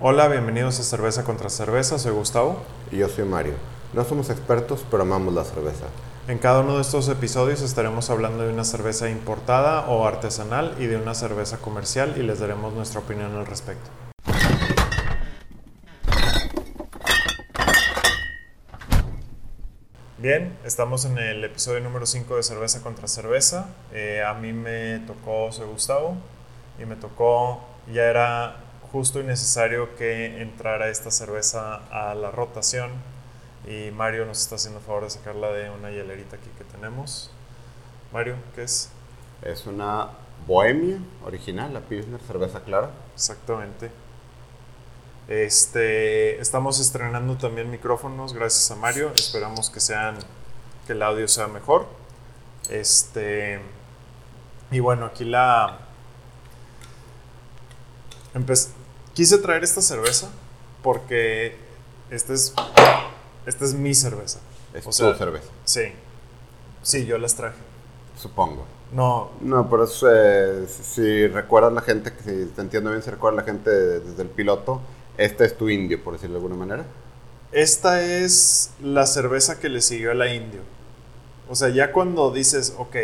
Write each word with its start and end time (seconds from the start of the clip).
Hola, 0.00 0.28
bienvenidos 0.28 0.78
a 0.78 0.84
Cerveza 0.84 1.24
contra 1.24 1.50
Cerveza, 1.50 1.98
soy 1.98 2.12
Gustavo. 2.12 2.62
Y 2.92 2.98
yo 2.98 3.08
soy 3.08 3.24
Mario. 3.24 3.54
No 3.92 4.04
somos 4.04 4.30
expertos, 4.30 4.84
pero 4.88 5.02
amamos 5.02 5.34
la 5.34 5.42
cerveza. 5.42 5.86
En 6.28 6.38
cada 6.38 6.60
uno 6.60 6.76
de 6.76 6.82
estos 6.82 7.08
episodios 7.08 7.62
estaremos 7.62 8.08
hablando 8.08 8.44
de 8.44 8.52
una 8.52 8.62
cerveza 8.62 9.10
importada 9.10 9.88
o 9.88 10.06
artesanal 10.06 10.76
y 10.78 10.86
de 10.86 10.98
una 10.98 11.14
cerveza 11.14 11.58
comercial 11.58 12.14
y 12.16 12.22
les 12.22 12.38
daremos 12.38 12.74
nuestra 12.74 13.00
opinión 13.00 13.34
al 13.34 13.44
respecto. 13.44 13.90
Bien, 20.18 20.56
estamos 20.64 21.06
en 21.06 21.18
el 21.18 21.42
episodio 21.42 21.80
número 21.80 22.06
5 22.06 22.36
de 22.36 22.44
Cerveza 22.44 22.82
contra 22.82 23.08
Cerveza. 23.08 23.66
Eh, 23.92 24.22
a 24.24 24.34
mí 24.34 24.52
me 24.52 25.00
tocó, 25.08 25.50
soy 25.50 25.66
Gustavo, 25.66 26.14
y 26.80 26.84
me 26.84 26.94
tocó, 26.94 27.64
ya 27.92 28.04
era 28.04 28.67
justo 28.92 29.20
y 29.20 29.24
necesario 29.24 29.96
que 29.96 30.40
entrara 30.40 30.88
esta 30.88 31.10
cerveza 31.10 31.76
a 31.90 32.14
la 32.14 32.30
rotación. 32.30 32.90
Y 33.66 33.90
Mario 33.90 34.24
nos 34.24 34.40
está 34.40 34.54
haciendo 34.54 34.80
el 34.80 34.84
favor 34.84 35.04
de 35.04 35.10
sacarla 35.10 35.48
de 35.52 35.70
una 35.70 35.90
hielerita 35.90 36.36
aquí 36.36 36.48
que 36.56 36.64
tenemos. 36.64 37.30
Mario, 38.12 38.36
¿qué 38.54 38.62
es? 38.62 38.90
Es 39.42 39.66
una 39.66 40.08
Bohemia 40.46 40.98
original, 41.24 41.74
la 41.74 41.80
Pilsner, 41.80 42.20
cerveza 42.20 42.60
clara. 42.60 42.90
Exactamente. 43.14 43.90
Este, 45.28 46.40
estamos 46.40 46.80
estrenando 46.80 47.36
también 47.36 47.70
micrófonos 47.70 48.32
gracias 48.32 48.70
a 48.70 48.76
Mario. 48.76 49.12
Esperamos 49.14 49.68
que 49.68 49.80
sean 49.80 50.16
que 50.86 50.92
el 50.92 51.02
audio 51.02 51.28
sea 51.28 51.48
mejor. 51.48 51.86
Este, 52.70 53.60
y 54.70 54.80
bueno, 54.80 55.06
aquí 55.06 55.24
la 55.24 55.80
quise 59.18 59.38
traer 59.38 59.64
esta 59.64 59.82
cerveza 59.82 60.30
porque 60.80 61.56
esta 62.08 62.32
es 62.34 62.54
esta 63.46 63.64
es 63.64 63.74
mi 63.74 63.92
cerveza. 63.92 64.38
Es 64.72 64.84
tu 64.84 64.92
cerveza. 64.92 65.48
Sí. 65.64 65.86
Sí, 66.84 67.04
yo 67.04 67.18
las 67.18 67.34
traje. 67.34 67.56
Supongo. 68.16 68.64
No. 68.92 69.32
No, 69.40 69.68
pero 69.68 69.88
eh, 70.08 70.68
si 70.68 71.26
recuerdas 71.26 71.72
la 71.72 71.80
gente, 71.80 72.12
si 72.22 72.46
te 72.46 72.60
entiendo 72.60 72.90
bien, 72.90 73.02
si 73.02 73.10
recuerdas 73.10 73.44
la 73.44 73.52
gente 73.52 73.70
desde 73.70 74.22
el 74.22 74.28
piloto, 74.28 74.82
esta 75.16 75.44
es 75.44 75.58
tu 75.58 75.68
indio, 75.68 76.00
por 76.04 76.12
decirlo 76.12 76.34
de 76.34 76.44
alguna 76.44 76.54
manera. 76.64 76.84
Esta 77.50 78.00
es 78.04 78.70
la 78.80 79.04
cerveza 79.04 79.58
que 79.58 79.68
le 79.68 79.82
siguió 79.82 80.12
a 80.12 80.14
la 80.14 80.32
indio. 80.32 80.60
O 81.48 81.56
sea, 81.56 81.70
ya 81.70 81.90
cuando 81.90 82.30
dices, 82.30 82.72
ok, 82.78 82.96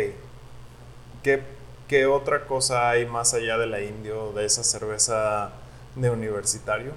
¿qué, 1.23 1.43
qué 1.89 2.05
otra 2.05 2.45
cosa 2.45 2.89
hay 2.89 3.05
más 3.05 3.33
allá 3.33 3.57
de 3.57 3.67
la 3.67 3.81
indio, 3.81 4.31
de 4.31 4.45
esa 4.45 4.63
cerveza 4.63 5.51
de 5.95 6.09
universitario? 6.09 6.93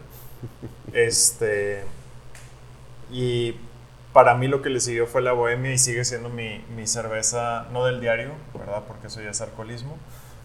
este. 0.92 1.84
Y 3.10 3.56
para 4.12 4.34
mí 4.34 4.48
lo 4.48 4.62
que 4.62 4.70
le 4.70 4.80
siguió 4.80 5.06
fue 5.06 5.22
la 5.22 5.32
bohemia 5.32 5.72
y 5.72 5.78
sigue 5.78 6.04
siendo 6.04 6.28
mi, 6.28 6.64
mi 6.76 6.86
cerveza, 6.86 7.66
no 7.72 7.84
del 7.84 8.00
diario, 8.00 8.32
¿verdad? 8.58 8.84
Porque 8.86 9.06
eso 9.06 9.20
ya 9.20 9.30
es 9.30 9.40
alcoholismo 9.40 9.96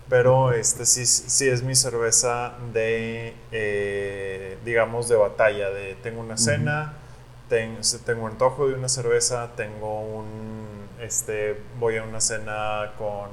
pero 0.10 0.52
este 0.52 0.86
sí, 0.86 1.06
sí 1.06 1.50
es 1.50 1.64
mi 1.64 1.76
cerveza 1.76 2.54
de, 2.74 3.34
eh, 3.52 4.58
digamos, 4.66 5.08
de 5.08 5.16
batalla, 5.16 5.70
de 5.70 5.96
tengo 5.96 6.22
una 6.22 6.38
cena, 6.38 6.94
tengo 7.50 8.28
antojo 8.28 8.68
de 8.68 8.74
una 8.74 8.90
cerveza, 8.90 9.52
tengo 9.56 10.02
un, 10.02 10.88
este, 11.02 11.62
voy 11.80 11.98
a 11.98 12.04
una 12.04 12.20
cena 12.20 12.92
con, 12.98 13.30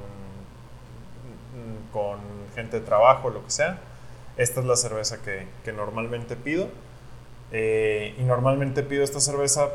con 1.91 2.19
gente 2.55 2.79
de 2.79 2.85
trabajo, 2.85 3.29
lo 3.29 3.43
que 3.43 3.51
sea. 3.51 3.79
Esta 4.37 4.59
es 4.61 4.65
la 4.65 4.75
cerveza 4.75 5.21
que, 5.21 5.47
que 5.63 5.73
normalmente 5.73 6.35
pido. 6.35 6.69
Eh, 7.51 8.15
y 8.17 8.23
normalmente 8.23 8.83
pido 8.83 9.03
esta 9.03 9.19
cerveza 9.19 9.69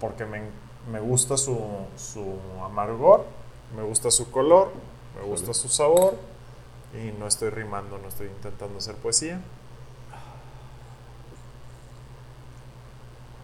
porque 0.00 0.24
me, 0.26 0.42
me 0.90 1.00
gusta 1.00 1.36
su, 1.36 1.58
su 1.96 2.38
amargor, 2.62 3.24
me 3.76 3.82
gusta 3.82 4.10
su 4.10 4.30
color, 4.30 4.70
me 5.16 5.22
gusta 5.26 5.54
su 5.54 5.68
sabor 5.68 6.14
y 6.94 7.12
no 7.18 7.26
estoy 7.26 7.50
rimando, 7.50 7.98
no 7.98 8.08
estoy 8.08 8.28
intentando 8.28 8.78
hacer 8.78 8.94
poesía. 8.96 9.40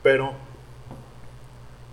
Pero 0.03 0.33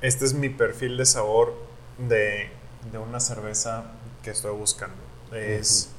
este 0.01 0.25
es 0.25 0.33
mi 0.33 0.50
perfil 0.50 0.97
de 0.97 1.06
sabor 1.06 1.53
de, 1.97 2.51
una 2.94 3.19
cerveza 3.19 3.85
que 4.23 4.29
estoy 4.29 4.56
buscando. 4.56 4.95
Es 5.31 5.89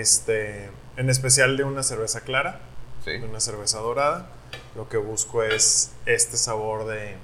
este, 0.00 0.70
en 0.96 1.10
especial 1.10 1.56
de 1.56 1.64
una 1.64 1.82
cerveza 1.82 2.20
clara, 2.20 2.60
de 3.04 3.24
una 3.24 3.40
cerveza 3.40 3.78
dorada. 3.78 4.26
Lo 4.74 4.88
que 4.88 4.96
busco 4.96 5.42
es 5.42 5.92
este 6.06 6.36
sabor 6.36 6.86
de, 6.86 7.14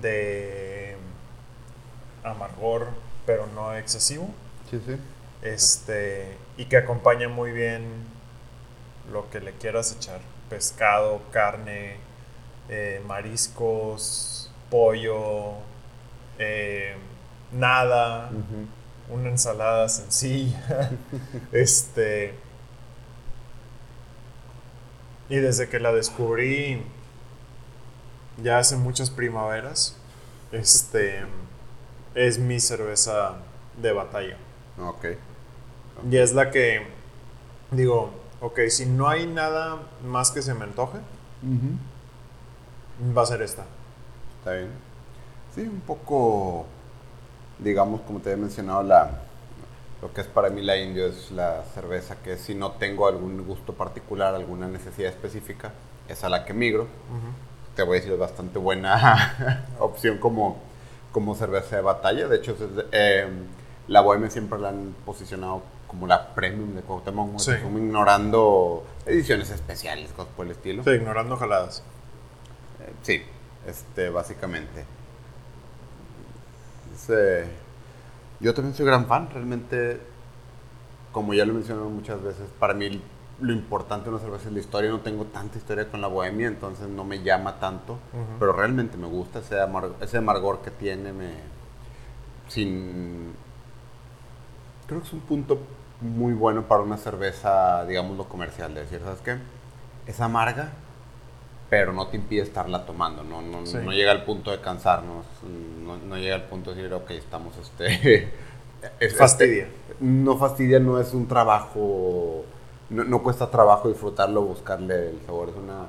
de 0.00 0.96
amargor, 2.24 2.88
pero 3.26 3.46
no 3.54 3.74
excesivo. 3.74 4.28
Sí, 4.70 4.80
sí. 4.84 4.96
Este, 5.42 6.36
y 6.56 6.66
que 6.66 6.76
acompaña 6.76 7.28
muy 7.28 7.52
bien 7.52 7.84
lo 9.12 9.28
que 9.30 9.40
le 9.40 9.52
quieras 9.52 9.92
echar. 9.92 10.20
Pescado, 10.48 11.20
carne, 11.30 11.96
eh, 12.68 13.02
mariscos, 13.06 14.50
pollo, 14.70 15.54
eh, 16.38 16.94
nada, 17.52 18.30
una 19.12 19.28
ensalada 19.28 19.88
sencilla. 19.88 20.90
este. 21.52 22.34
Y 25.28 25.36
desde 25.36 25.68
que 25.68 25.80
la 25.80 25.92
descubrí 25.92 26.82
ya 28.42 28.58
hace 28.58 28.76
muchas 28.76 29.10
primaveras, 29.10 29.96
este 30.50 31.24
es 32.14 32.38
mi 32.38 32.60
cerveza 32.60 33.36
de 33.80 33.92
batalla. 33.92 34.36
Ok. 34.78 35.06
Y 36.10 36.16
es 36.16 36.32
la 36.32 36.50
que 36.50 36.86
digo, 37.70 38.10
ok, 38.40 38.60
si 38.68 38.86
no 38.86 39.08
hay 39.08 39.26
nada 39.26 39.78
más 40.04 40.30
que 40.30 40.42
se 40.42 40.54
me 40.54 40.64
antoje, 40.64 40.98
va 43.16 43.22
a 43.22 43.26
ser 43.26 43.42
esta. 43.42 43.64
Está 44.38 44.52
bien. 44.52 44.70
Sí, 45.54 45.62
un 45.62 45.80
poco, 45.80 46.66
digamos, 47.62 48.00
como 48.02 48.20
te 48.20 48.32
he 48.32 48.36
mencionado, 48.36 48.82
la, 48.82 49.10
lo 50.00 50.12
que 50.12 50.20
es 50.20 50.26
para 50.26 50.50
mí 50.50 50.62
la 50.62 50.76
indio 50.76 51.06
es 51.06 51.30
la 51.30 51.62
cerveza 51.74 52.16
que 52.22 52.36
si 52.36 52.54
no 52.54 52.72
tengo 52.72 53.06
algún 53.06 53.46
gusto 53.46 53.72
particular, 53.74 54.34
alguna 54.34 54.68
necesidad 54.68 55.10
específica, 55.10 55.72
es 56.08 56.24
a 56.24 56.28
la 56.28 56.44
que 56.44 56.52
migro. 56.54 56.86
Te 57.76 57.82
voy 57.82 57.96
a 57.96 58.00
decir, 58.00 58.12
es 58.12 58.18
bastante 58.18 58.58
buena 58.58 59.64
opción 59.78 60.18
como 60.18 60.72
como 61.12 61.34
cerveza 61.34 61.76
de 61.76 61.82
batalla. 61.82 62.26
De 62.26 62.36
hecho, 62.36 62.56
eh, 62.90 63.28
la 63.86 64.00
Bohemia 64.00 64.30
siempre 64.30 64.58
la 64.58 64.70
han 64.70 64.94
posicionado 65.04 65.62
como 65.86 66.06
la 66.06 66.34
premium 66.34 66.74
de 66.74 66.80
Cuauhtémoc. 66.80 67.38
Sí. 67.38 67.52
Como 67.62 67.78
ignorando 67.78 68.84
ediciones 69.06 69.50
especiales, 69.50 70.10
cosas 70.12 70.32
por 70.34 70.46
el 70.46 70.52
estilo. 70.52 70.82
Sí, 70.82 70.90
ignorando 70.90 71.36
jaladas. 71.36 71.82
Eh, 72.80 72.92
sí, 73.02 73.22
este, 73.66 74.08
básicamente. 74.08 74.84
Yo 78.40 78.54
también 78.54 78.74
soy 78.74 78.86
gran 78.86 79.06
fan, 79.06 79.28
realmente, 79.32 80.00
como 81.12 81.34
ya 81.34 81.44
lo 81.44 81.52
he 81.52 81.54
mencionado 81.54 81.88
muchas 81.88 82.22
veces, 82.22 82.48
para 82.58 82.74
mí 82.74 83.00
lo 83.40 83.52
importante 83.52 84.04
de 84.04 84.10
una 84.16 84.20
cerveza 84.24 84.48
es 84.48 84.54
la 84.54 84.60
historia. 84.60 84.90
No 84.90 85.00
tengo 85.00 85.24
tanta 85.24 85.58
historia 85.58 85.88
con 85.88 86.00
la 86.00 86.06
bohemia, 86.06 86.46
entonces 86.46 86.88
no 86.88 87.04
me 87.04 87.22
llama 87.22 87.58
tanto. 87.58 87.98
Pero 88.38 88.52
realmente 88.52 88.96
me 88.96 89.06
gusta 89.06 89.40
ese, 89.40 89.56
ese 90.00 90.18
amargor 90.18 90.60
que 90.60 90.70
tiene. 90.70 91.12
Me, 91.12 91.30
sin. 92.48 93.32
Creo 94.86 95.00
que 95.00 95.06
es 95.06 95.12
un 95.12 95.20
punto 95.20 95.58
muy 96.00 96.34
bueno 96.34 96.62
para 96.62 96.82
una 96.82 96.96
cerveza, 96.96 97.84
digámoslo 97.86 98.24
comercial. 98.24 98.74
De 98.74 98.82
decir, 98.82 99.00
¿sabes 99.04 99.20
qué? 99.20 99.38
Es 100.06 100.20
amarga, 100.20 100.72
pero 101.72 101.94
no 101.94 102.08
te 102.08 102.18
impide 102.18 102.42
estarla 102.42 102.84
tomando. 102.84 103.24
No, 103.24 103.40
no, 103.40 103.62
no 103.62 103.92
llega 103.92 104.12
al 104.12 104.24
punto 104.24 104.50
de 104.50 104.60
cansarnos. 104.60 105.24
No, 105.82 105.96
no, 105.96 106.18
llega 106.18 106.34
al 106.34 106.42
punto 106.42 106.74
de 106.74 106.82
decir, 106.82 106.92
ok, 106.92 107.10
estamos. 107.12 107.54
este 107.56 108.28
es, 109.00 109.16
Fastidia. 109.16 109.62
Este, 109.62 109.96
no 110.00 110.36
fastidia, 110.36 110.80
no 110.80 111.00
es 111.00 111.14
un 111.14 111.26
trabajo 111.26 112.44
no, 112.90 113.22
cuesta 113.22 113.50
trabajo 113.50 113.88
disfrutarlo, 113.88 114.42
buscarle 114.42 115.12
el 115.12 115.22
sabor. 115.24 115.48
Es 115.48 115.56
una. 115.56 115.86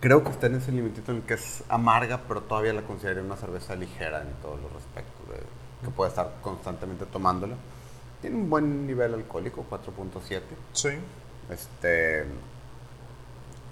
Creo 0.00 0.24
que 0.24 0.30
está 0.30 0.46
en 0.46 0.54
ese 0.54 0.72
limitito 0.72 1.12
en 1.12 1.18
el 1.18 1.24
que 1.24 1.34
es 1.34 1.62
amarga, 1.68 2.22
pero 2.26 2.40
todavía 2.40 2.72
la 2.72 2.80
considero 2.80 3.22
una 3.22 3.36
cerveza 3.36 3.76
ligera 3.76 4.22
en 4.22 4.32
todos 4.40 4.58
los 4.62 4.72
respectos, 4.72 5.26
que 5.84 5.90
puede 5.90 6.08
estar 6.08 6.36
constantemente 6.40 7.04
tomándola. 7.04 7.56
Tiene 8.22 8.36
un 8.36 8.48
buen 8.48 8.86
nivel 8.86 9.12
alcohólico, 9.12 9.66
4.7. 9.68 10.40
Sí. 10.72 10.88
Este. 11.50 12.24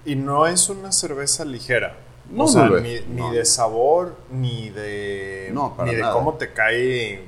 Y 0.04 0.16
no 0.16 0.46
es 0.46 0.68
una 0.68 0.92
cerveza 0.92 1.44
ligera. 1.44 1.96
No, 2.30 2.44
o 2.44 2.48
sea, 2.48 2.68
ni, 2.68 3.30
de 3.30 3.44
sabor, 3.44 4.16
ni 4.30 4.70
de. 4.70 5.52
ni 5.84 5.94
de 5.94 6.02
cómo 6.12 6.34
te 6.34 6.52
cae 6.52 7.24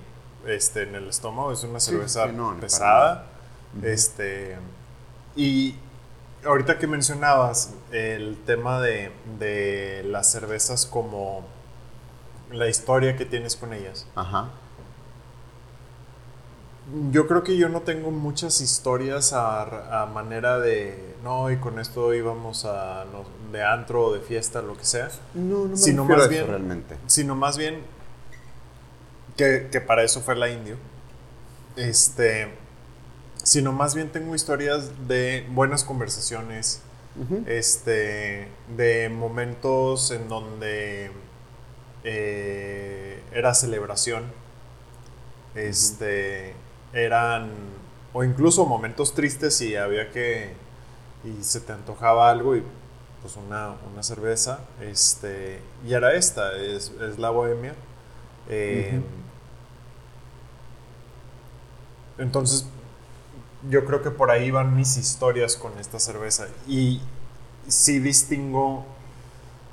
este, 0.46 0.84
en 0.84 0.94
el 0.94 1.08
estómago. 1.08 1.52
Es 1.52 1.64
una 1.64 1.80
cerveza 1.80 2.30
pesada. 2.60 3.26
Este, 3.82 4.56
Y 5.34 5.74
ahorita 6.44 6.78
que 6.78 6.86
mencionabas 6.86 7.74
el 7.90 8.36
tema 8.44 8.80
de, 8.80 9.12
de 9.38 10.02
las 10.04 10.30
cervezas 10.30 10.86
como 10.86 11.44
la 12.50 12.68
historia 12.68 13.16
que 13.16 13.24
tienes 13.24 13.56
con 13.56 13.72
ellas. 13.72 14.06
Ajá. 14.14 14.50
Yo 17.10 17.26
creo 17.26 17.42
que 17.42 17.56
yo 17.56 17.68
no 17.68 17.82
tengo 17.82 18.10
muchas 18.10 18.60
historias 18.60 19.32
a, 19.32 20.02
a 20.02 20.06
manera 20.06 20.58
de, 20.58 21.11
no, 21.22 21.50
y 21.50 21.56
con 21.58 21.78
esto 21.78 22.12
íbamos 22.14 22.64
a, 22.64 23.04
no, 23.12 23.24
de 23.52 23.62
antro 23.64 24.06
o 24.06 24.12
de 24.12 24.20
fiesta, 24.20 24.62
lo 24.62 24.76
que 24.76 24.84
sea. 24.84 25.08
No, 25.34 25.64
no 25.64 25.68
me 25.68 25.76
Sino 25.76 26.04
más 26.04 26.18
a 26.18 26.20
eso 26.22 26.30
bien- 26.30 26.46
realmente. 26.46 26.96
Sino 27.06 27.34
más 27.34 27.56
bien 27.56 27.80
que, 29.36 29.68
que 29.70 29.80
para 29.80 30.02
eso 30.02 30.20
fue 30.20 30.36
la 30.36 30.48
indio. 30.48 30.76
Este, 31.76 32.48
sino 33.42 33.72
más 33.72 33.94
bien 33.94 34.10
tengo 34.10 34.34
historias 34.34 34.90
de 35.08 35.46
buenas 35.50 35.84
conversaciones, 35.84 36.82
este, 37.46 38.48
de 38.76 39.08
momentos 39.10 40.10
en 40.12 40.28
donde 40.28 41.10
eh, 42.04 43.22
era 43.32 43.54
celebración, 43.54 44.24
este, 45.54 46.54
eran, 46.92 47.50
o 48.12 48.24
incluso 48.24 48.64
momentos 48.66 49.14
tristes 49.14 49.60
y 49.60 49.76
había 49.76 50.10
que, 50.10 50.54
y 51.24 51.42
se 51.44 51.60
te 51.60 51.72
antojaba 51.72 52.30
algo 52.30 52.56
y 52.56 52.62
pues 53.22 53.36
una, 53.36 53.74
una 53.92 54.02
cerveza, 54.02 54.60
este, 54.80 55.60
y 55.86 55.92
era 55.94 56.14
esta, 56.14 56.56
es, 56.56 56.90
es 57.00 57.18
la 57.18 57.30
bohemia. 57.30 57.74
Eh, 58.48 59.00
Entonces, 62.18 62.66
yo 63.68 63.84
creo 63.84 64.02
que 64.02 64.10
por 64.10 64.30
ahí 64.30 64.50
van 64.50 64.74
mis 64.76 64.96
historias 64.96 65.56
con 65.56 65.78
esta 65.78 65.98
cerveza. 65.98 66.46
Y 66.68 67.00
sí 67.68 67.98
distingo, 68.00 68.84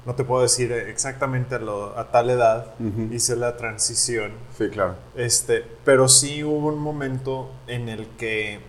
no 0.06 0.16
te 0.16 0.24
puedo 0.24 0.42
decir 0.44 0.72
exactamente 0.72 1.56
a, 1.56 1.60
lo- 1.60 1.98
a 1.98 2.12
tal 2.12 2.30
edad, 2.30 2.74
hice 3.12 3.36
la 3.36 3.57
transición, 3.57 4.31
Sí, 4.57 4.69
claro. 4.69 4.96
este, 5.16 5.66
pero 5.86 6.07
sí 6.07 6.44
hubo 6.44 6.68
un 6.69 6.80
momento 6.80 7.50
en 7.68 7.90
el 7.90 8.07
que, 8.18 8.60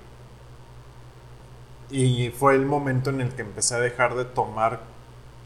y 1.91 2.31
fue 2.31 2.55
el 2.55 2.67
momento 2.67 3.11
en 3.11 3.21
el 3.21 3.31
que 3.35 3.43
empecé 3.43 3.75
a 3.75 3.81
dejar 3.81 4.15
de 4.15 4.25
tomar 4.25 4.81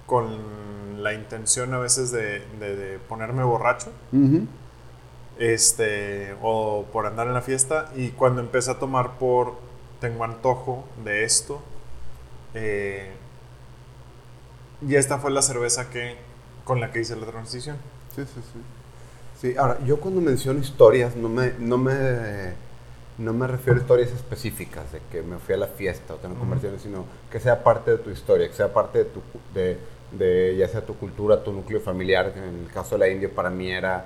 con 0.06 1.02
la 1.02 1.12
intención 1.14 1.75
a 1.75 1.79
veces 1.79 2.11
de, 2.12 2.41
de- 2.61 2.76
de 2.76 2.99
ponerme 2.99 3.43
borracho 3.44 3.91
este, 5.38 6.35
o 6.43 6.85
por 6.93 7.06
andar 7.06 7.26
en 7.26 7.35
la 7.35 7.43
fiesta. 7.43 7.91
Y 7.96 8.11
cuando 8.11 8.41
empecé 8.41 8.70
a 8.70 8.79
tomar 8.79 9.19
por, 9.19 9.55
tengo 10.00 10.25
antojo 10.25 10.85
de 11.05 11.25
esto. 11.25 11.61
eh, 12.55 13.12
y 14.87 14.97
esta 14.97 15.19
fue 15.19 15.31
la 15.31 15.43
cerveza 15.43 15.88
que, 15.90 16.17
con 16.64 16.81
la 16.81 16.93
que 16.93 17.00
hice 17.00 17.17
la 17.17 17.26
transición. 17.26 17.76
Sí, 18.14 18.23
sí, 18.25 18.40
sí. 18.52 18.61
Sí, 19.40 19.56
ahora, 19.56 19.79
yo 19.85 20.00
cuando 20.00 20.20
menciono 20.20 20.61
historias, 20.61 21.17
no 21.17 21.29
me, 21.29 21.52
no 21.58 21.79
me, 21.79 21.93
no 23.19 23.32
me 23.32 23.46
refiero 23.46 23.78
a 23.78 23.82
historias 23.82 24.11
específicas, 24.11 24.90
de 24.93 25.00
que 25.11 25.22
me 25.22 25.38
fui 25.38 25.55
a 25.55 25.58
la 25.58 25.66
fiesta 25.69 26.14
o 26.14 26.16
tengo 26.16 26.34
conversaciones, 26.37 26.82
sino 26.82 27.05
que 27.31 27.38
sea 27.40 27.62
parte 27.62 27.93
de 27.93 27.99
tu 27.99 28.11
historia, 28.11 28.49
que 28.49 28.55
sea 28.55 28.72
parte 28.72 28.99
de 28.99 29.05
tu, 29.06 29.20
de, 29.55 29.78
de 30.12 30.56
ya 30.56 30.66
sea 30.69 30.81
tu 30.84 30.94
cultura, 30.96 31.43
tu 31.44 31.52
núcleo 31.52 31.81
familiar. 31.81 32.32
En 32.37 32.64
el 32.66 32.72
caso 32.72 32.96
de 32.96 32.99
la 33.00 33.08
India, 33.08 33.31
para 33.32 33.50
mí 33.50 33.70
era, 33.70 34.05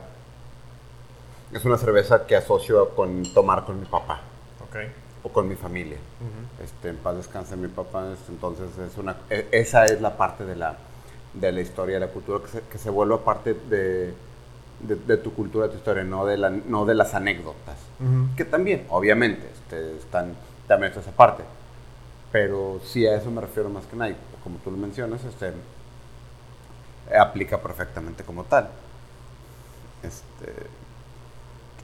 es 1.53 1.65
una 1.65 1.79
cerveza 1.79 2.27
que 2.27 2.37
asocio 2.37 2.91
con 2.91 3.23
tomar 3.33 3.65
con 3.65 3.81
mi 3.81 3.87
papá 3.87 4.21
Ok. 4.69 4.77
o 5.23 5.29
con 5.31 5.49
mi 5.49 5.55
familia. 5.55 5.97
Este, 6.63 6.91
en 6.91 6.97
paz 6.97 7.17
descanse 7.17 7.57
mi 7.57 7.69
papá, 7.69 8.15
entonces 8.29 8.67
es 8.79 8.99
una, 8.99 9.17
e- 9.31 9.49
esa 9.53 9.87
es 9.87 10.01
la 10.03 10.17
parte 10.17 10.45
de 10.45 10.57
la, 10.57 10.77
de 11.33 11.53
la 11.53 11.61
historia, 11.61 11.95
de 11.95 12.01
la 12.07 12.13
cultura, 12.13 12.41
que 12.45 12.49
se, 12.51 12.61
que 12.63 12.79
se 12.79 12.91
vuelva 12.91 13.25
parte 13.25 13.55
de, 13.55 14.13
de, 14.81 14.97
de 14.97 15.17
tu 15.17 15.33
cultura, 15.35 15.67
de 15.67 15.73
tu 15.73 15.79
historia, 15.79 16.05
no 16.05 16.27
de, 16.27 16.39
la, 16.39 16.51
no 16.51 16.85
de 16.85 16.95
las 16.95 17.15
anécdotas. 17.15 17.77
Que 18.37 18.45
también, 18.45 18.87
obviamente, 18.91 19.51
este, 19.53 19.97
están, 19.97 20.35
también 20.67 20.91
está 20.91 21.01
esa 21.01 21.11
parte. 21.11 21.43
Pero 22.31 22.81
sí 22.85 23.07
a 23.07 23.17
eso 23.17 23.31
me 23.31 23.41
refiero 23.41 23.69
más 23.71 23.87
que 23.87 23.97
nada, 23.97 24.15
como 24.45 24.59
tú 24.59 24.71
lo 24.71 24.77
mencionas, 24.77 25.25
este, 25.25 25.53
aplica 27.19 27.59
perfectamente 27.59 28.23
como 28.23 28.45
tal. 28.45 28.69
Este, 30.03 30.53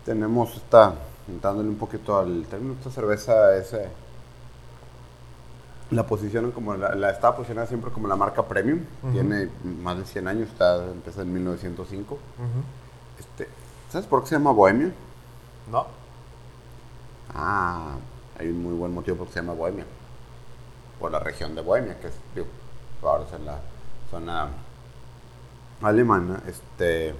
tenemos 0.04 0.54
esta, 0.54 0.94
dándole 1.42 1.68
un 1.68 1.78
poquito 1.78 2.18
al 2.18 2.44
término, 2.46 2.74
esta 2.74 2.90
cerveza 2.90 3.56
es, 3.56 3.72
eh, 3.72 3.88
la 5.90 6.06
posicionan 6.06 6.52
como, 6.52 6.74
la, 6.74 6.94
la 6.94 7.10
está 7.10 7.34
posicionada 7.34 7.66
siempre 7.66 7.90
como 7.90 8.06
la 8.06 8.16
marca 8.16 8.42
premium, 8.44 8.80
tiene 9.12 9.48
más 9.82 9.98
de 9.98 10.04
100 10.04 10.28
años, 10.28 10.48
está, 10.48 10.84
empieza 10.84 11.22
en 11.22 11.32
1905. 11.32 12.14
Ujú. 12.14 12.20
Este, 12.42 12.83
¿Sabes 13.94 14.08
por 14.08 14.22
qué 14.22 14.30
se 14.30 14.34
llama 14.34 14.50
Bohemia? 14.50 14.92
No. 15.70 15.86
Ah, 17.32 17.94
hay 18.36 18.48
un 18.48 18.60
muy 18.60 18.74
buen 18.74 18.92
motivo 18.92 19.18
por 19.18 19.28
qué 19.28 19.34
se 19.34 19.38
llama 19.38 19.52
Bohemia. 19.52 19.86
Por 20.98 21.12
la 21.12 21.20
región 21.20 21.54
de 21.54 21.60
Bohemia, 21.60 22.00
que 22.00 22.08
es, 22.08 22.14
digo, 22.34 22.48
ahora 23.04 23.22
es 23.22 23.32
en 23.32 23.46
la 23.46 23.60
zona 24.10 24.48
alemana, 25.80 26.42
este, 26.48 27.14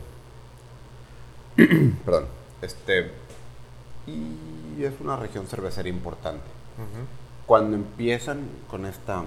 perdón, 2.05 2.27
este, 2.61 3.13
y 4.09 4.83
es 4.83 4.95
una 5.01 5.15
región 5.15 5.47
cervecera 5.47 5.89
importante. 5.89 6.43
Cuando 7.47 7.77
empiezan 7.77 8.49
con 8.69 8.85
esta, 8.85 9.23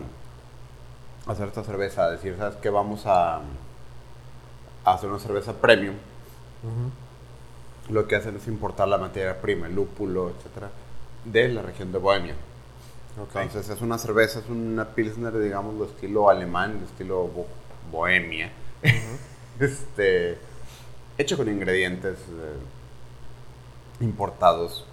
a 1.26 1.32
hacer 1.32 1.48
esta 1.48 1.64
cerveza, 1.64 2.04
a 2.04 2.12
decir, 2.12 2.36
¿sabes 2.38 2.58
qué? 2.58 2.70
Vamos 2.70 3.06
a, 3.06 3.38
a 3.38 3.42
hacer 4.94 5.10
una 5.10 5.20
cerveza 5.20 5.54
premium, 5.54 5.96
Ujú. 6.62 7.07
Lo 7.90 8.08
que 8.08 8.16
hacen 8.16 8.36
es 8.36 8.48
importar 8.48 8.88
la 8.88 8.98
materia 8.98 9.40
prima, 9.42 9.68
el 9.68 9.76
lúpulo, 9.76 10.30
etcétera, 10.30 10.70
de 11.26 11.48
la 11.50 11.62
región 11.62 11.92
de 11.92 11.98
Bohemia. 12.00 12.36
Ok. 13.22 13.36
Entonces 13.38 13.70
es 13.70 13.82
una 13.82 13.98
cerveza, 13.98 14.40
es 14.40 14.50
una 14.50 14.86
pilsner, 14.90 15.38
digamos, 15.40 15.80
de 15.80 15.86
estilo 15.86 16.30
alemán, 16.30 16.80
de 16.80 16.86
estilo 16.86 17.28
bo- 17.28 17.48
bohemia, 17.92 18.52
este, 19.60 20.38
hecho 21.18 21.36
con 21.38 21.48
ingredientes 21.50 22.18
eh, 22.20 22.58
importados 24.02 24.86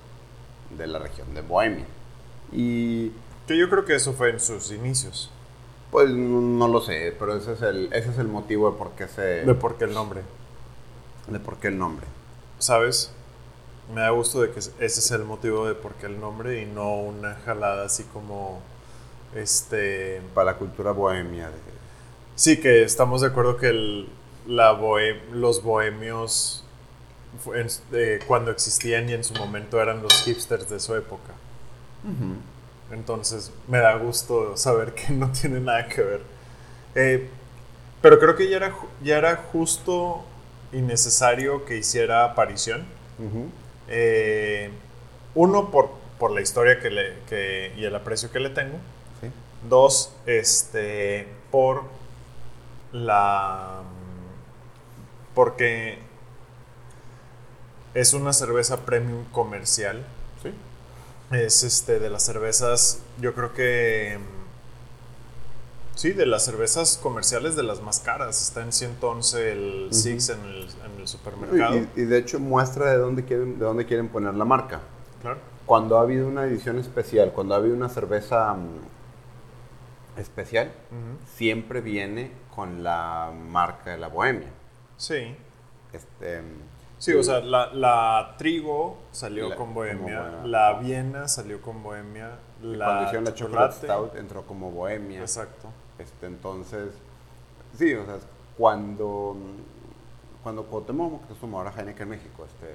de 0.76 0.86
la 0.86 0.98
región 0.98 1.34
de 1.34 1.42
Bohemia. 1.42 1.84
Y 2.52 3.10
Que 3.46 3.58
yo 3.58 3.68
creo 3.68 3.84
que 3.84 3.94
eso 3.94 4.12
fue 4.14 4.30
en 4.30 4.40
sus 4.40 4.70
inicios. 4.72 5.30
pues 5.90 6.08
no, 6.10 6.40
no 6.40 6.68
lo 6.68 6.80
sé, 6.80 7.14
pero 7.18 7.36
ese 7.36 7.52
es 7.52 7.62
el, 7.62 7.92
ese 7.92 8.10
es 8.10 8.18
el 8.18 8.28
motivo 8.28 8.70
de 8.70 8.78
por 8.78 8.92
qué 8.92 9.06
se, 9.06 9.22
De 9.44 9.54
por 9.54 9.76
qué 9.76 9.84
el 9.84 9.92
nombre. 9.94 10.22
de 11.28 11.38
por 11.40 11.56
qué 11.58 11.68
el 11.68 11.78
nombre. 11.78 12.06
¿Sabes? 12.64 13.10
Me 13.94 14.00
da 14.00 14.08
gusto 14.08 14.40
de 14.40 14.50
que 14.50 14.58
ese 14.58 14.72
es 14.80 15.10
el 15.10 15.24
motivo 15.24 15.66
de 15.66 15.74
por 15.74 15.92
qué 15.96 16.06
el 16.06 16.18
nombre 16.18 16.62
y 16.62 16.64
no 16.64 16.94
una 16.94 17.34
jalada 17.44 17.84
así 17.84 18.04
como. 18.04 18.62
Este. 19.34 20.22
Para 20.32 20.52
la 20.52 20.56
cultura 20.56 20.92
bohemia. 20.92 21.48
de- 21.48 21.56
Sí, 22.36 22.58
que 22.58 22.82
estamos 22.82 23.20
de 23.20 23.26
acuerdo 23.26 23.58
que 23.58 23.68
el- 23.68 24.08
la 24.46 24.72
los 25.30 25.62
bohemios 25.62 26.64
en- 27.54 27.68
eh, 27.92 28.20
cuando 28.26 28.50
existían 28.50 29.10
y 29.10 29.12
en 29.12 29.24
su 29.24 29.34
momento 29.34 29.78
eran 29.78 30.02
los 30.02 30.22
hipsters 30.22 30.70
de 30.70 30.80
su 30.80 30.94
época. 30.94 31.32
Entonces 32.90 33.52
me 33.68 33.78
da 33.78 33.94
gusto 33.96 34.56
saber 34.56 34.94
que 34.94 35.12
no 35.12 35.30
tiene 35.32 35.60
nada 35.60 35.86
que 35.86 36.00
ver. 36.02 36.22
Eh, 36.94 37.28
pero 38.00 38.18
creo 38.18 38.36
que 38.36 38.48
ya 38.48 38.56
era, 38.56 38.74
ya 39.02 39.18
era 39.18 39.36
justo 39.52 40.24
y 40.74 40.82
necesario 40.82 41.64
que 41.64 41.78
hiciera 41.78 42.24
aparición. 42.24 42.84
Eh, 43.88 44.70
uno, 45.34 45.70
por, 45.70 45.90
por 46.18 46.32
la 46.32 46.40
historia 46.40 46.80
que 46.80 46.90
le, 46.90 47.14
que, 47.28 47.72
y 47.76 47.84
el 47.84 47.94
aprecio 47.94 48.30
que 48.32 48.40
le 48.40 48.50
tengo. 48.50 48.76
Sí. 49.20 49.28
Dos, 49.68 50.12
este, 50.26 51.28
por 51.50 51.84
la... 52.92 53.82
Porque 55.34 55.98
es 57.94 58.12
una 58.12 58.32
cerveza 58.32 58.84
premium 58.84 59.24
comercial. 59.30 60.04
Sí. 60.42 60.52
Es 61.30 61.62
este, 61.62 62.00
de 62.00 62.10
las 62.10 62.24
cervezas, 62.24 63.00
yo 63.20 63.32
creo 63.34 63.54
que... 63.54 64.18
Sí, 65.94 66.12
de 66.12 66.26
las 66.26 66.44
cervezas 66.44 66.98
comerciales 67.02 67.56
de 67.56 67.62
las 67.62 67.80
más 67.80 68.00
caras. 68.00 68.42
Está 68.42 68.62
en 68.62 68.72
111 68.72 69.52
el 69.52 69.84
Ujú. 69.86 69.94
Six 69.94 70.28
en 70.30 70.40
el, 70.40 70.68
en 70.84 71.00
el 71.00 71.08
supermercado. 71.08 71.76
Y, 71.76 71.88
y 72.00 72.04
de 72.04 72.18
hecho 72.18 72.40
muestra 72.40 72.90
de 72.90 72.98
dónde 72.98 73.24
quieren, 73.24 73.58
de 73.58 73.64
dónde 73.64 73.86
quieren 73.86 74.08
poner 74.08 74.34
la 74.34 74.44
marca. 74.44 74.80
Claro. 75.22 75.38
Cuando 75.66 75.96
ha 75.98 76.02
habido 76.02 76.26
una 76.28 76.44
edición 76.44 76.78
especial, 76.78 77.32
cuando 77.32 77.54
ha 77.54 77.58
habido 77.58 77.74
una 77.76 77.88
cerveza 77.88 78.52
mm, 78.54 80.20
especial, 80.20 80.70
siempre 81.36 81.80
viene 81.80 82.30
con 82.54 82.82
la 82.84 83.32
marca 83.32 83.90
de 83.92 83.98
la 83.98 84.08
bohemia. 84.08 84.48
Sí. 84.96 85.34
Este, 85.92 86.42
Sí, 86.98 87.12
o 87.12 87.22
sea, 87.22 87.40
la, 87.40 87.72
la 87.74 88.34
Trigo 88.38 88.98
salió 89.10 89.50
La- 89.50 89.56
con 89.56 89.74
Bohemia. 89.74 90.40
la 90.44 90.74
Viena 90.78 91.28
salió 91.28 91.60
con 91.60 91.82
Bohemia, 91.82 92.38
Y 92.64 92.76
La 92.76 92.86
cuando 92.86 93.04
hicieron 93.04 93.24
la 93.24 93.34
Chocolate 93.34 93.74
chocolate. 93.74 94.08
Stout 94.08 94.16
entró 94.16 94.46
como 94.46 94.70
bohemia. 94.70 95.20
Exacto. 95.20 95.68
Este, 95.98 96.26
entonces, 96.26 96.94
sí, 97.76 97.94
o 97.94 98.04
sea, 98.06 98.18
cuando, 98.56 99.36
cuando 100.42 100.64
Cuauhtémoc 100.64 101.12
Moctezuma, 101.12 101.58
ahora 101.58 101.72
Heineken 101.76 102.08
México, 102.08 102.46
este, 102.46 102.74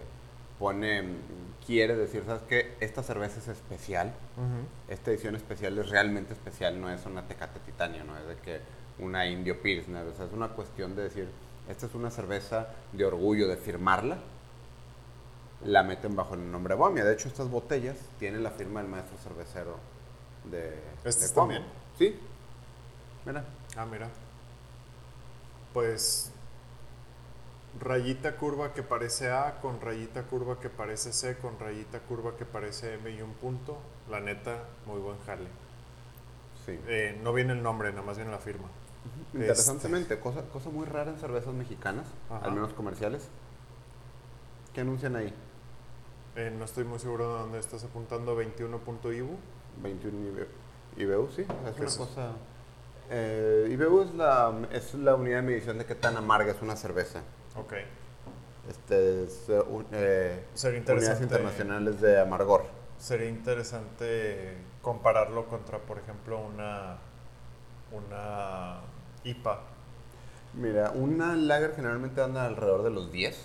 pone, 0.59 1.03
quiere 1.65 1.95
decir, 1.95 2.23
¿sabes 2.25 2.43
qué? 2.43 2.75
Esta 2.79 3.01
cerveza 3.01 3.39
es 3.39 3.47
especial, 3.47 4.13
esta 4.87 5.11
edición 5.11 5.35
especial 5.35 5.77
es 5.79 5.89
realmente 5.89 6.33
especial, 6.33 6.79
no 6.79 6.89
es 6.89 7.05
una 7.05 7.27
Tecate 7.27 7.59
Titanio, 7.61 8.03
no 8.03 8.15
es 8.17 8.27
de 8.27 8.35
que 8.35 8.59
una 8.99 9.25
Indio 9.25 9.61
Pilsner, 9.61 10.05
o 10.05 10.13
sea, 10.13 10.25
es 10.25 10.33
una 10.33 10.49
cuestión 10.49 10.95
de 10.95 11.03
decir, 11.03 11.29
esta 11.67 11.85
es 11.85 11.95
una 11.95 12.11
cerveza 12.11 12.67
de 12.91 13.05
orgullo, 13.05 13.47
de 13.47 13.57
firmarla, 13.57 14.17
la 15.65 15.83
meten 15.83 16.15
bajo 16.15 16.35
el 16.35 16.51
nombre 16.51 16.75
Bohemia. 16.75 17.03
De 17.03 17.13
hecho, 17.13 17.27
estas 17.27 17.49
botellas 17.49 17.97
tienen 18.17 18.43
la 18.43 18.51
firma 18.51 18.81
del 18.81 18.89
maestro 18.89 19.17
cervecero 19.17 19.77
de, 20.45 20.79
¿Estas 21.03 21.29
de 21.29 21.35
también? 21.35 21.63
Sí. 21.97 22.17
Mira. 23.25 23.43
Ah, 23.75 23.85
mira. 23.85 24.09
Pues 25.73 26.31
rayita 27.79 28.35
curva 28.35 28.73
que 28.73 28.81
parece 28.81 29.31
A 29.31 29.59
con 29.61 29.79
rayita 29.79 30.23
curva 30.23 30.59
que 30.59 30.69
parece 30.69 31.13
C 31.13 31.37
con 31.37 31.59
rayita 31.59 31.99
curva 31.99 32.35
que 32.37 32.45
parece 32.45 32.95
M 32.95 33.09
y 33.11 33.21
un 33.21 33.33
punto. 33.33 33.77
La 34.09 34.19
neta, 34.19 34.63
muy 34.85 34.99
buen 34.99 35.19
jale. 35.25 35.47
Sí. 36.65 36.79
Eh, 36.87 37.19
no 37.23 37.33
viene 37.33 37.53
el 37.53 37.61
nombre, 37.61 37.89
nada 37.91 38.01
más 38.01 38.17
viene 38.17 38.31
la 38.31 38.39
firma. 38.39 38.67
Interesantemente, 39.33 40.19
cosa, 40.19 40.41
cosa 40.51 40.69
muy 40.69 40.85
rara 40.85 41.11
en 41.11 41.19
cervezas 41.19 41.53
mexicanas, 41.53 42.05
Ajá. 42.29 42.45
al 42.45 42.51
menos 42.53 42.73
comerciales. 42.73 43.27
¿Qué 44.73 44.81
anuncian 44.81 45.15
ahí? 45.15 45.33
Eh, 46.35 46.53
no 46.57 46.65
estoy 46.65 46.83
muy 46.83 46.99
seguro 46.99 47.33
de 47.33 47.39
dónde 47.41 47.59
estás 47.59 47.83
apuntando. 47.83 48.37
21.ibu. 48.37 49.35
21 49.81 50.17
IBU, 50.97 51.13
IBU, 51.13 51.29
sí. 51.31 51.41
Es 51.41 51.47
¿Qué 51.75 51.81
una 51.81 51.89
es 51.89 51.97
cosa. 51.97 52.31
Eh, 53.09 53.67
IBU 53.71 54.01
es 54.03 54.13
la, 54.13 54.53
es 54.71 54.93
la 54.93 55.15
unidad 55.15 55.37
de 55.37 55.41
medición 55.43 55.77
de 55.77 55.85
qué 55.85 55.95
tan 55.95 56.15
amarga 56.17 56.51
es 56.51 56.61
una 56.61 56.75
cerveza. 56.75 57.21
Ok. 57.55 57.73
Este 58.69 59.23
es 59.23 59.49
eh, 59.49 59.59
un- 59.61 59.85
eh, 59.91 60.43
Sería 60.53 60.79
unidades 60.79 60.99
interesante. 60.99 61.23
internacionales 61.23 62.01
de 62.01 62.19
amargor. 62.19 62.65
Sería 62.99 63.29
interesante 63.29 64.57
compararlo 64.81 65.45
contra, 65.47 65.79
por 65.79 65.97
ejemplo, 65.97 66.39
una, 66.39 66.97
una 67.91 68.81
IPA. 69.23 69.59
Mira, 70.53 70.91
una 70.91 71.35
lager 71.35 71.73
generalmente 71.75 72.21
anda 72.21 72.45
alrededor 72.45 72.83
de 72.83 72.89
los 72.91 73.11
10 73.11 73.35
Ajá. 73.35 73.43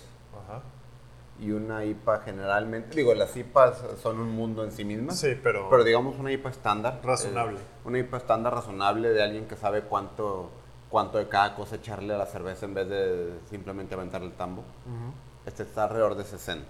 Y 1.39 1.51
una 1.51 1.83
IPA 1.83 2.19
generalmente, 2.21 2.95
digo, 2.95 3.13
las 3.13 3.35
IPAs 3.35 3.83
son 4.01 4.19
un 4.19 4.31
mundo 4.31 4.63
en 4.63 4.71
sí 4.71 4.85
mismas. 4.85 5.19
Sí, 5.19 5.37
pero, 5.43 5.69
Pero 5.69 5.83
digamos 5.83 6.17
una 6.17 6.31
IPA 6.31 6.49
estándar. 6.49 7.01
Razonable. 7.03 7.57
eh, 7.59 7.63
una 7.85 7.99
IPA 7.99 8.17
estándar 8.17 8.53
razonable 8.53 9.09
de 9.09 9.21
alguien 9.21 9.45
que 9.47 9.55
sabe 9.57 9.81
cuánto, 9.81 10.49
cuánto 10.89 11.17
de 11.17 11.27
cada 11.27 11.53
cosa 11.55 11.75
echarle 11.75 12.13
a 12.13 12.17
la 12.17 12.25
cerveza 12.25 12.65
en 12.65 12.73
vez 12.73 12.87
de 12.87 13.33
simplemente 13.49 13.95
aventarle 13.95 14.27
el 14.27 14.33
tambo. 14.33 14.61
Ujú. 14.61 15.13
Este 15.45 15.63
está 15.63 15.83
alrededor 15.83 16.15
de 16.15 16.23
60. 16.23 16.65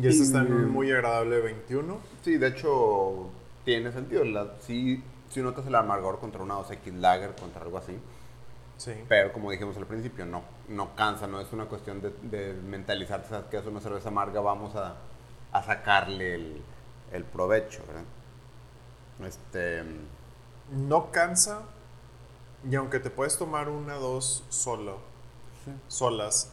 Y 0.00 0.06
este 0.08 0.22
está 0.24 0.40
en 0.42 0.52
un 0.52 0.62
Y- 0.68 0.70
muy 0.70 0.90
agradable 0.92 1.40
21. 1.40 1.98
Sí, 2.22 2.36
de 2.36 2.48
hecho 2.48 3.28
tiene 3.64 3.92
sentido. 3.92 4.24
La, 4.24 4.54
sí, 4.60 5.02
sí 5.30 5.40
notas 5.40 5.66
el 5.66 5.74
amargor 5.74 6.18
contra 6.20 6.42
una 6.42 6.54
2X 6.54 6.92
Lager, 6.94 7.34
contra 7.34 7.62
algo 7.62 7.78
así. 7.78 7.98
Sí. 8.76 8.92
Pero 9.08 9.32
como 9.32 9.50
dijimos 9.50 9.76
al 9.76 9.86
principio, 9.86 10.26
no, 10.26 10.42
no 10.68 10.94
cansa, 10.96 11.26
no 11.26 11.40
es 11.40 11.52
una 11.52 11.66
cuestión 11.66 12.00
de, 12.00 12.10
de 12.22 12.52
mentalizarte, 12.54 13.28
¿sabes 13.28 13.46
que 13.46 13.56
es 13.58 13.66
una 13.66 13.80
cerveza 13.80 14.08
amarga? 14.08 14.40
Vamos 14.40 14.74
a, 14.76 14.96
a 15.52 15.62
sacarle 15.62 16.34
el, 16.34 16.62
el 17.12 17.24
provecho, 17.24 17.84
¿verdad? 17.86 18.04
Este, 19.24 19.82
No 20.70 21.10
cansa. 21.10 21.62
Y 22.68 22.74
aunque 22.74 22.98
te 23.00 23.10
puedes 23.10 23.38
tomar 23.38 23.68
una 23.68 23.94
dos 23.94 24.44
solo, 24.48 24.98
sí. 25.64 25.70
solas, 25.88 26.50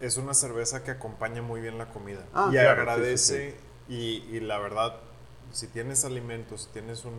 es 0.00 0.16
una 0.16 0.34
cerveza 0.34 0.84
que 0.84 0.90
acompaña 0.90 1.42
muy 1.42 1.60
bien 1.60 1.78
la 1.78 1.88
comida. 1.88 2.24
Ah, 2.34 2.48
y 2.50 2.52
claro, 2.52 2.70
agradece. 2.82 3.56
Y, 3.88 4.24
y 4.30 4.40
la 4.40 4.58
verdad, 4.58 4.96
si 5.52 5.68
tienes 5.68 6.04
alimentos, 6.04 6.62
si 6.64 6.70
tienes 6.70 7.04
un, 7.04 7.14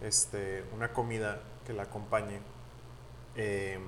este, 0.00 0.64
una 0.74 0.92
comida 0.92 1.40
que 1.66 1.72
la 1.72 1.84
acompañe, 1.84 2.40
eh, 3.36 3.78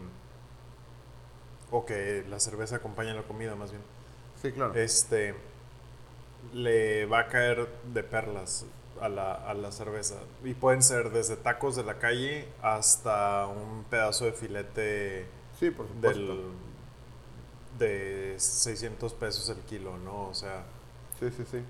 o 1.70 1.84
que 1.84 2.24
la 2.28 2.40
cerveza 2.40 2.76
acompañe 2.76 3.12
la 3.14 3.22
comida 3.22 3.54
más 3.54 3.70
bien, 3.70 3.82
Sí, 4.42 4.52
claro. 4.52 4.74
este, 4.74 5.34
le 6.52 7.06
va 7.06 7.20
a 7.20 7.26
caer 7.28 7.68
de 7.92 8.02
perlas 8.02 8.64
a 9.00 9.08
la, 9.08 9.34
a 9.34 9.54
la 9.54 9.70
cerveza. 9.72 10.16
Y 10.44 10.54
pueden 10.54 10.82
ser 10.82 11.10
desde 11.10 11.36
tacos 11.36 11.76
de 11.76 11.84
la 11.84 11.98
calle 11.98 12.48
hasta 12.62 13.46
un 13.46 13.84
pedazo 13.84 14.24
de 14.24 14.32
filete 14.32 15.26
sí, 15.58 15.70
por 15.70 15.86
supuesto. 15.88 16.18
del, 16.20 16.40
de 17.78 18.34
600 18.38 19.12
pesos 19.14 19.48
el 19.50 19.58
kilo, 19.64 19.96
¿no? 19.98 20.28
O 20.28 20.34
sea, 20.34 20.64
Sí, 21.20 21.30
sí, 21.36 21.44
sí. 21.50 21.62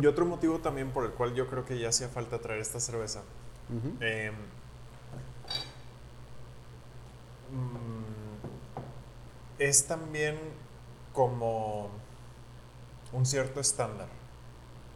y 0.00 0.06
otro 0.06 0.24
motivo 0.24 0.58
también 0.60 0.90
por 0.90 1.04
el 1.04 1.10
cual 1.12 1.34
yo 1.34 1.48
creo 1.48 1.64
que 1.64 1.78
ya 1.78 1.88
hacía 1.88 2.08
falta 2.08 2.38
traer 2.38 2.60
esta 2.60 2.78
cerveza. 2.80 3.22
Eh, 4.00 4.32
mm, 7.52 8.40
es 9.58 9.86
también 9.86 10.38
como 11.12 11.90
un 13.12 13.26
cierto 13.26 13.60
estándar. 13.60 14.08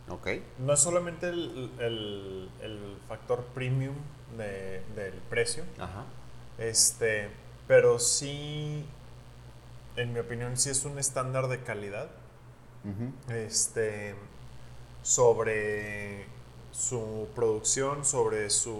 Ok. 0.08 0.28
No 0.58 0.72
es 0.74 0.80
solamente 0.80 1.28
el, 1.28 1.70
el- 1.78 2.50
el 2.62 2.96
factor 3.08 3.42
premium 3.54 3.94
de- 4.36 4.82
del 4.94 5.14
precio, 5.30 5.64
Ajá. 5.78 6.04
este, 6.58 7.30
pero 7.66 7.98
sí, 7.98 8.84
en 9.96 10.12
mi 10.12 10.20
opinión, 10.20 10.56
sí 10.56 10.70
es 10.70 10.84
un 10.84 10.98
estándar 10.98 11.48
de 11.48 11.62
calidad 11.62 12.08
este, 13.30 14.14
sobre 15.02 16.26
su 16.72 17.28
producción, 17.34 18.04
sobre 18.04 18.50
su... 18.50 18.74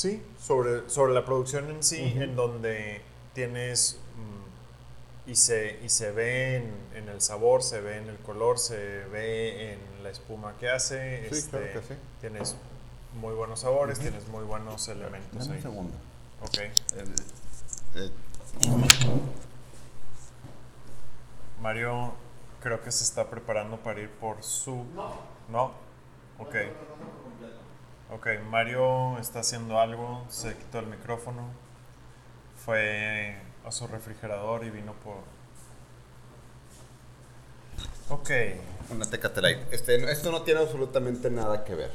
Sí, 0.00 0.22
sobre, 0.42 0.88
sobre 0.88 1.12
la 1.12 1.26
producción 1.26 1.68
en 1.70 1.82
sí, 1.82 2.14
en 2.16 2.34
donde 2.34 3.02
tienes... 3.34 4.00
mm, 4.16 5.30
y 5.30 5.36
se, 5.36 5.78
y 5.84 5.90
se 5.90 6.10
ve 6.10 6.56
en, 6.56 6.72
en 6.94 7.08
el 7.10 7.20
sabor, 7.20 7.62
se 7.62 7.82
ve 7.82 7.98
en 7.98 8.08
el 8.08 8.16
color, 8.16 8.58
se 8.58 9.04
ve 9.12 9.74
en 9.74 10.02
la 10.02 10.08
espuma 10.08 10.56
que 10.58 10.70
hace. 10.70 11.28
Sí, 11.28 11.36
este, 11.36 11.50
claro 11.50 11.66
que 11.74 11.94
sí. 11.94 12.00
Tienes 12.22 12.56
muy 13.20 13.34
buenos 13.34 13.60
sabores, 13.60 13.98
tienes 13.98 14.26
muy 14.28 14.42
buenos 14.42 14.88
elementos 14.88 15.38
Dame 15.38 15.50
un 15.50 15.56
ahí. 15.56 15.62
segundo. 15.62 15.94
Ok. 16.44 16.58
Mario 21.60 22.14
creo 22.62 22.80
que 22.80 22.90
se 22.90 23.04
está 23.04 23.28
preparando 23.28 23.76
para 23.76 24.00
ir 24.00 24.08
por 24.08 24.42
su... 24.42 24.76
No. 24.94 25.12
¿No? 25.50 25.72
Ok. 26.38 26.54
Ok, 28.12 28.26
Mario 28.50 29.18
está 29.18 29.40
haciendo 29.40 29.78
algo, 29.78 30.24
se 30.28 30.56
quitó 30.56 30.80
el 30.80 30.86
micrófono, 30.86 31.42
fue 32.64 33.36
a 33.64 33.70
su 33.70 33.86
refrigerador 33.86 34.64
y 34.64 34.70
vino 34.70 34.94
por... 34.94 35.18
Ok. 38.08 38.30
Una 38.90 39.06
Tecate 39.06 39.40
Light. 39.40 39.72
Este, 39.72 40.10
esto 40.10 40.32
no 40.32 40.42
tiene 40.42 40.60
absolutamente 40.60 41.30
nada 41.30 41.64
que 41.64 41.76
ver. 41.76 41.92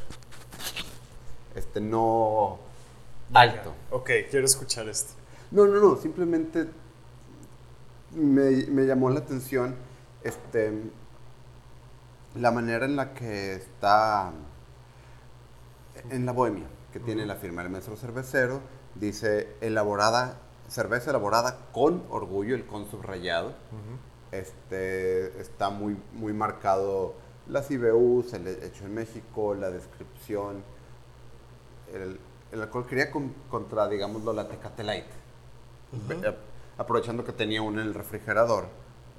Este, 1.53 1.81
no... 1.81 2.59
Alto. 3.33 3.73
Ok, 3.91 4.09
quiero 4.29 4.45
escuchar 4.45 4.87
esto. 4.87 5.13
No, 5.51 5.65
no, 5.65 5.81
no, 5.81 5.97
simplemente 5.97 6.67
me, 8.11 8.51
me 8.67 8.85
llamó 8.85 9.09
la 9.09 9.19
atención 9.19 9.75
este, 10.23 10.71
la 12.35 12.51
manera 12.51 12.85
en 12.85 12.95
la 12.95 13.13
que 13.13 13.55
está 13.55 14.31
en 16.09 16.25
la 16.25 16.31
bohemia, 16.31 16.67
que 16.93 16.99
tiene 16.99 17.25
la 17.25 17.35
firma 17.35 17.61
del 17.63 17.71
maestro 17.71 17.95
cervecero, 17.95 18.61
dice 18.95 19.55
elaborada, 19.61 20.37
cerveza 20.67 21.09
elaborada 21.11 21.67
con 21.71 22.03
orgullo, 22.09 22.55
el 22.55 22.65
con 22.65 22.89
subrayado. 22.89 23.53
Este, 24.31 25.39
está 25.39 25.69
muy, 25.69 25.97
muy 26.13 26.33
marcado 26.33 27.13
las 27.47 27.69
IBUs, 27.71 28.33
el 28.33 28.47
hecho 28.47 28.85
en 28.85 28.93
México, 28.95 29.53
la 29.55 29.69
descripción. 29.69 30.63
El, 31.93 32.19
el 32.51 32.61
alcohol 32.61 32.85
quería 32.87 33.11
con- 33.11 33.33
contra, 33.49 33.87
digámoslo, 33.87 34.33
la 34.33 34.47
Tecate 34.47 34.83
Light. 34.83 35.05
Ve- 36.07 36.27
ap- 36.27 36.37
Aprovechando 36.77 37.23
que 37.23 37.31
tenía 37.31 37.61
uno 37.61 37.79
en 37.81 37.87
el 37.87 37.93
refrigerador, 37.93 38.65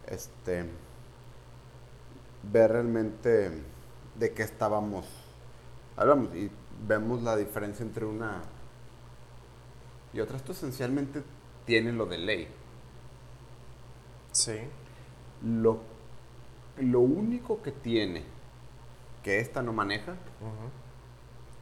este, 0.09 0.67
ver 2.43 2.73
realmente 2.73 3.51
de 4.15 4.33
qué 4.33 4.43
estábamos 4.43 5.07
hablamos 5.97 6.35
y 6.35 6.51
vemos 6.87 7.23
la 7.23 7.37
diferencia 7.37 7.85
entre 7.85 8.05
una 8.05 8.43
y 10.13 10.21
otra. 10.21 10.37
Esto 10.37 10.53
esencialmente 10.53 11.23
tiene 11.65 11.93
lo 11.93 12.07
de 12.07 12.19
ley. 12.19 12.49
Sí. 14.33 14.57
Lo, 15.43 15.81
lo 16.79 17.01
único 17.01 17.63
que 17.63 17.73
tiene 17.73 18.25
que 19.23 19.41
esta 19.41 19.63
no 19.63 19.73
maneja 19.73 20.13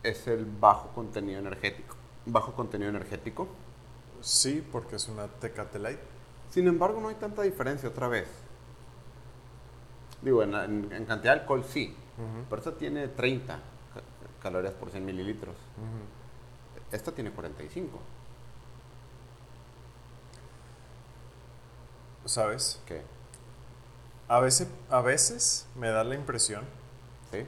es 0.03 0.27
el 0.27 0.45
bajo 0.45 0.89
contenido 0.89 1.39
energético. 1.39 1.97
Bajo 2.27 2.53
contenido 2.53 2.91
energético. 2.91 3.49
Sí, 4.21 4.67
porque 4.73 4.97
es 4.97 5.09
una 5.09 5.27
Tecate 5.29 5.79
Light. 5.79 5.99
Sin 6.51 6.67
embargo, 6.69 7.01
no 7.01 7.09
hay 7.09 7.15
tanta 7.17 7.43
diferencia 7.43 7.89
otra 7.89 8.09
vez. 8.09 8.29
Digo, 10.23 10.43
en, 10.43 10.55
en- 10.55 10.93
en 10.93 11.05
cantidad 11.05 11.35
de 11.35 11.41
alcohol 11.41 11.65
sí, 11.65 11.95
pero 12.49 12.61
esta 12.61 12.77
tiene 12.77 13.09
30 13.09 13.55
ca- 13.57 13.63
calorías 14.45 14.75
por 14.75 14.91
100 14.91 15.05
mililitros. 15.05 15.57
Ujú. 15.57 16.95
Esta 16.97 17.11
tiene 17.11 17.33
45. 17.33 17.99
¿Sabes? 22.27 22.81
¿Qué? 22.87 23.03
A 24.29 24.39
veces, 24.41 24.69
a 24.91 25.01
veces 25.01 25.67
me 25.75 25.89
da 25.89 26.05
la 26.05 26.15
impresión 26.15 26.63
¿Sí? 27.33 27.45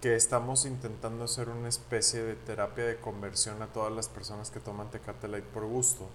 que 0.00 0.14
estamos 0.14 0.66
intentando 0.66 1.24
hacer 1.24 1.48
una 1.48 1.68
especie 1.68 2.22
de 2.22 2.34
terapia 2.34 2.84
de 2.84 2.96
conversión 2.98 3.62
a 3.62 3.66
todas 3.68 3.92
las 3.92 4.08
personas 4.08 4.50
que 4.50 4.60
toman 4.60 4.90
Tecate 4.90 5.28
Light 5.28 5.44
por 5.44 5.64
gusto. 5.64 6.08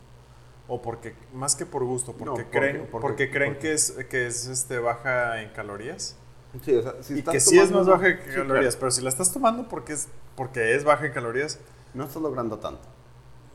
O 0.69 0.81
porque, 0.81 1.15
más 1.33 1.55
que 1.55 1.65
por 1.65 1.83
gusto, 1.85 2.11
porque 2.13 2.43
No, 2.43 2.49
creen, 2.51 2.87
porque- 2.91 3.07
porque, 3.07 3.31
creen 3.31 3.57
que 3.59 3.73
es, 3.73 3.91
que 4.09 4.27
es 4.27 4.47
este, 4.47 4.79
baja 4.79 5.41
en 5.41 5.49
calorías. 5.53 6.17
Sí, 6.63 6.75
o 6.75 6.81
sea, 6.81 6.95
si 7.01 7.15
y 7.15 7.19
estás 7.19 7.33
que 7.33 7.39
sí 7.39 7.59
es 7.59 7.71
más 7.71 7.85
baja 7.87 8.07
en 8.07 8.17
calorías, 8.33 8.75
pero 8.75 8.89
si 8.91 9.01
la 9.01 9.09
estás 9.09 9.31
tomando 9.31 9.67
porque 9.67 9.93
es, 9.93 10.07
porque 10.35 10.75
es 10.75 10.83
baja 10.83 11.05
en 11.05 11.13
calorías, 11.13 11.59
no 11.93 12.05
estás 12.05 12.21
logrando 12.21 12.57
tanto. 12.59 12.81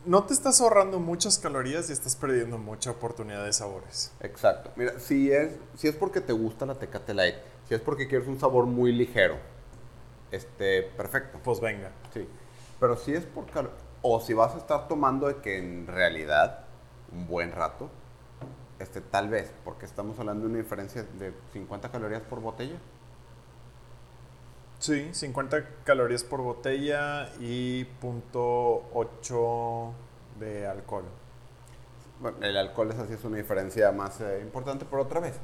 no 0.04 0.24
te 0.24 0.34
estás 0.34 0.60
ahorrando 0.60 0.98
muchas 1.00 1.38
calorías 1.38 1.88
y 1.90 1.92
estás 1.92 2.16
perdiendo 2.16 2.58
mucha 2.58 2.90
oportunidad 2.90 3.44
de 3.44 3.52
sabores. 3.52 4.12
Exacto. 4.20 4.70
Mira, 4.76 4.98
si 5.00 5.30
es, 5.32 5.52
si 5.76 5.88
es 5.88 5.94
porque 5.96 6.20
te 6.20 6.32
gusta 6.32 6.66
la 6.66 6.74
Tecate 6.76 7.14
Light, 7.14 7.36
si 7.68 7.74
es 7.74 7.80
porque 7.80 8.08
quieres 8.08 8.28
un 8.28 8.38
sabor 8.38 8.66
muy 8.66 8.92
ligero, 8.92 9.36
este, 10.30 10.82
perfecto. 10.82 11.38
Pues 11.42 11.60
venga. 11.60 11.90
Sí. 12.12 12.28
Pero 12.80 12.96
si 12.96 13.14
es 13.14 13.24
por 13.24 13.46
cal- 13.46 13.70
o 14.02 14.20
si 14.20 14.34
vas 14.34 14.54
a 14.54 14.58
estar 14.58 14.88
tomando 14.88 15.28
de 15.28 15.36
que 15.36 15.58
en 15.58 15.86
realidad 15.86 16.64
un 17.12 17.26
buen 17.26 17.52
rato, 17.52 17.88
este, 18.82 19.00
tal 19.00 19.28
vez, 19.28 19.52
porque 19.64 19.86
estamos 19.86 20.18
hablando 20.18 20.44
de 20.44 20.50
una 20.50 20.58
diferencia 20.62 21.04
de 21.18 21.32
50 21.52 21.90
calorías 21.90 22.22
por 22.22 22.40
botella. 22.40 22.76
Sí, 24.78 25.08
50 25.12 25.64
calorías 25.84 26.24
por 26.24 26.40
botella 26.42 27.28
y 27.38 27.84
punto 27.84 28.82
.8 28.92 29.92
de 30.40 30.66
alcohol. 30.66 31.04
Bueno, 32.20 32.38
el 32.42 32.56
alcohol 32.56 32.90
es 32.90 32.98
así, 32.98 33.12
es 33.14 33.24
una 33.24 33.36
diferencia 33.36 33.92
más 33.92 34.20
eh, 34.20 34.40
importante, 34.42 34.84
pero 34.88 35.02
otra 35.02 35.20
vez, 35.20 35.34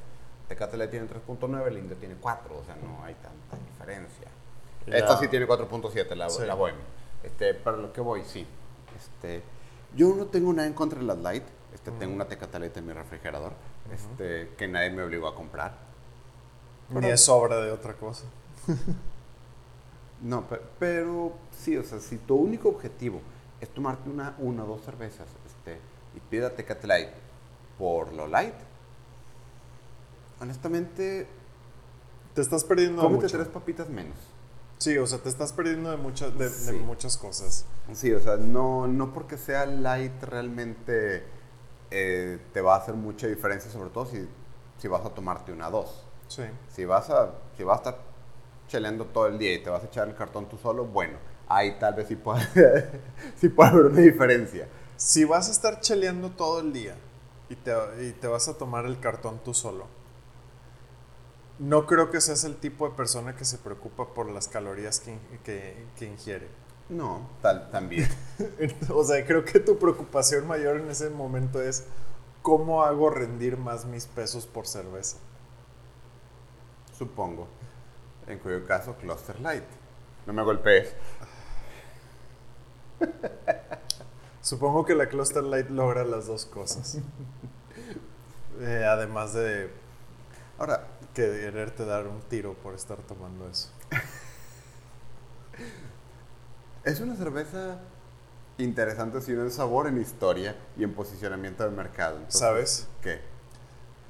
Tecate 0.49 0.76
Light 0.76 0.90
tiene 0.90 1.07
3.9, 1.07 1.66
el 1.68 1.78
Indio 1.78 1.97
tiene 1.97 2.16
4, 2.21 2.59
o 2.59 2.64
sea, 2.64 2.76
no 2.76 3.04
hay 3.04 3.14
tanta 3.14 3.57
diferencia. 3.71 4.28
Esta 4.87 5.18
sí 5.18 5.28
tiene 5.28 5.47
4.7, 5.47 6.14
la, 6.16 6.30
Sí. 6.30 6.45
la 6.45 6.54
Bohemia. 6.54 6.85
Este, 7.23 7.54
para 7.54 7.76
lo 7.76 7.92
que 7.92 8.00
voy, 8.00 8.23
sí. 8.25 8.47
Este, 8.97 9.42
yo 9.95 10.14
no 10.14 10.26
tengo 10.26 10.52
nada 10.52 10.66
en 10.66 10.75
contra 10.75 10.99
de 10.99 11.04
las 11.04 11.18
Light. 11.18 11.45
Este, 11.78 11.90
Tengo 11.92 12.14
una 12.14 12.26
Tecate 12.26 12.58
Light 12.58 12.76
en 12.76 12.87
mi 12.87 12.92
refrigerador 12.92 13.52
este, 13.92 14.50
que 14.58 14.66
nadie 14.68 14.90
me 14.90 15.02
obligó 15.02 15.28
a 15.28 15.35
comprar. 15.35 15.76
Ni 16.90 17.06
es 17.06 17.25
sobra 17.25 17.56
de 17.61 17.70
otra 17.70 17.94
cosa. 17.94 18.25
No, 20.23 20.47
pe- 20.49 20.61
pero, 20.78 21.32
sí, 21.56 21.76
o 21.76 21.85
sea, 21.85 22.00
si 22.00 22.16
tu 22.18 22.35
único 22.37 22.68
objetivo 22.68 23.20
es 23.61 23.68
tomarte 23.68 24.11
una, 24.11 24.35
una 24.38 24.64
o 24.64 24.66
dos 24.66 24.82
cervezas 24.85 25.28
este, 25.47 25.78
y 26.16 26.20
pida 26.30 26.50
Tecate 26.54 26.87
Light 26.87 27.11
por 27.78 28.12
lo 28.12 28.26
light, 28.26 28.54
honestamente, 30.40 31.26
Te 32.35 32.40
estás 32.40 32.64
perdiendo 32.64 33.02
cómete 33.02 33.25
mucho. 33.25 33.37
tres 33.37 33.49
papitas 33.49 33.88
menos. 33.88 34.17
Sí, 34.78 34.97
o 34.97 35.06
sea, 35.06 35.19
te 35.19 35.28
estás 35.28 35.52
perdiendo 35.52 35.91
de 35.91 35.97
muchas, 35.97 36.36
de, 36.38 36.73
muchas 36.84 37.17
cosas. 37.17 37.64
Sí, 37.93 38.12
o 38.12 38.21
sea, 38.21 38.36
no, 38.36 38.86
no 38.86 39.12
porque 39.12 39.36
sea 39.36 39.67
light 39.67 40.23
realmente 40.23 41.25
eh, 41.90 42.38
te 42.52 42.60
va 42.60 42.74
a 42.74 42.78
hacer 42.78 42.94
mucha 42.94 43.26
diferencia, 43.26 43.70
sobre 43.70 43.90
todo 43.90 44.06
si, 44.06 44.28
si 44.78 44.88
vas 44.88 45.04
a 45.04 45.10
tomarte 45.10 45.52
una 45.52 45.70
dos. 45.70 46.04
Sí. 46.28 46.42
Si 46.68 46.84
vas 46.84 47.10
a, 47.10 47.32
si 47.56 47.64
vas 47.64 47.78
a 47.78 47.90
estar 47.90 48.02
cheleando 48.68 49.06
todo 49.06 49.26
el 49.28 49.38
día 49.38 49.54
y 49.54 49.62
te 49.62 49.70
vas 49.70 49.82
a 49.82 49.86
echar 49.86 50.08
el 50.08 50.14
cartón 50.14 50.48
tú 50.48 50.58
solo, 50.58 50.84
bueno, 50.86 51.18
ahí 51.48 51.78
tal 51.78 51.94
vez 51.94 52.08
sí 52.08 52.16
puede, 52.16 52.42
sí 53.36 53.48
puede 53.48 53.70
haber 53.70 53.86
una 53.86 54.00
diferencia. 54.00 54.68
Si 54.96 55.24
vas 55.24 55.48
a 55.48 55.52
estar 55.52 55.80
cheleando 55.80 56.30
todo 56.30 56.60
el 56.60 56.72
día 56.72 56.96
y 57.48 57.56
te, 57.56 57.72
y 58.06 58.12
te 58.12 58.26
vas 58.26 58.48
a 58.48 58.54
tomar 58.58 58.84
el 58.86 59.00
cartón 59.00 59.40
tú 59.44 59.54
solo, 59.54 59.86
no 61.58 61.86
creo 61.86 62.10
que 62.10 62.20
seas 62.20 62.44
el 62.44 62.56
tipo 62.56 62.88
de 62.88 62.94
persona 62.94 63.34
que 63.34 63.44
se 63.44 63.58
preocupa 63.58 64.14
por 64.14 64.28
las 64.30 64.48
calorías 64.48 65.00
que, 65.00 65.18
que- 65.44 65.86
que 65.96 66.06
ingiere. 66.06 66.48
No, 66.88 67.28
tal, 67.42 67.70
también. 67.70 68.08
o 68.88 69.04
sea, 69.04 69.24
creo 69.26 69.44
que 69.44 69.60
tu 69.60 69.78
preocupación 69.78 70.46
mayor 70.46 70.76
en 70.76 70.90
ese 70.90 71.10
momento 71.10 71.60
es 71.60 71.86
cómo 72.42 72.82
hago 72.82 73.10
rendir 73.10 73.56
más 73.56 73.84
mis 73.84 74.06
pesos 74.06 74.46
por 74.46 74.66
cerveza. 74.66 75.18
Supongo. 76.96 77.48
En 78.26 78.38
cuyo 78.38 78.66
caso, 78.66 78.96
Cluster 78.96 79.38
Light. 79.40 79.64
No 80.26 80.32
me 80.32 80.42
golpees. 80.42 80.94
Supongo 84.40 84.84
que 84.84 84.94
la 84.94 85.08
Cluster 85.08 85.42
Light 85.42 85.68
logra 85.70 86.04
las 86.04 86.26
dos 86.26 86.46
cosas. 86.46 86.98
Eh, 88.60 88.84
además 88.84 89.34
de 89.34 89.70
Ahora, 90.58 90.88
quererte 91.14 91.84
dar 91.84 92.08
un 92.08 92.20
tiro 92.22 92.54
por 92.54 92.74
estar 92.74 92.98
tomando 92.98 93.48
eso. 93.48 93.70
Es 96.84 97.00
una 97.00 97.17
cerveza 97.17 97.78
interesante 98.58 99.21
si 99.21 99.32
en 99.32 99.50
sabor, 99.50 99.86
en 99.86 100.00
historia 100.00 100.56
y 100.76 100.84
en 100.84 100.95
posicionamiento 100.95 101.64
de 101.64 101.71
mercado. 101.71 102.17
Entonces, 102.17 102.41
¿Sabes? 102.41 102.88
¿Qué? 103.02 103.21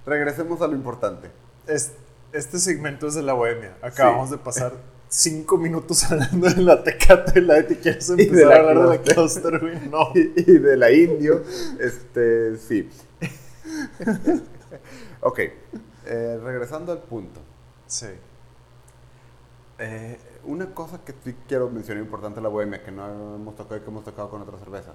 Regresemos 0.07 0.61
a 0.63 0.69
lo 0.69 0.75
importante. 0.75 1.31
Es- 1.67 1.93
este 2.33 2.59
segmento 2.59 3.07
es 3.09 3.15
de 3.15 3.23
la 3.23 3.33
bohemia. 3.35 3.77
Acabamos 3.83 4.31
de 4.31 4.39
pasar 4.39 4.73
cinco 5.09 5.57
minutos 5.59 6.05
hablando 6.11 6.49
de 6.49 6.63
la 6.63 6.83
Tecate 6.83 7.41
Light 7.41 7.71
y 7.71 7.77
quieres 7.77 8.09
de 8.15 8.23
empezar 8.25 8.49
la 8.49 8.55
a 8.55 8.59
hablar 8.59 8.89
de 8.89 8.97
la 8.99 9.03
Cluster. 9.03 9.59
Güey. 9.59 9.89
No. 9.89 10.11
y 10.15 10.59
de 10.59 10.77
la 10.77 10.91
indio, 10.93 11.43
este, 11.81 12.57
sí. 12.59 12.89
ok, 15.21 15.39
eh, 16.07 16.41
regresando 16.43 16.93
al 16.93 17.03
punto. 17.03 17.41
Sí. 17.87 18.07
Eh, 19.79 20.19
una 20.49 20.75
cosa 20.75 21.05
que 21.05 21.15
sí 21.25 21.35
quiero 21.47 21.69
mencionar 21.71 22.03
importante 22.03 22.41
la 22.41 22.49
bohemia, 22.49 22.83
que 22.83 22.91
no 22.91 23.35
hemos 23.37 23.55
tocado 23.55 23.83
que 23.83 23.91
hemos 23.91 24.05
tocado 24.05 24.31
con 24.31 24.43
otras 24.43 24.61
cervezas. 24.61 24.95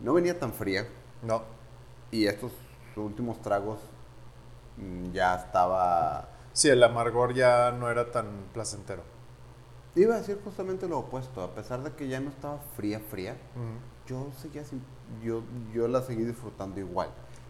No 0.00 0.12
venía 0.14 0.38
tan 0.38 0.52
fría 0.52 0.86
No. 1.22 1.42
y 2.10 2.26
estos 2.26 2.52
últimos 2.96 3.40
tragos 3.40 3.78
mm, 4.76 5.12
ya 5.12 5.36
estaba... 5.36 6.28
Sí, 6.52 6.68
el 6.68 6.82
amargor 6.82 7.34
ya 7.34 7.70
no 7.72 7.88
era 7.90 8.10
tan 8.10 8.26
placentero. 8.52 9.02
Iba 9.94 10.16
a 10.16 10.18
decir 10.18 10.40
justamente 10.44 10.88
lo 10.88 10.98
opuesto, 10.98 11.42
a 11.42 11.54
pesar 11.54 11.82
de 11.82 11.92
que 11.92 12.08
ya 12.08 12.20
no 12.20 12.30
estaba 12.30 12.58
fría, 12.76 13.00
fría, 13.00 13.36
yo 14.06 14.28
seguía 14.36 14.64
sin- 14.64 14.82
yo, 15.22 15.42
yo 15.72 15.86
la 15.88 16.02
seguí 16.02 16.24
disfrutando 16.24 16.78
igual. 16.80 17.08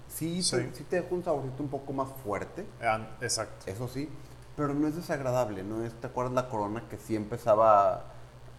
Sí, 0.09 0.43
Sí. 0.43 0.57
Te, 0.57 0.75
sí 0.75 0.85
te 0.85 0.97
deja 1.03 1.15
un 1.15 1.23
saborcito 1.25 1.63
un 1.63 1.69
poco 1.69 1.93
más 1.93 2.09
fuerte, 2.25 2.67
Ah, 2.83 3.17
Exacto. 3.21 3.65
eso 3.71 3.89
sí, 3.89 4.09
pero 4.59 4.75
no 4.75 4.87
es 4.89 4.97
desagradable, 4.97 5.63
¿no? 5.63 5.83
Es, 5.85 5.95
¿Te 5.95 6.09
acuerdas 6.09 6.35
la 6.35 6.49
corona 6.51 6.83
que 6.91 6.99
sí 6.99 7.17
empezaba 7.17 8.03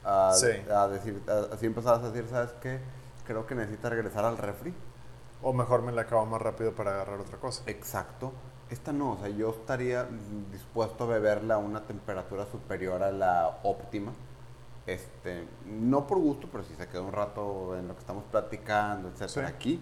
a, 0.04 0.32
Sí. 0.34 0.48
a 0.74 0.88
decir, 0.88 1.22
a- 1.30 1.56
empezabas 1.64 2.02
a 2.04 2.10
decir, 2.12 2.28
¿sabes 2.30 2.54
qué? 2.62 2.80
Creo 3.28 3.46
que 3.46 3.54
necesita 3.54 3.90
regresar 3.90 4.26
al 4.26 4.38
refri. 4.38 4.74
O 5.44 5.54
mejor 5.54 5.82
me 5.84 5.92
la 5.92 6.02
acabo 6.04 6.26
más 6.26 6.42
rápido 6.42 6.74
para 6.74 6.92
agarrar 6.96 7.20
otra 7.20 7.38
cosa. 7.38 7.64
Exacto. 7.68 8.32
Esta 8.70 8.92
no, 8.94 9.12
o 9.14 9.18
sea, 9.18 9.30
yo 9.30 9.50
estaría 9.52 10.08
dispuesto 10.52 11.04
a 11.04 11.08
beberla 11.08 11.56
a 11.56 11.58
una 11.58 11.82
temperatura 11.86 12.46
superior 12.52 13.04
a 13.04 13.12
la 13.12 13.60
óptima. 13.64 14.14
Este, 14.88 15.48
no 15.66 16.08
por 16.08 16.18
gusto, 16.20 16.48
pero 16.52 16.64
si 16.64 16.74
se 16.76 16.88
queda 16.88 17.02
un 17.02 17.12
rato 17.12 17.76
en 17.78 17.88
lo 17.88 17.94
que 17.94 18.00
estamos 18.00 18.24
platicando, 18.32 19.10
etcétera. 19.10 19.48
Sí. 19.50 19.54
Aquí 19.54 19.82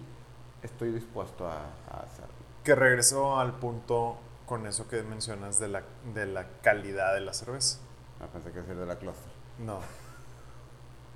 estoy 0.62 0.90
dispuesto 0.92 1.46
a, 1.46 1.54
a 1.90 2.00
hacerlo. 2.04 2.34
Que 2.64 2.74
regreso 2.74 3.38
al 3.38 3.54
punto 3.54 4.16
con 4.48 4.66
eso 4.66 4.88
que 4.88 5.02
mencionas 5.02 5.58
de 5.60 5.68
la, 5.68 5.82
de 6.14 6.26
la 6.26 6.46
calidad 6.62 7.14
de 7.14 7.20
la 7.20 7.34
cerveza. 7.34 7.78
Me 8.20 8.26
pensé 8.28 8.50
que 8.50 8.60
decir 8.60 8.76
de 8.76 8.86
la 8.86 8.96
cluster. 8.96 9.30
No. 9.58 9.80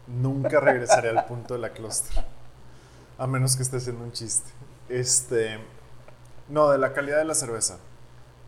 Nunca 0.06 0.60
regresaré 0.60 1.10
al 1.10 1.24
punto 1.26 1.54
de 1.54 1.60
la 1.60 1.70
cluster. 1.72 2.24
A 3.18 3.26
menos 3.26 3.56
que 3.56 3.62
esté 3.62 3.76
haciendo 3.78 4.04
un 4.04 4.12
chiste. 4.12 4.50
Este. 4.88 5.58
No, 6.48 6.70
de 6.70 6.78
la 6.78 6.92
calidad 6.92 7.18
de 7.18 7.24
la 7.24 7.34
cerveza. 7.34 7.78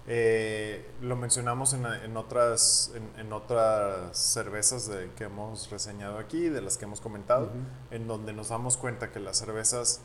Eh, 0.07 0.91
lo 1.01 1.17
mencionamos 1.17 1.73
en, 1.73 1.87
en 1.87 2.17
otras, 2.19 2.93
en, 2.95 3.21
en 3.27 3.33
otras 3.33 4.15
cervezas 4.17 4.87
de- 4.87 5.11
que 5.17 5.25
hemos 5.25 5.71
reseñado 5.71 6.19
aquí, 6.19 6.51
de 6.51 6.61
las 6.61 6.77
que 6.77 6.85
hemos 6.85 7.01
comentado, 7.01 7.51
en 7.91 8.07
donde 8.07 8.35
nos 8.35 8.51
damos 8.51 8.77
cuenta 8.77 9.11
que 9.11 9.19
las 9.21 9.39
cervezas 9.39 10.01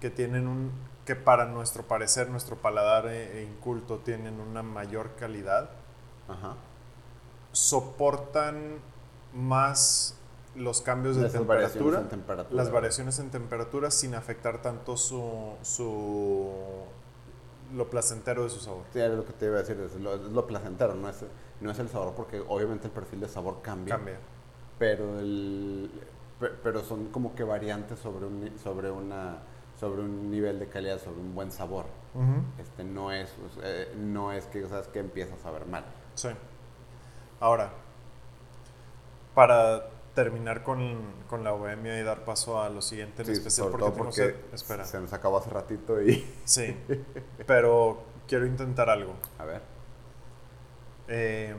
que 0.00 0.10
tienen 0.10 0.48
un 0.48 0.72
que 1.04 1.16
para 1.16 1.46
nuestro 1.46 1.82
parecer, 1.84 2.28
nuestro 2.30 2.56
paladar 2.56 3.06
e, 3.06 3.38
e 3.40 3.42
inculto 3.42 3.98
tienen 3.98 4.38
una 4.40 4.62
mayor 4.62 5.10
calidad, 5.16 5.70
Ajá. 6.28 6.54
soportan 7.52 8.78
más 9.34 10.16
los 10.54 10.82
cambios 10.82 11.16
de 11.16 11.28
temperatura, 11.30 12.08
temperatura. 12.08 12.62
las 12.62 12.70
variaciones 12.70 13.18
en 13.18 13.30
temperatura 13.30 13.90
sin 13.90 14.14
afectar 14.14 14.60
tanto 14.60 14.96
su, 14.96 15.54
su 15.62 16.50
lo 17.74 17.88
placentero 17.88 18.44
de 18.44 18.50
su 18.50 18.60
sabor. 18.60 18.82
Sí, 18.92 18.98
era 19.00 19.14
lo 19.14 19.24
que 19.24 19.32
te 19.32 19.46
iba 19.46 19.56
a 19.56 19.60
decir, 19.60 19.80
es 19.80 19.98
lo, 19.98 20.14
es 20.14 20.20
lo 20.20 20.46
placentero, 20.46 20.94
no 20.94 21.08
es, 21.08 21.24
no 21.60 21.70
es 21.70 21.78
el 21.78 21.88
sabor, 21.88 22.12
porque 22.14 22.40
obviamente 22.46 22.86
el 22.86 22.92
perfil 22.92 23.20
de 23.20 23.28
sabor 23.28 23.62
cambia. 23.62 23.96
Cambia. 23.96 24.18
Pero, 24.78 25.18
el, 25.20 25.90
pe- 26.38 26.50
pero 26.62 26.82
son 26.84 27.06
como 27.06 27.34
que 27.34 27.44
variantes 27.44 27.98
sobre 27.98 28.26
un, 28.26 28.52
sobre, 28.62 28.90
una, 28.90 29.38
sobre 29.82 30.02
un 30.02 30.30
nivel 30.30 30.60
de 30.60 30.68
calidad, 30.68 31.00
sobre 31.00 31.18
un 31.18 31.34
buen 31.34 31.50
sabor. 31.50 31.86
Este, 32.60 32.84
no, 32.84 33.10
es, 33.10 33.34
o 33.44 33.60
sea, 33.60 33.86
no 33.96 34.30
es 34.30 34.46
que, 34.46 34.64
sabes 34.68 34.86
que 34.86 35.00
empieza 35.00 35.34
a 35.34 35.38
saber 35.38 35.66
mal. 35.66 35.84
Sí. 36.14 36.28
Ahora, 37.40 37.72
para 39.34 39.88
terminar 40.14 40.62
con, 40.62 41.00
con 41.28 41.42
la 41.42 41.50
bohemia 41.50 41.98
y 41.98 42.04
dar 42.04 42.24
paso 42.24 42.62
a 42.62 42.68
lo 42.68 42.80
siguiente 42.80 43.22
en 43.22 43.26
Sí, 43.26 43.32
especial, 43.32 43.70
porque 43.72 43.90
porque. 43.90 44.36
Espera. 44.52 44.84
se 44.84 45.00
nos 45.00 45.12
acabó 45.12 45.38
hace 45.38 45.50
ratito 45.50 46.00
y... 46.00 46.24
Sí, 46.44 46.76
pero 47.48 48.04
quiero 48.28 48.46
intentar 48.46 48.88
algo. 48.88 49.14
A 49.40 49.44
ver. 49.46 49.62
Eh, 51.08 51.56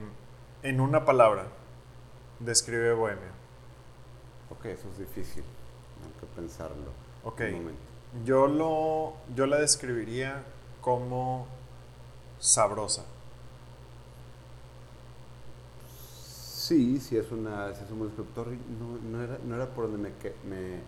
en 0.62 0.80
una 0.80 1.04
palabra, 1.04 1.48
describe 2.40 2.94
bohemia. 2.94 3.34
Ok, 4.50 4.64
eso 4.68 4.88
es 4.94 5.00
difícil. 5.00 5.44
Tengo 6.02 6.20
que 6.22 6.36
pensarlo. 6.38 6.94
Ok. 7.26 7.42
Un 7.42 7.54
momento. 7.56 7.83
Yo, 8.26 8.48
lo, 8.48 9.14
yo 9.36 9.46
la 9.48 9.58
describiría 9.60 10.44
como 10.82 11.48
sabrosa. 12.40 13.06
Sí, 15.86 17.00
sí 17.00 17.18
es, 17.18 17.32
una, 17.32 17.74
sí 17.74 17.82
es 17.86 17.92
un 17.92 18.00
buen 18.00 18.12
No, 18.80 18.98
no, 19.18 19.24
era, 19.24 19.38
no 19.46 19.56
era 19.56 19.68
por 19.74 19.92
donde 19.92 20.10
me, 20.10 20.12
me, 20.50 20.80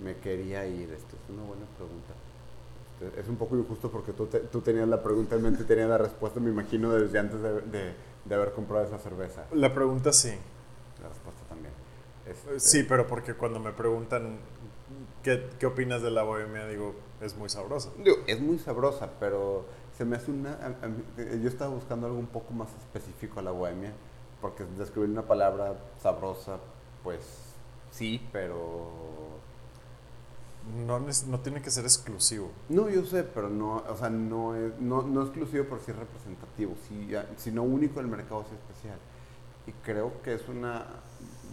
me 0.00 0.16
quería 0.20 0.66
ir. 0.66 0.90
Este, 0.92 1.16
es 1.16 1.30
una 1.30 1.42
buena 1.44 1.64
pregunta. 1.76 2.12
Este, 3.00 3.20
es 3.20 3.28
un 3.28 3.36
poco 3.36 3.56
injusto 3.56 3.90
porque 3.90 4.12
tú, 4.12 4.26
te- 4.26 4.40
tú 4.40 4.60
tenías 4.60 4.88
la 4.88 5.02
pregunta 5.02 5.36
en 5.36 5.42
mente 5.42 5.62
y 5.62 5.66
tenías 5.66 5.88
la 5.88 5.98
respuesta, 5.98 6.40
me 6.40 6.50
imagino, 6.50 6.92
desde 6.92 7.18
antes 7.18 7.40
de, 7.42 7.60
de- 7.62 7.94
de 8.24 8.34
haber 8.34 8.52
comprado 8.52 8.84
esa 8.86 8.98
cerveza. 8.98 9.44
La 9.52 9.74
pregunta 9.74 10.12
sí. 10.12 10.30
La 11.02 11.08
respuesta 11.08 11.42
también. 11.48 11.72
Este, 12.26 12.60
Sí, 12.60 12.82
pero 12.84 13.06
porque 13.06 13.34
cuando 13.34 13.60
me 13.60 13.72
preguntan 13.72 14.38
qué, 15.24 15.50
qué 15.58 15.66
opinas 15.66 16.02
de 16.02 16.12
la 16.12 16.22
bohemia, 16.22 16.66
digo, 16.68 16.94
es 17.20 17.36
muy 17.36 17.48
sabrosa. 17.48 17.90
Digo, 17.98 18.18
es 18.28 18.40
muy 18.40 18.58
sabrosa, 18.60 19.10
pero 19.18 19.64
se 19.96 20.04
me 20.04 20.16
hace 20.16 20.30
una... 20.30 20.52
a- 20.52 20.84
a 20.84 20.88
mí- 20.88 21.02
eh, 21.18 21.40
yo 21.42 21.48
estaba 21.48 21.74
buscando 21.74 22.06
algo 22.06 22.18
un 22.18 22.26
poco 22.28 22.52
más 22.54 22.68
específico 22.74 23.40
a 23.40 23.42
la 23.42 23.50
bohemia, 23.50 23.92
porque 24.40 24.64
describir 24.78 25.10
una 25.10 25.22
palabra 25.22 25.74
sabrosa, 26.00 26.58
pues 27.02 27.20
sí, 27.90 28.24
pero... 28.32 28.88
No, 30.86 30.98
no 30.98 31.40
tiene 31.40 31.60
que 31.60 31.70
ser 31.70 31.84
exclusivo. 31.84 32.50
No, 32.70 32.88
yo 32.88 33.04
sé, 33.04 33.22
pero 33.22 33.50
no, 33.50 33.82
o 33.86 33.96
sea, 33.98 34.08
no 34.08 34.54
es 34.56 34.72
no, 34.80 35.02
no 35.02 35.22
exclusivo, 35.22 35.64
pero 35.68 35.78
sí 35.84 35.92
representativo, 35.92 36.74
sí, 36.88 37.10
sino 37.36 37.62
único 37.62 37.96
del 38.00 38.06
mercado, 38.08 38.44
sí 38.48 38.54
especial. 38.54 38.98
Y 39.66 39.72
creo 39.84 40.22
que 40.22 40.34
es 40.34 40.48
una... 40.48 40.86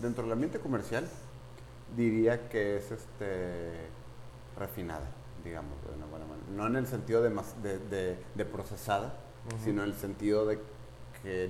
Dentro 0.01 0.23
del 0.23 0.31
ambiente 0.31 0.59
comercial, 0.59 1.07
diría 1.95 2.47
que 2.49 2.77
es 2.77 2.91
este 2.91 3.71
refinada, 4.57 5.07
digamos, 5.43 5.73
de 5.87 5.93
una 5.95 6.05
buena 6.05 6.25
manera. 6.25 6.47
No 6.55 6.67
en 6.67 6.75
el 6.75 6.87
sentido 6.87 7.21
de, 7.21 7.29
mas- 7.29 7.61
de, 7.63 7.77
de- 7.79 8.17
de 8.35 8.45
procesada, 8.45 9.13
sino 9.63 9.83
en 9.83 9.89
el 9.89 9.95
sentido 9.95 10.45
de 10.45 10.59
que 11.23 11.49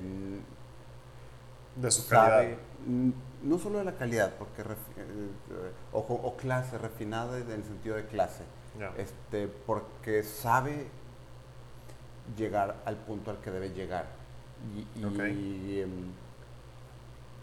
De 1.76 1.92
su 1.92 2.02
sabe, 2.04 2.58
calidad. 2.86 3.14
no 3.44 3.58
solo 3.60 3.80
de 3.80 3.86
la 3.86 3.94
calidad, 3.96 4.34
porque 4.38 4.64
refi- 4.64 4.98
eh, 4.98 5.30
eh, 5.52 5.72
o, 5.94 6.00
o 6.00 6.38
clase, 6.38 6.78
refinada 6.78 7.38
en 7.40 7.52
el 7.52 7.64
sentido 7.64 7.96
de 7.96 8.06
clase, 8.06 8.44
este, 8.98 9.48
porque 9.48 10.24
sabe 10.24 10.88
llegar 12.38 12.78
al 12.86 12.96
punto 12.98 13.32
al 13.32 13.40
que 13.42 13.52
debe 13.52 13.70
llegar. 13.72 14.06
Y, 14.96 15.00
y, 15.32 15.82
em, 15.82 15.90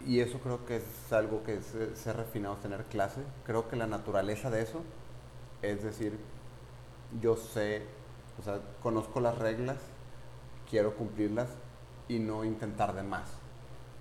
y 0.05 0.19
eso 0.19 0.39
creo 0.39 0.65
que 0.65 0.77
es 0.77 1.13
algo 1.13 1.43
que 1.43 1.55
es, 1.55 1.75
eh, 1.75 1.95
ser 1.95 2.17
refinado, 2.17 2.55
tener 2.57 2.83
clase. 2.85 3.21
Creo 3.45 3.67
que 3.67 3.75
la 3.75 3.87
naturaleza 3.87 4.49
de 4.49 4.61
eso 4.61 4.81
es 5.61 5.83
decir, 5.83 6.17
yo 7.21 7.35
sé, 7.35 7.83
o 8.39 8.43
sea, 8.43 8.59
conozco 8.81 9.19
las 9.19 9.37
reglas, 9.37 9.77
quiero 10.69 10.95
cumplirlas 10.95 11.49
y 12.07 12.19
no 12.19 12.45
intentar 12.45 12.93
de 12.93 13.03
más. 13.03 13.29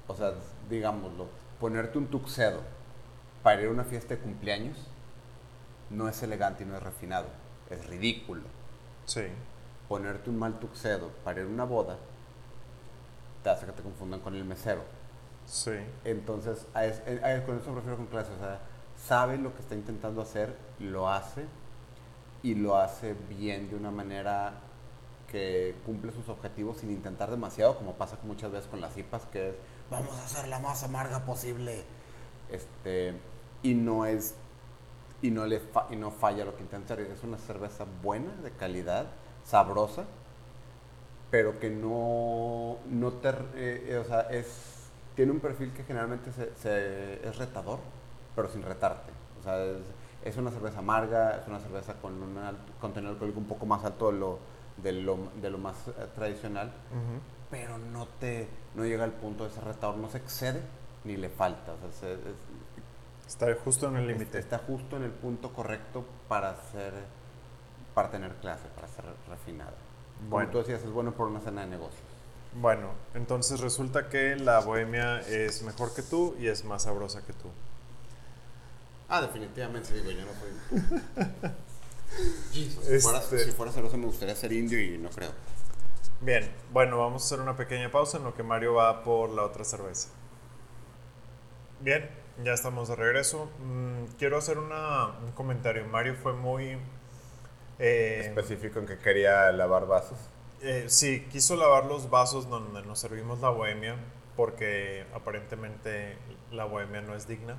O 0.07 0.15
sea, 0.15 0.35
digámoslo, 0.71 1.27
ponerte 1.61 1.99
un 1.99 2.07
tuxedo 2.07 2.61
para 3.43 3.63
ir 3.63 3.69
a 3.69 3.71
una 3.71 3.85
fiesta 3.85 4.15
de 4.15 4.21
cumpleaños 4.21 4.79
no 5.91 6.09
es 6.09 6.23
elegante 6.23 6.65
y 6.65 6.67
no 6.67 6.77
es 6.77 6.83
refinado, 6.83 7.27
es 7.71 7.87
ridículo. 7.87 8.43
Sí. 9.07 9.23
Ponerte 9.89 10.31
un 10.31 10.39
mal 10.39 10.59
tuxedo 10.59 11.11
para 11.25 11.41
ir 11.41 11.47
a 11.47 11.51
una 11.51 11.65
boda 11.65 11.97
te 13.43 13.51
hace 13.51 13.67
que 13.67 13.73
te 13.73 13.83
confundan 13.83 14.21
con 14.21 14.35
el 14.35 14.45
mesero. 14.45 14.83
Sí. 15.49 15.73
Entonces, 16.05 16.67
es- 16.83 17.03
a- 17.23 17.27
a- 17.37 17.45
con 17.45 17.59
eso 17.59 17.71
me 17.71 17.77
refiero 17.77 17.97
con 17.97 18.07
clase. 18.07 18.33
O 18.33 18.39
sea, 18.39 18.61
sabe 18.97 19.39
lo 19.39 19.55
que 19.55 19.61
está 19.63 19.75
intentando 19.75 20.21
hacer, 20.23 20.57
lo 20.79 21.09
hace 21.09 21.47
y 22.43 22.55
lo 22.55 22.77
hace 22.77 23.15
bien 23.29 23.69
de 23.71 23.77
una 23.77 23.91
manera 23.91 24.55
que 25.29 25.75
cumple 25.85 26.13
sus 26.13 26.29
objetivos 26.29 26.79
sin 26.79 26.91
intentar 26.91 27.31
demasiado, 27.31 27.77
como 27.77 27.95
pasa 27.95 28.19
muchas 28.25 28.51
veces 28.53 28.69
con 28.69 28.81
las 28.81 28.97
IPAs, 28.97 29.27
que 29.27 29.51
es 29.51 29.55
vamos 29.91 30.17
a 30.19 30.25
hacer 30.25 30.49
la 30.49 30.59
más 30.59 30.83
amarga 30.85 31.25
posible. 31.25 31.85
Este, 32.51 33.15
y 33.63 33.75
no 33.75 34.07
es 34.07 34.35
y 35.23 35.31
no 35.31 35.47
le 35.47 35.61
fa- 35.61 35.87
y 35.91 35.97
no 35.97 36.11
falla 36.13 36.45
lo 36.45 36.57
que 36.57 36.63
intenta 36.63 36.95
hacer. 36.95 37.07
Es 37.11 37.23
una 37.25 37.39
cerveza 37.39 37.87
buena, 38.03 38.33
de 38.43 38.53
calidad, 38.53 39.07
sabrosa, 39.45 40.05
pero 41.31 41.59
que 41.59 41.71
no, 41.71 42.79
no 42.87 43.13
te, 43.15 43.29
eh, 43.31 43.35
eh, 43.91 44.03
o 44.05 44.05
sea, 44.05 44.23
es, 44.23 44.47
tiene 45.19 45.33
un 45.33 45.41
perfil 45.41 45.73
que 45.73 45.83
generalmente 45.83 46.31
se, 46.31 46.55
se- 46.55 47.29
es 47.29 47.37
retador, 47.39 47.81
pero 48.37 48.49
sin 48.49 48.63
retarte. 48.63 49.11
O 49.41 49.43
sea, 49.43 49.61
es, 49.65 49.79
es 50.23 50.37
una 50.37 50.53
cerveza 50.53 50.79
amarga, 50.79 51.41
es 51.41 51.49
una 51.49 51.59
cerveza 51.59 51.95
con 51.95 52.23
un 52.23 52.39
contenido 52.81 53.15
alcohólico 53.15 53.41
un 53.41 53.49
poco 53.49 53.67
más 53.67 53.85
alto 53.85 54.13
de 54.13 54.19
lo, 54.21 54.39
de 54.77 54.93
lo, 54.93 55.19
de 55.43 55.51
lo 55.51 55.59
más 55.59 55.89
eh, 55.89 56.07
tradicional, 56.15 56.73
pero 57.51 57.79
no, 57.79 58.07
te, 58.21 58.47
no 58.77 58.85
llega 58.85 59.03
al 59.03 59.11
punto 59.11 59.43
de 59.43 59.51
ser 59.51 59.65
retador, 59.65 59.97
no 59.97 60.09
se 60.09 60.19
excede 60.19 60.63
ni 61.03 61.17
le 61.17 61.31
falta. 61.31 61.73
O 61.73 61.79
sea, 61.79 61.91
se- 61.91 62.13
es- 62.15 63.27
Está 63.27 63.53
justo 63.65 63.89
en 63.89 63.97
el 63.97 64.07
límite. 64.07 64.39
Está 64.39 64.59
justo 64.59 64.97
en 64.99 65.03
el 65.03 65.11
punto 65.11 65.53
correcto 65.53 66.05
para 66.29 66.55
ser, 66.71 66.93
para 67.93 68.09
tener 68.13 68.35
clase, 68.37 68.69
para 68.77 68.87
ser 68.87 69.05
refinada. 69.29 69.75
Como 70.19 70.31
Bueno. 70.31 70.51
tú 70.53 70.59
decías, 70.59 70.81
es 70.85 70.91
bueno 70.93 71.11
por 71.11 71.27
una 71.27 71.41
cena 71.41 71.63
de 71.63 71.67
negocios. 71.67 72.07
Bueno, 72.55 72.91
entonces 73.15 73.61
resulta 73.61 74.09
que 74.09 74.37
la 74.37 74.61
bohemia 74.61 75.21
es 75.21 75.63
mejor 75.63 75.95
que 75.95 76.03
tú 76.03 76.35
y 76.41 76.49
es 76.49 76.65
más 76.65 76.83
sabrosa 76.85 77.25
que 77.25 77.33
tú. 77.33 77.49
Ah, 79.09 79.21
definitivamente, 79.23 79.93
digo, 79.95 80.11
yo 80.11 80.23
no 80.25 80.33
soy... 80.33 81.51
Jesus, 82.53 82.89
Este- 82.89 82.99
si, 83.01 83.01
fuera, 83.07 83.21
si 83.23 83.53
fuera 83.53 83.73
celoso 83.73 83.97
me 83.97 84.07
gustaría 84.07 84.35
ser 84.35 84.53
indio 84.53 84.81
y 84.81 84.99
no 84.99 85.11
creo. 85.11 85.31
Bien, 86.21 86.51
bueno, 86.73 86.99
vamos 86.99 87.23
a 87.23 87.27
hacer 87.27 87.41
una 87.41 87.57
pequeña 87.57 87.91
pausa 87.93 88.17
en 88.19 88.25
lo 88.25 88.35
que 88.35 88.43
Mario 88.43 88.75
va 88.75 89.05
por 89.05 89.31
la 89.31 89.43
otra 89.45 89.65
cerveza. 89.65 90.09
Bien, 91.81 92.11
ya 92.43 92.55
estamos 92.55 92.89
de 92.89 92.97
regreso. 92.97 93.49
Mm, 93.61 94.17
quiero 94.19 94.39
hacer 94.39 94.59
una- 94.59 95.09
un 95.23 95.31
comentario. 95.33 95.85
Mario 95.87 96.17
fue 96.21 96.33
muy... 96.33 96.77
eh, 97.79 98.23
Específico 98.25 98.81
en 98.81 98.87
que 98.87 98.99
quería 98.99 99.53
lavar 99.53 99.87
vasos. 99.87 100.19
Eh, 100.63 100.85
sí, 100.89 101.27
quiso 101.31 101.57
lavar 101.57 101.87
los 101.87 102.11
vasos 102.11 102.49
donde 102.49 102.83
nos 102.83 102.99
servimos 102.99 103.41
la 103.41 103.51
bohemia 103.51 103.97
porque 104.37 105.05
aparentemente 105.15 106.17
la 106.53 106.65
bohemia 106.65 107.01
no 107.01 107.15
es 107.15 107.27
digna. 107.27 107.57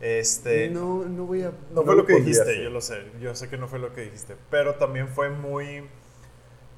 Este, 0.00 0.68
no, 0.68 1.04
no 1.04 1.26
voy 1.26 1.42
a... 1.42 1.52
No 1.72 1.84
fue 1.84 1.94
lo 1.94 2.04
que 2.04 2.14
dijiste, 2.14 2.42
hacer. 2.42 2.62
yo 2.62 2.70
lo 2.70 2.80
sé. 2.80 3.04
Yo 3.20 3.36
sé 3.36 3.48
que 3.48 3.56
no 3.56 3.68
fue 3.68 3.78
lo 3.78 3.92
que 3.92 4.02
dijiste. 4.02 4.36
Pero 4.50 4.74
también 4.74 5.06
fue 5.06 5.30
muy. 5.30 5.84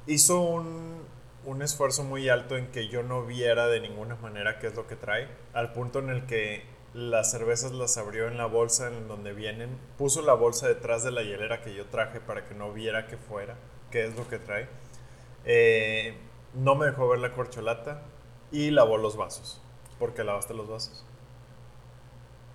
Hizo 0.05 0.41
un, 0.41 1.01
un 1.43 1.61
esfuerzo 1.63 2.03
muy 2.03 2.29
alto 2.29 2.55
en 2.55 2.67
que 2.67 2.87
yo 2.87 3.01
no 3.01 3.25
viera 3.25 3.67
de 3.67 3.79
ninguna 3.79 4.15
manera 4.15 4.59
qué 4.59 4.67
es 4.67 4.75
lo 4.75 4.85
que 4.85 4.95
trae. 4.95 5.27
Al 5.53 5.73
punto 5.73 5.97
en 5.97 6.09
el 6.09 6.27
que 6.27 6.63
las 6.93 7.31
cervezas 7.31 7.71
las 7.71 7.97
abrió 7.97 8.27
en 8.27 8.37
la 8.37 8.45
bolsa 8.45 8.87
en 8.87 9.07
donde 9.07 9.33
vienen. 9.33 9.75
Puso 9.97 10.21
la 10.21 10.33
bolsa 10.33 10.67
detrás 10.67 11.03
de 11.03 11.11
la 11.11 11.23
hielera 11.23 11.61
que 11.61 11.73
yo 11.73 11.85
traje 11.87 12.19
para 12.19 12.45
que 12.45 12.53
no 12.53 12.71
viera 12.73 13.07
que 13.07 13.17
fuera, 13.17 13.55
qué 13.89 14.05
es 14.05 14.15
lo 14.15 14.27
que 14.29 14.37
trae. 14.37 14.67
Eh, 15.45 16.17
no 16.53 16.75
me 16.75 16.87
dejó 16.87 17.07
ver 17.07 17.19
la 17.19 17.33
corcholata 17.33 18.01
y 18.51 18.71
lavó 18.71 18.97
los 18.97 19.17
vasos. 19.17 19.61
¿Por 19.99 20.13
qué 20.13 20.23
lavaste 20.23 20.53
los 20.53 20.67
vasos? 20.69 21.05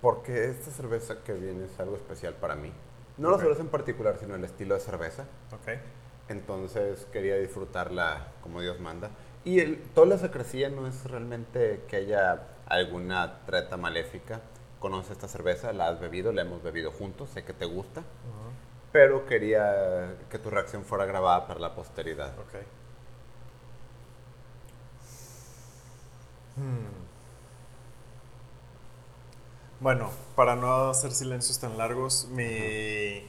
Porque 0.01 0.45
esta 0.45 0.71
cerveza 0.71 1.23
que 1.23 1.33
viene 1.33 1.65
es 1.65 1.79
algo 1.79 1.95
especial 1.95 2.33
para 2.35 2.55
mí. 2.55 2.71
No 3.17 3.29
la 3.29 3.37
Ok. 3.37 3.41
cerveza 3.41 3.61
en 3.61 3.69
particular, 3.69 4.17
sino 4.19 4.35
el 4.35 4.43
estilo 4.43 4.75
de 4.75 4.81
cerveza. 4.81 5.25
Ok. 5.51 5.79
Entonces 6.27 7.05
quería 7.11 7.35
disfrutarla 7.37 8.27
como 8.41 8.61
Dios 8.61 8.79
manda. 8.79 9.11
Y 9.43 9.59
el, 9.59 9.81
toda 9.93 10.07
la 10.07 10.17
secrecía 10.17 10.69
no 10.69 10.87
es 10.87 11.03
realmente 11.09 11.83
que 11.87 11.97
haya 11.97 12.47
alguna 12.67 13.45
treta 13.45 13.77
maléfica. 13.77 14.41
Conoces 14.79 15.11
esta 15.11 15.27
cerveza, 15.27 15.73
la 15.73 15.89
has 15.89 15.99
bebido, 15.99 16.31
la 16.31 16.41
hemos 16.41 16.63
bebido 16.63 16.91
juntos, 16.91 17.29
sé 17.31 17.43
que 17.43 17.53
te 17.53 17.65
gusta, 17.65 18.03
pero 18.91 19.25
quería 19.25 20.15
que 20.29 20.39
tu 20.39 20.49
reacción 20.49 20.83
fuera 20.85 21.05
grabada 21.05 21.47
para 21.47 21.59
la 21.59 21.75
posteridad. 21.75 22.37
Ok. 22.39 22.55
Hmm. 26.61 26.85
Bueno, 29.79 30.11
para 30.35 30.55
no 30.55 30.89
hacer 30.91 31.11
silencios 31.11 31.59
tan 31.59 31.75
largos, 31.75 32.27
mi, 32.29 33.23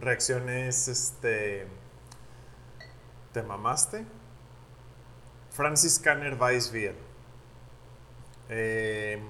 reacción 0.00 0.48
es 0.48 0.88
este. 0.88 1.66
¿Te 3.32 3.42
mamaste? 3.42 4.06
Francis 5.50 5.98
Canner 5.98 6.40
Weissbier. 6.40 6.94
Eh, 8.48 9.20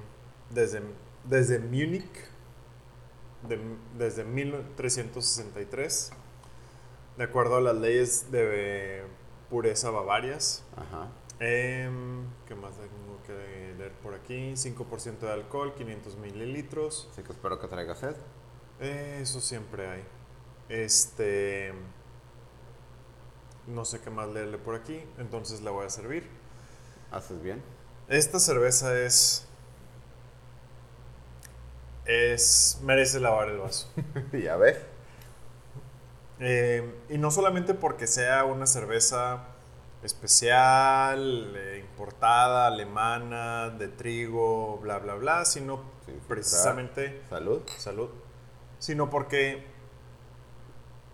desde, 0.51 0.83
desde 1.25 1.59
Múnich, 1.59 2.09
de- 3.49 3.77
desde 3.99 4.23
1363 4.23 6.13
de 7.19 7.25
acuerdo 7.25 7.57
a 7.57 7.61
las 7.61 7.77
leyes 7.77 8.31
de 8.31 9.03
pureza 9.51 9.91
bavarias. 9.91 10.63
Ajá. 10.77 11.09
Em, 11.41 12.27
¿Qué 12.47 12.55
más 12.55 12.75
tengo 12.77 13.23
que 13.27 13.75
leer 13.79 13.93
por 14.03 14.15
aquí? 14.15 14.57
5% 14.57 15.27
de 15.27 15.33
alcohol, 15.33 15.75
500 15.75 16.17
mililitros. 16.17 17.09
Así 17.13 17.23
que 17.23 17.33
espero 17.33 17.61
que 17.61 17.69
traiga 17.69 17.95
sed. 17.95 18.17
Eh, 18.81 19.21
Eso 19.23 19.41
siempre 19.41 19.89
hay. 19.89 20.05
Este. 20.69 21.73
No 23.67 23.85
sé 23.85 24.01
qué 24.01 24.11
más 24.11 24.29
leerle 24.29 24.59
por 24.59 24.75
aquí, 24.75 25.05
entonces 25.19 25.61
la 25.61 25.71
voy 25.71 25.87
a 25.87 25.91
servir. 25.91 26.27
Haces 27.11 27.41
bien. 27.43 27.63
Esta 28.09 28.41
cerveza 28.41 28.99
es. 28.99 29.47
Es. 32.07 32.81
Merece 32.83 33.21
lavar 33.21 33.49
el 33.51 33.59
vaso. 33.59 33.93
ya 34.33 34.57
ves. 34.57 34.79
Eh, 36.41 36.95
y 37.11 37.19
no 37.19 37.31
solamente 37.31 37.75
porque 37.75 38.07
sea 38.07 38.45
una 38.45 38.67
cerveza 38.67 39.45
especial, 40.03 41.53
eh, 41.57 41.79
importada, 41.81 42.67
alemana, 42.67 43.71
de 43.71 43.89
trigo, 43.89 44.79
bla, 44.79 44.99
bla, 44.99 45.15
bla, 45.15 45.45
sino 45.45 45.83
precisamente, 46.29 47.23
Salud. 47.29 47.63
salud, 47.77 48.09
sino 48.79 49.11
porque 49.11 49.65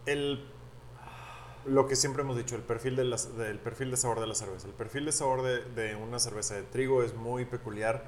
el, 0.07 0.47
lo 1.65 1.87
que 1.87 1.97
siempre 1.97 2.23
hemos 2.23 2.37
dicho, 2.37 2.57
el 2.57 2.63
perfil, 2.63 2.97
de 2.97 3.05
las- 3.05 3.37
del 3.37 3.59
perfil 3.59 3.91
de 3.91 3.97
sabor 3.97 4.21
de 4.21 4.27
la 4.27 4.35
cerveza. 4.35 4.67
El 4.67 4.75
perfil 4.75 5.07
de 5.07 5.13
sabor 5.13 5.43
de, 5.43 5.65
de 5.65 5.97
una 5.97 6.19
cerveza 6.19 6.55
de 6.55 6.63
trigo 6.63 7.03
es 7.03 7.15
muy 7.15 7.45
peculiar 7.47 8.05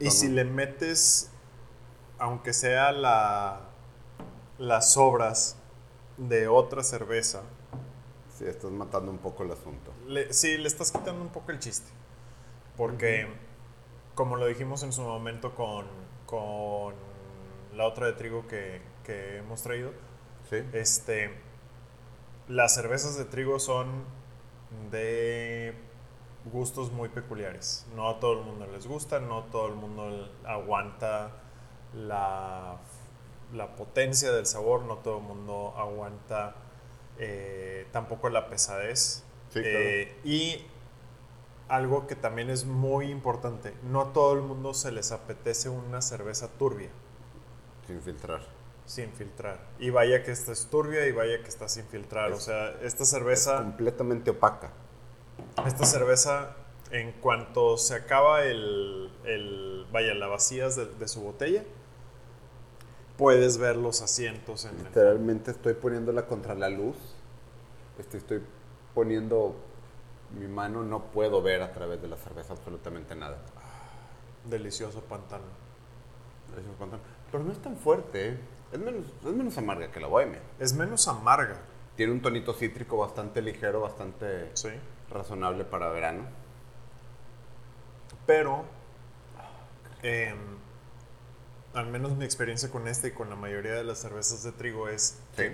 y 0.00 0.10
si 0.10 0.28
le 0.28 0.44
metes, 0.44 1.30
aunque 2.18 2.52
sea 2.52 2.92
la, 2.92 3.60
las 4.58 4.92
sobras 4.92 5.56
de 6.16 6.48
otra 6.48 6.82
cerveza, 6.82 7.42
Sí, 8.36 8.44
estás 8.46 8.70
matando 8.70 9.10
un 9.10 9.18
poco 9.18 9.42
el 9.44 9.50
asunto. 9.52 9.92
le, 10.06 10.32
sí, 10.32 10.58
le 10.58 10.68
estás 10.68 10.92
quitando 10.92 11.22
un 11.22 11.28
poco 11.30 11.52
el 11.52 11.58
chiste. 11.58 11.90
Porque, 12.76 13.26
como 14.14 14.36
lo 14.36 14.46
dijimos 14.46 14.82
en 14.82 14.92
su 14.92 15.00
momento 15.02 15.54
con, 15.54 15.86
con 16.26 16.94
la 17.74 17.86
otra 17.86 18.06
de 18.06 18.12
trigo 18.12 18.46
que, 18.46 18.82
que 19.04 19.38
hemos 19.38 19.62
traído, 19.62 19.92
Sí. 20.50 20.58
este, 20.74 21.30
las 22.48 22.74
cervezas 22.74 23.16
de 23.16 23.24
trigo 23.24 23.58
son 23.58 24.04
de 24.90 25.74
gustos 26.52 26.92
muy 26.92 27.08
peculiares. 27.08 27.86
No 27.96 28.08
a 28.08 28.20
todo 28.20 28.38
el 28.40 28.44
mundo 28.44 28.66
les 28.66 28.86
gusta, 28.86 29.18
no 29.18 29.44
todo 29.44 29.68
el 29.68 29.74
mundo 29.74 30.28
aguanta 30.44 31.32
la, 31.94 32.76
la 33.54 33.74
potencia 33.76 34.30
del 34.30 34.46
sabor, 34.46 34.82
no 34.82 34.98
todo 34.98 35.18
el 35.18 35.24
mundo 35.24 35.74
aguanta 35.76 36.54
eh, 37.18 37.86
tampoco 37.92 38.28
la 38.28 38.48
pesadez. 38.48 39.24
Sí, 39.50 39.60
claro. 39.60 39.78
Eh, 39.78 40.16
y 40.24 40.66
algo 41.68 42.06
que 42.06 42.14
también 42.14 42.50
es 42.50 42.64
muy 42.64 43.06
importante, 43.10 43.74
no 43.82 44.00
a 44.00 44.12
todo 44.12 44.34
el 44.34 44.42
mundo 44.42 44.72
se 44.74 44.92
les 44.92 45.10
apetece 45.12 45.68
una 45.68 46.00
cerveza 46.02 46.48
turbia 46.58 46.90
Sin 47.86 48.00
filtrar. 48.02 48.40
sin 48.84 49.12
filtrar. 49.12 49.58
Y 49.80 49.90
vaya 49.90 50.22
que 50.22 50.30
esta 50.30 50.52
es 50.52 50.66
turbia 50.66 51.06
y 51.06 51.12
vaya 51.12 51.42
que 51.42 51.48
está 51.48 51.68
sin 51.68 51.84
filtrar. 51.86 52.32
O 52.32 52.40
sea, 52.40 52.70
esta 52.82 53.02
Es 53.02 53.10
cerveza, 53.10 53.56
completamente 53.58 54.30
opaca. 54.30 54.70
esta 55.66 55.84
cerveza, 55.84 56.54
en 56.92 57.12
cuanto 57.12 57.76
se 57.78 57.94
acaba 57.96 58.44
el, 58.44 59.10
el- 59.24 59.86
vaya, 59.90 60.14
la 60.14 60.28
vacías 60.28 60.76
de, 60.76 60.86
de 60.86 61.08
su 61.08 61.20
botella, 61.22 61.64
puedes 63.16 63.58
ver 63.58 63.76
los 63.76 64.02
asientos 64.02 64.64
en 64.64 64.76
el... 64.78 64.84
Literalmente 64.84 65.50
estoy 65.50 65.74
poniéndola 65.74 66.26
contra 66.26 66.54
la 66.54 66.68
luz. 66.68 66.96
Este, 67.98 68.18
estoy 68.18 68.42
poniendo 68.94 69.54
mi 70.38 70.46
mano, 70.48 70.82
no 70.82 71.04
puedo 71.04 71.40
ver 71.42 71.62
a 71.62 71.72
través 71.72 72.00
de 72.02 72.08
la 72.08 72.16
cerveza 72.16 72.52
absolutamente 72.52 73.14
nada. 73.14 73.38
Delicioso 74.44 75.00
pantano. 75.02 75.44
Es 76.56 76.76
cuanto- 76.78 76.98
Pero 77.30 77.44
no 77.44 77.52
es 77.52 77.58
tan 77.58 77.76
fuerte, 77.76 78.28
¿eh? 78.30 78.38
es, 78.72 78.78
menos, 78.78 79.04
es 79.24 79.32
menos 79.32 79.56
amarga 79.58 79.90
que 79.90 80.00
la 80.00 80.06
bohemia. 80.08 80.40
Es 80.58 80.72
menos 80.74 81.06
amarga, 81.08 81.56
Tiene 81.96 82.12
un 82.12 82.20
tonito 82.20 82.52
cítrico 82.52 82.98
bastante 82.98 83.40
ligero, 83.40 83.80
bastante 83.80 84.50
¿sí? 84.54 84.68
razonable 85.10 85.64
para 85.64 85.88
verano. 85.88 86.24
Pero, 88.26 88.64
em, 90.02 90.36
al 91.76 91.86
menos 91.86 92.16
mi 92.16 92.24
experiencia 92.24 92.70
con 92.70 92.88
esta 92.88 93.06
y 93.06 93.12
con 93.12 93.30
la 93.30 93.36
mayoría 93.36 93.74
de 93.74 93.84
las 93.84 93.98
cervezas 93.98 94.42
de 94.42 94.52
trigo 94.52 94.88
es 94.88 95.18
Sí. 95.36 95.44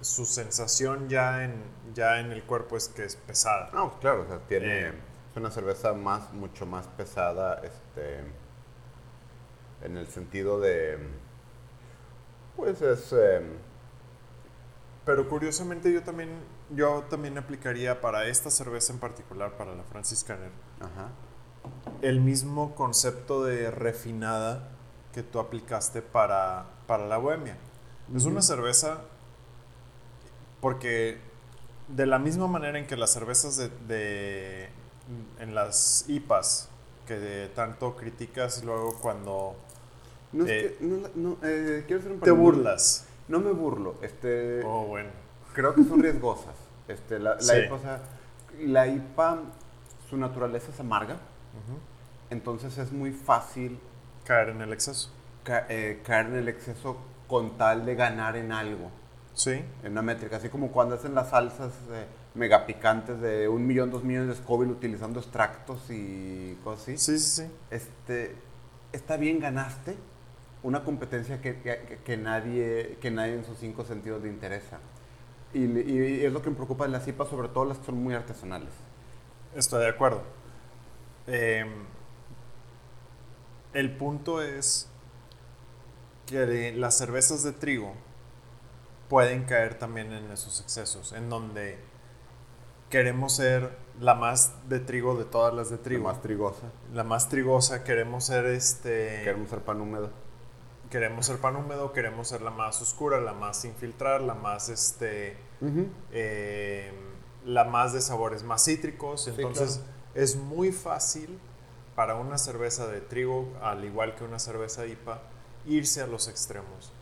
su 0.00 0.24
sensación 0.24 1.08
ya 1.08 1.44
en, 1.44 1.54
ya 1.94 2.18
en 2.20 2.32
el 2.32 2.42
cuerpo 2.44 2.76
es 2.76 2.88
que 2.88 3.04
es 3.04 3.16
pesada. 3.16 3.70
No, 3.72 3.98
claro, 4.00 4.22
o 4.22 4.26
sea, 4.26 4.38
tiene. 4.48 4.88
Eh. 4.88 4.92
Es 5.30 5.36
una 5.36 5.50
cerveza 5.50 5.92
más, 5.94 6.32
mucho 6.32 6.66
más 6.66 6.86
pesada, 6.88 7.60
este. 7.62 8.20
En 9.82 9.96
el 9.96 10.06
sentido 10.08 10.60
de. 10.60 10.98
Pues 12.56 12.80
es. 12.82 13.12
eh, 13.12 13.42
Pero 15.04 15.28
curiosamente 15.28 15.92
yo 15.92 16.02
también, 16.02 16.30
yo 16.70 17.04
también 17.10 17.36
aplicaría 17.36 18.00
para 18.00 18.26
esta 18.26 18.50
cerveza 18.50 18.92
en 18.92 18.98
particular, 18.98 19.56
para 19.56 19.74
la 19.74 19.82
Francis 19.84 20.24
Canner, 20.24 20.50
el 22.02 22.20
mismo 22.20 22.74
concepto 22.74 23.44
de 23.44 23.70
refinada 23.70 24.70
que 25.14 25.22
tú 25.22 25.38
aplicaste 25.38 26.02
para, 26.02 26.66
para 26.86 27.06
la 27.06 27.16
bohemia. 27.18 27.56
Es 28.14 28.24
una 28.24 28.42
cerveza 28.42 28.98
porque 30.60 31.18
de 31.88 32.06
la 32.06 32.18
misma 32.18 32.46
manera 32.46 32.78
en 32.78 32.86
que 32.86 32.96
las 32.96 33.10
cervezas 33.10 33.56
de, 33.56 33.68
de- 33.86 34.68
en 35.38 35.54
las 35.54 36.04
IPAs 36.08 36.68
que 37.06 37.50
tanto 37.54 37.94
criticas 37.96 38.64
luego 38.64 38.94
cuando 39.00 39.54
No 40.32 40.44
es 40.46 40.50
Eh. 40.50 40.76
que. 40.80 40.84
No, 40.86 41.08
no, 41.14 41.36
eh, 41.42 41.84
quiero 41.86 42.00
hacer 42.00 42.12
un 42.12 42.20
te 42.20 42.30
burlas. 42.30 43.06
No 43.28 43.38
me 43.40 43.52
burlo. 43.52 43.94
Este. 44.02 44.62
Oh, 44.64 44.86
bueno. 44.86 45.10
Creo 45.52 45.74
que 45.74 45.84
son 45.84 46.02
riesgosas. 46.02 46.54
Este, 46.88 47.18
la, 47.18 47.34
la 47.34 47.40
Sí. 47.40 47.56
IPA, 47.66 47.74
o 47.74 47.78
sea, 47.78 48.00
la 48.60 48.86
IPA, 48.88 49.38
su 50.10 50.16
naturaleza 50.16 50.70
es 50.72 50.80
amarga. 50.80 51.16
Entonces 52.30 52.76
es 52.78 52.90
muy 52.90 53.12
fácil 53.12 53.78
Caer 54.24 54.50
en 54.50 54.60
el 54.62 54.72
exceso. 54.72 55.10
ca- 55.42 55.66
eh, 55.68 56.00
caer 56.04 56.26
en 56.26 56.36
el 56.36 56.48
exceso 56.48 56.96
con 57.28 57.58
tal 57.58 57.84
de 57.84 57.94
ganar 57.94 58.36
en 58.36 58.50
algo. 58.52 58.90
Sí. 59.34 59.62
En 59.82 59.92
una 59.92 60.02
métrica, 60.02 60.36
así 60.36 60.48
como 60.48 60.70
cuando 60.70 60.94
hacen 60.94 61.14
las 61.14 61.30
salsas 61.30 61.72
eh, 61.92 62.06
mega 62.34 62.64
picantes 62.66 63.20
de 63.20 63.48
un 63.48 63.66
millón, 63.66 63.90
dos 63.90 64.04
millones 64.04 64.28
de 64.28 64.34
Scoville 64.42 64.72
utilizando 64.72 65.20
extractos 65.20 65.90
y 65.90 66.56
cosas 66.64 66.82
así. 66.84 66.98
Sí, 66.98 67.18
sí, 67.18 67.42
sí. 67.42 67.50
Este, 67.70 68.34
está 68.92 69.16
bien, 69.16 69.38
ganaste 69.40 69.96
una 70.62 70.82
competencia 70.84 71.42
que, 71.42 71.60
que- 71.60 71.98
que 72.04 72.16
nadie, 72.16 72.96
que 73.02 73.10
nadie 73.10 73.34
en 73.34 73.44
sus 73.44 73.58
cinco 73.58 73.84
sentidos 73.84 74.22
le 74.22 74.28
interesa. 74.28 74.78
Y, 75.52 76.24
es 76.24 76.32
lo 76.32 76.40
que 76.42 76.50
me 76.50 76.56
preocupa 76.56 76.84
de 76.86 76.90
las 76.90 77.06
IPA, 77.06 77.26
sobre 77.26 77.48
todo 77.48 77.64
las 77.66 77.78
que 77.78 77.86
son 77.86 78.02
muy 78.02 78.14
artesanales. 78.14 78.70
Estoy 79.54 79.82
de 79.82 79.88
acuerdo. 79.90 80.22
Em, 81.26 81.68
el 83.74 83.96
punto 83.96 84.40
es 84.42 84.88
que 86.26 86.72
las 86.72 86.96
cervezas 86.96 87.42
de 87.42 87.52
trigo 87.52 87.92
pueden 89.08 89.44
caer 89.44 89.78
también 89.78 90.12
en 90.12 90.30
esos 90.30 90.60
excesos, 90.60 91.12
en 91.12 91.28
donde 91.28 91.78
queremos 92.88 93.36
ser 93.36 93.76
la 94.00 94.14
más 94.14 94.68
de 94.68 94.80
trigo 94.80 95.16
de 95.16 95.24
todas 95.24 95.52
las 95.54 95.70
de 95.70 95.78
trigo, 95.78 96.04
Más 96.04 96.22
trigosa. 96.22 96.62
la 96.92 97.04
más 97.04 97.28
trigosa, 97.28 97.84
queremos 97.84 98.24
ser 98.24 98.46
este, 98.46 99.20
Queremos 99.24 99.50
ser 99.50 99.60
pan 99.60 99.80
húmedo. 99.80 100.10
queremos 100.90 101.26
ser 101.26 101.38
pan 101.38 101.56
húmedo, 101.56 101.92
queremos 101.92 102.28
ser 102.28 102.40
la 102.42 102.50
más 102.50 102.80
oscura, 102.80 103.20
la 103.20 103.32
más 103.34 103.58
sin 103.58 103.74
filtrar, 103.74 104.20
la 104.22 104.34
más 104.34 104.68
este 104.68 105.36
eh, 106.12 106.92
la 107.44 107.64
más 107.64 107.92
de 107.92 108.00
sabores 108.00 108.42
más 108.42 108.64
cítricos. 108.64 109.28
Entonces 109.28 109.82
es 110.14 110.36
muy 110.36 110.72
fácil 110.72 111.38
para 111.94 112.16
una 112.16 112.38
cerveza 112.38 112.86
de 112.86 113.00
trigo, 113.00 113.52
al 113.62 113.84
igual 113.84 114.14
que 114.14 114.24
una 114.24 114.38
cerveza 114.38 114.86
IPA, 114.86 115.20
irse 115.66 116.02
a 116.02 116.06
los 116.06 116.28
extremos. 116.28 116.92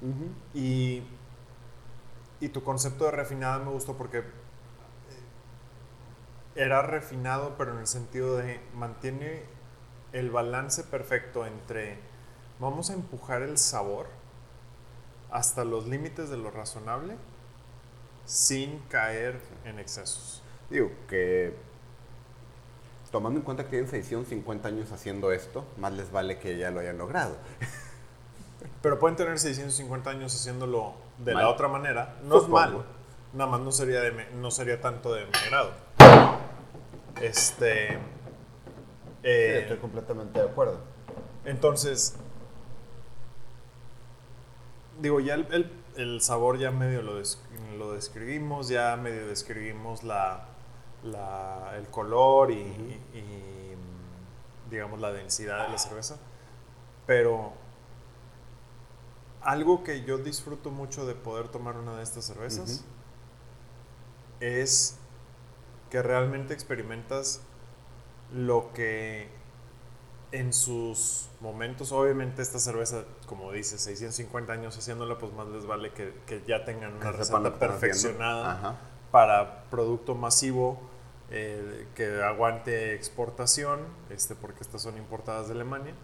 y, 0.54 1.02
y 2.40 2.48
tu 2.48 2.62
concepto 2.62 3.04
de 3.06 3.12
refinada 3.12 3.58
me 3.58 3.70
gustó 3.70 3.96
porque 3.96 4.18
eh, 4.18 4.24
era 6.54 6.82
refinado, 6.82 7.54
pero 7.56 7.72
en 7.72 7.78
el 7.78 7.86
sentido 7.86 8.36
de 8.36 8.60
mantiene 8.74 9.42
el 10.12 10.30
balance 10.30 10.84
perfecto 10.84 11.46
entre 11.46 11.98
vamos 12.58 12.90
a 12.90 12.94
empujar 12.94 13.42
el 13.42 13.58
sabor 13.58 14.06
hasta 15.30 15.64
los 15.64 15.86
límites 15.86 16.28
de 16.28 16.36
lo 16.36 16.50
razonable 16.50 17.16
sin 18.26 18.78
caer 18.88 19.40
en 19.64 19.78
excesos. 19.78 20.42
Digo 20.70 20.90
que 21.08 21.56
tomando 23.12 23.38
en 23.38 23.44
cuenta 23.44 23.64
que 23.64 23.70
tienen 23.70 23.88
650 23.88 24.68
años 24.68 24.90
haciendo 24.90 25.30
esto, 25.30 25.64
más 25.76 25.92
les 25.92 26.10
vale 26.10 26.38
que 26.38 26.56
ya 26.56 26.70
lo 26.70 26.80
hayan 26.80 26.98
logrado. 26.98 27.36
Pero 28.82 28.98
pueden 28.98 29.16
tener 29.16 29.38
650 29.38 30.10
años 30.10 30.34
haciéndolo 30.34 30.94
de 31.18 31.34
la 31.34 31.48
otra 31.48 31.68
manera. 31.68 32.16
No 32.24 32.38
es 32.38 32.48
malo. 32.48 32.84
Nada 33.32 33.50
más 33.50 33.60
no 33.60 33.70
sería, 33.70 34.00
de, 34.00 34.26
no 34.34 34.50
sería 34.50 34.80
tanto 34.80 35.14
de 35.14 35.26
mi 35.26 35.32
grado. 35.48 35.70
Este. 37.20 37.98
Eh, 39.22 39.60
estoy 39.62 39.76
completamente 39.78 40.40
de 40.40 40.48
acuerdo. 40.48 40.78
Entonces. 41.44 42.16
Digo, 45.00 45.20
ya 45.20 45.34
el, 45.34 46.20
sabor 46.20 46.58
ya 46.58 46.70
medio 46.70 47.02
lo, 47.02 47.20
lo, 47.78 47.92
describimos, 47.92 48.68
ya 48.68 48.96
medio 48.96 49.26
describimos 49.26 50.02
la, 50.02 50.48
el 51.04 51.88
color 51.88 52.50
y, 52.50 52.54
y, 52.54 53.74
digamos, 54.70 55.00
la 55.00 55.12
densidad 55.12 55.66
de 55.66 55.72
la 55.72 55.78
cerveza. 55.78 56.16
Pero 57.06 57.52
algo 59.42 59.82
que 59.82 60.04
yo 60.04 60.18
disfruto 60.18 60.70
mucho 60.70 61.06
de 61.06 61.14
poder 61.14 61.48
tomar 61.48 61.76
una 61.76 61.96
de 61.96 62.02
estas 62.02 62.24
cervezas 62.24 62.84
es 64.40 64.96
que 65.90 66.02
realmente 66.02 66.54
experimentas 66.54 67.40
lo 68.32 68.72
que 68.72 69.28
en 70.32 70.52
sus 70.52 71.28
momentos, 71.40 71.92
obviamente 71.92 72.40
esta 72.40 72.58
cerveza, 72.58 73.04
como 73.26 73.52
dices, 73.52 73.82
650 73.82 74.52
años 74.52 74.76
haciéndola, 74.76 75.18
pues 75.18 75.32
más 75.34 75.46
les 75.48 75.66
vale 75.66 75.92
que, 75.92 76.42
ya 76.46 76.64
tengan 76.64 76.94
una 76.94 77.12
receta 77.12 77.58
perfeccionada 77.58 78.78
para 79.10 79.64
producto 79.64 80.14
masivo 80.14 80.80
eh, 81.34 81.86
que 81.94 82.22
aguante 82.22 82.94
exportación, 82.94 83.80
este, 84.10 84.34
porque 84.34 84.60
estas 84.60 84.82
son 84.82 84.98
importadas 84.98 85.48
de 85.48 85.54
Alemania. 85.54 85.94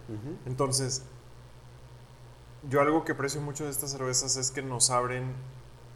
Entonces, 0.47 1.03
yo 2.67 2.81
algo 2.81 3.05
que 3.05 3.11
aprecio 3.11 3.39
mucho 3.39 3.65
de 3.65 3.69
estas 3.69 3.91
cervezas 3.91 4.37
es 4.37 4.49
que 4.49 4.63
nos 4.63 4.89
abren 4.89 5.33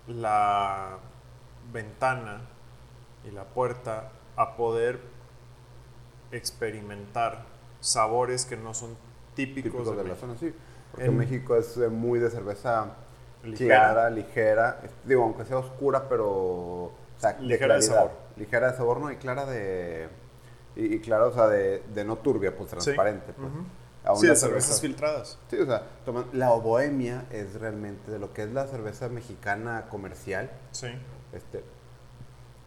la 0.08 1.00
ventana 1.74 2.41
y 3.28 3.32
la 3.32 3.46
puerta 3.46 4.12
a 4.36 4.56
poder 4.56 5.00
experimentar 6.32 7.46
sabores 7.80 8.46
que 8.46 8.56
no 8.56 8.76
son 8.76 8.96
típicos, 9.34 9.98
de, 9.98 10.04
la 10.04 10.15
zona, 10.15 10.38
sí. 10.38 10.54
Porque 10.91 11.08
en, 11.08 11.17
México 11.17 11.56
es 11.56 11.76
eh, 11.78 11.89
muy 11.89 12.19
de 12.19 12.30
cerveza 12.30 12.98
clara, 13.58 14.12
ligera, 14.12 14.80
digo, 15.06 15.24
aunque 15.24 15.43
sea 15.43 15.58
oscura, 15.58 16.08
pero 16.08 16.28
o 16.28 16.93
sea, 17.17 17.36
ligera 17.39 17.76
de, 17.76 17.82
sabor. 17.82 18.12
Ligera 18.38 18.72
de 18.72 18.78
sabor, 18.78 19.00
no, 19.00 19.12
y 19.12 19.17
clara 19.17 19.46
de 19.46 20.10
y, 20.76 21.00
clara, 21.00 21.26
o 21.26 21.34
sea, 21.34 21.48
de, 21.48 22.04
no 22.06 22.17
turbia, 22.17 22.56
pues 22.56 22.69
transparente, 22.69 23.34
pues 23.34 24.19
sí, 24.19 24.28
de 24.28 24.36
cervezas 24.36 24.82
filtradas. 24.82 25.38
Sí, 25.50 25.58
o 25.58 25.65
sea, 25.65 25.84
la 26.34 26.50
bohemia 26.50 27.26
es 27.32 27.54
realmente 27.56 28.12
de 28.12 28.19
lo 28.19 28.34
que 28.34 28.43
es 28.43 28.52
la 28.52 28.67
cerveza 28.67 29.08
mexicana 29.10 29.86
comercial. 29.89 30.50
Sí. 30.72 30.88
Este, 31.32 31.63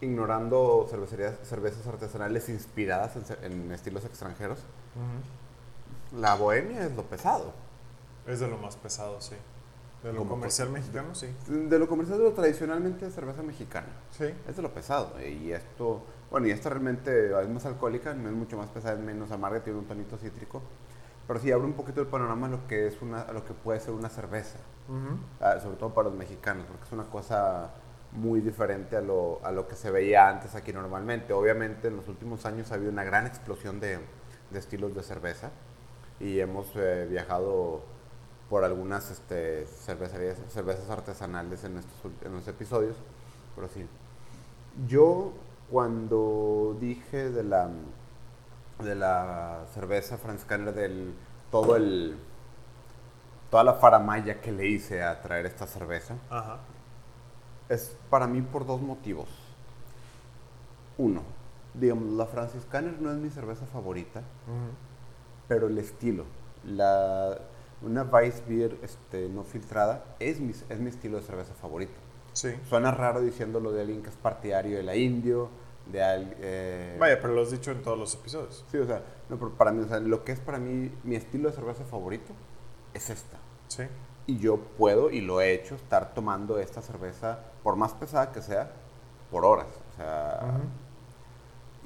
ignorando 0.01 0.87
cervecerías, 0.89 1.35
cervezas 1.43 1.85
artesanales 1.87 2.49
inspiradas 2.49 3.13
en, 3.41 3.71
estilos 3.71 4.05
extranjeros. 4.05 4.59
La 6.15 6.35
bohemia 6.35 6.85
es 6.85 6.95
lo 6.95 7.03
pesado. 7.03 7.53
Es 8.25 8.39
de 8.39 8.47
lo 8.47 8.57
más 8.57 8.75
pesado, 8.77 9.19
sí. 9.21 9.35
De 10.03 10.13
lo 10.13 10.25
comercial 10.25 10.69
mexicano, 10.69 11.15
sí. 11.15 11.27
De 11.47 11.79
lo 11.79 11.87
comercial, 11.87 12.19
de 12.19 12.25
lo 12.25 12.33
tradicionalmente 12.33 13.09
cerveza 13.09 13.41
mexicana. 13.41 13.87
Sí. 14.11 14.25
Es 14.47 14.55
de 14.55 14.61
lo 14.61 14.73
pesado. 14.73 15.13
Y 15.21 15.51
esto, 15.51 16.03
bueno, 16.29 16.47
y 16.47 16.51
esta 16.51 16.69
realmente 16.69 17.31
es 17.41 17.49
más 17.49 17.65
alcohólica, 17.65 18.13
no 18.13 18.29
es 18.29 18.35
mucho 18.35 18.57
más 18.57 18.69
pesada, 18.69 18.93
es 18.93 18.99
menos 18.99 19.31
amarga, 19.31 19.63
tiene 19.63 19.79
un 19.79 19.85
tonito 19.85 20.17
cítrico. 20.17 20.61
Pero 21.27 21.39
sí 21.39 21.51
abre 21.51 21.65
un 21.65 21.73
poquito 21.73 21.99
el 21.99 22.07
panorama 22.07 22.47
a 22.47 22.49
lo 22.51 22.67
que, 22.67 22.87
es 22.87 23.01
una, 23.01 23.25
lo 23.33 23.43
que 23.43 23.53
puede 23.53 23.79
ser 23.81 23.93
una 23.93 24.07
cerveza, 24.07 24.59
ah, 25.41 25.59
sobre 25.61 25.75
todo 25.75 25.93
para 25.93 26.07
los 26.07 26.17
mexicanos, 26.17 26.65
porque 26.67 26.85
es 26.85 26.91
una 26.93 27.03
cosa 27.03 27.71
muy 28.13 28.39
diferente 28.39 28.95
a 28.95 29.01
lo, 29.01 29.41
a 29.43 29.51
lo 29.51 29.67
que 29.67 29.75
se 29.75 29.91
veía 29.91 30.29
antes 30.29 30.55
aquí 30.55 30.71
normalmente. 30.71 31.33
Obviamente 31.33 31.89
en 31.89 31.97
los 31.97 32.07
últimos 32.07 32.45
años 32.45 32.71
ha 32.71 32.75
habido 32.75 32.91
una 32.91 33.03
gran 33.03 33.27
explosión 33.27 33.81
de, 33.81 33.99
de 34.51 34.59
estilos 34.59 34.95
de 34.95 35.03
cerveza 35.03 35.51
y 36.19 36.39
hemos 36.39 36.71
eh, 36.75 37.07
viajado 37.09 37.83
por 38.49 38.63
algunas 38.63 39.11
este, 39.11 39.65
cervecerías, 39.65 40.37
cervezas 40.49 40.89
artesanales 40.89 41.63
en 41.63 41.77
estos 41.77 42.11
en 42.23 42.33
los 42.33 42.47
episodios, 42.47 42.95
pero 43.55 43.67
sí. 43.67 43.85
Yo 44.87 45.33
cuando 45.69 46.77
dije 46.79 47.29
de 47.29 47.43
la 47.43 47.69
de 48.83 48.95
la 48.95 49.65
cerveza 49.73 50.17
Franz 50.17 50.47
del 50.47 51.13
todo 51.51 51.75
el 51.75 52.17
toda 53.49 53.63
la 53.63 53.73
faramaya 53.73 54.39
que 54.41 54.51
le 54.51 54.67
hice 54.67 55.03
a 55.03 55.21
traer 55.21 55.45
esta 55.45 55.65
cerveza 55.67 56.15
es 57.69 57.95
para 58.09 58.27
mí 58.27 58.41
por 58.41 58.65
dos 58.65 58.81
motivos. 58.81 59.27
Uno, 60.97 61.21
digamos, 61.73 62.13
la 62.13 62.25
Franciscaner 62.25 62.99
no 62.99 63.11
es 63.11 63.17
mi 63.17 63.29
cerveza 63.29 63.65
favorita, 63.67 64.21
pero 65.47 65.67
el 65.67 65.77
estilo, 65.77 66.25
la, 66.65 67.37
una 67.81 68.03
Weissbier 68.03 68.77
este, 68.81 69.29
no 69.29 69.43
filtrada 69.43 70.03
es 70.19 70.39
mi, 70.39 70.51
es 70.51 70.79
mi 70.79 70.89
estilo 70.89 71.17
de 71.17 71.23
cerveza 71.23 71.53
favorito. 71.53 71.93
Sí. 72.33 72.53
Suena 72.69 72.91
raro 72.91 73.21
diciéndolo 73.21 73.71
de 73.71 73.81
alguien 73.81 74.03
que 74.03 74.09
es 74.09 74.15
partidario 74.15 74.77
de 74.77 74.83
la 74.83 74.95
indio, 74.95 75.49
de 75.91 75.99
eh, 76.39 76.97
Vaya, 76.99 77.19
pero 77.21 77.33
lo 77.33 77.41
has 77.41 77.51
dicho 77.51 77.71
en 77.71 77.81
todos 77.81 77.97
los 77.97 78.13
episodios. 78.13 78.65
Sí, 78.71 78.77
o 78.77 78.85
sea, 78.85 79.01
no, 79.29 79.37
pero 79.37 79.51
para 79.51 79.71
mí, 79.71 79.83
o 79.83 79.87
sea, 79.87 79.99
lo 79.99 80.23
que 80.23 80.33
es 80.33 80.39
para 80.39 80.59
mí 80.59 80.91
mi 81.03 81.15
estilo 81.15 81.49
de 81.49 81.55
cerveza 81.55 81.83
favorito 81.85 82.33
es 82.93 83.09
esta. 83.09 83.37
Sí. 83.67 83.83
Y 84.25 84.37
yo 84.37 84.57
puedo, 84.57 85.09
y 85.09 85.21
lo 85.21 85.39
he 85.39 85.53
hecho, 85.53 85.75
estar 85.75 86.13
tomando 86.13 86.59
esta 86.59 86.81
cerveza, 86.81 87.39
por 87.63 87.75
más 87.75 87.93
pesada 87.93 88.31
que 88.31 88.41
sea, 88.41 88.71
por 89.31 89.45
horas. 89.45 89.67
O 89.93 89.95
sea, 89.95 90.59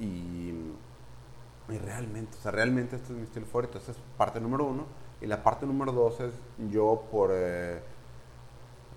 y, 0.00 0.52
y, 1.68 1.78
realmente, 1.78 2.36
o 2.36 2.40
sea, 2.40 2.50
realmente 2.50 2.96
este 2.96 3.12
es 3.12 3.18
mi 3.18 3.22
estilo 3.24 3.46
favorito. 3.46 3.78
Esa 3.78 3.92
es 3.92 3.98
parte 4.16 4.40
número 4.40 4.64
uno. 4.64 4.86
Y 5.22 5.26
la 5.26 5.42
parte 5.42 5.66
número 5.66 5.92
dos 5.92 6.20
es 6.20 6.32
yo 6.70 7.04
por... 7.10 7.30
Eh, 7.32 7.80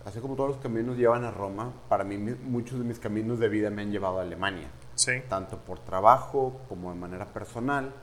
así 0.05 0.19
como 0.19 0.35
todos 0.35 0.49
los 0.49 0.57
caminos 0.59 0.97
llevan 0.97 1.23
a 1.23 1.31
Roma, 1.31 1.71
para 1.87 2.03
mí 2.03 2.17
muchos 2.17 2.79
de 2.79 2.83
mis 2.83 2.99
caminos 2.99 3.37
de 3.37 3.47
vida 3.47 3.69
me 3.69 3.83
han 3.83 3.91
llevado 3.91 4.19
a 4.19 4.23
Alemania. 4.23 4.67
Tanto 5.29 5.57
por 5.59 5.79
trabajo 5.79 6.61
como 6.67 6.91
de 6.91 6.99
manera 6.99 7.25
personal. 7.25 7.93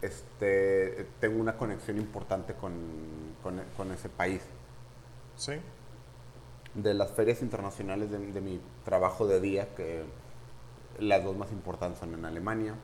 Este, 0.00 1.06
tengo 1.20 1.40
una 1.40 1.56
conexión 1.56 1.98
importante 1.98 2.54
con, 2.54 2.72
con, 3.42 3.92
ese 3.92 4.08
país. 4.08 4.42
Sí. 5.36 5.52
De 6.74 6.94
las 6.94 7.10
ferias 7.10 7.42
internacionales 7.42 8.10
de, 8.10 8.40
mi 8.40 8.60
trabajo 8.84 9.26
de 9.26 9.40
día, 9.40 9.74
que 9.74 10.04
las 10.98 11.24
dos 11.24 11.36
más 11.36 11.52
importantes 11.52 11.98
son 11.98 12.14
en 12.14 12.24
Alemania. 12.24 12.74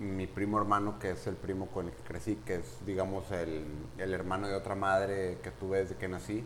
Mi 0.00 0.26
primo 0.26 0.58
hermano, 0.58 0.98
que 0.98 1.10
es 1.10 1.26
el 1.26 1.36
primo 1.36 1.66
con 1.66 1.86
el 1.86 1.92
que 1.92 2.02
crecí, 2.02 2.36
que 2.36 2.56
es, 2.56 2.78
digamos, 2.86 3.30
el, 3.30 3.66
el 3.98 4.14
hermano 4.14 4.48
de 4.48 4.54
otra 4.54 4.74
madre 4.74 5.38
que 5.42 5.50
tuve 5.50 5.78
desde 5.82 5.96
que 5.96 6.08
nací, 6.08 6.42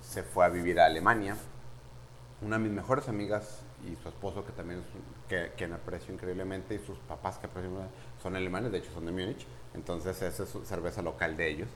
se 0.00 0.22
fue 0.22 0.46
a 0.46 0.48
vivir 0.48 0.80
a 0.80 0.86
Alemania. 0.86 1.36
Una 2.40 2.56
de 2.56 2.64
mis 2.64 2.72
mejores 2.72 3.06
amigas 3.08 3.60
y 3.86 3.94
su 4.02 4.08
esposo, 4.08 4.44
que 4.46 4.52
también 4.52 4.80
es 4.80 4.86
que, 5.28 5.52
quien 5.56 5.74
aprecio 5.74 6.14
increíblemente, 6.14 6.74
y 6.76 6.78
sus 6.78 6.98
papás, 7.00 7.38
que 7.38 7.46
aprecio, 7.46 7.70
son 8.22 8.36
alemanes, 8.36 8.72
de 8.72 8.78
hecho 8.78 8.90
son 8.92 9.04
de 9.04 9.12
Múnich, 9.12 9.46
entonces 9.74 10.22
esa 10.22 10.42
es 10.44 10.56
cerveza 10.64 11.02
local 11.02 11.36
de 11.36 11.48
ellos. 11.48 11.68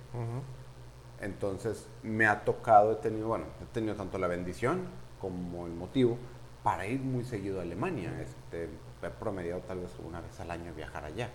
Entonces 1.20 1.86
me 2.02 2.26
ha 2.26 2.44
tocado, 2.44 2.92
he 2.92 2.96
tenido, 2.96 3.28
bueno, 3.28 3.44
he 3.62 3.66
tenido 3.74 3.94
tanto 3.96 4.18
la 4.18 4.28
bendición 4.28 4.86
como 5.20 5.66
el 5.66 5.72
motivo 5.72 6.16
para 6.64 6.86
ir 6.86 7.00
muy 7.00 7.24
seguido 7.24 7.60
a 7.60 7.62
Alemania. 7.62 8.18
Este, 8.20 8.68
he 9.08 9.10
promediado 9.10 9.60
tal 9.62 9.80
vez 9.80 9.90
una 10.04 10.20
vez 10.20 10.38
al 10.40 10.50
año 10.50 10.72
viajar 10.74 11.04
allá. 11.04 11.30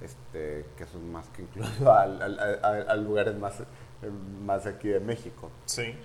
Este, 0.00 0.64
que 0.76 0.84
eso 0.84 0.98
es 0.98 1.04
más 1.04 1.28
que 1.30 1.42
incluso 1.42 1.92
a, 1.92 2.06
lugares 2.96 3.36
más 3.36 3.62
más 4.44 4.66
aquí 4.66 4.88
de 4.88 5.00
México. 5.00 5.50
Sí. 5.64 5.96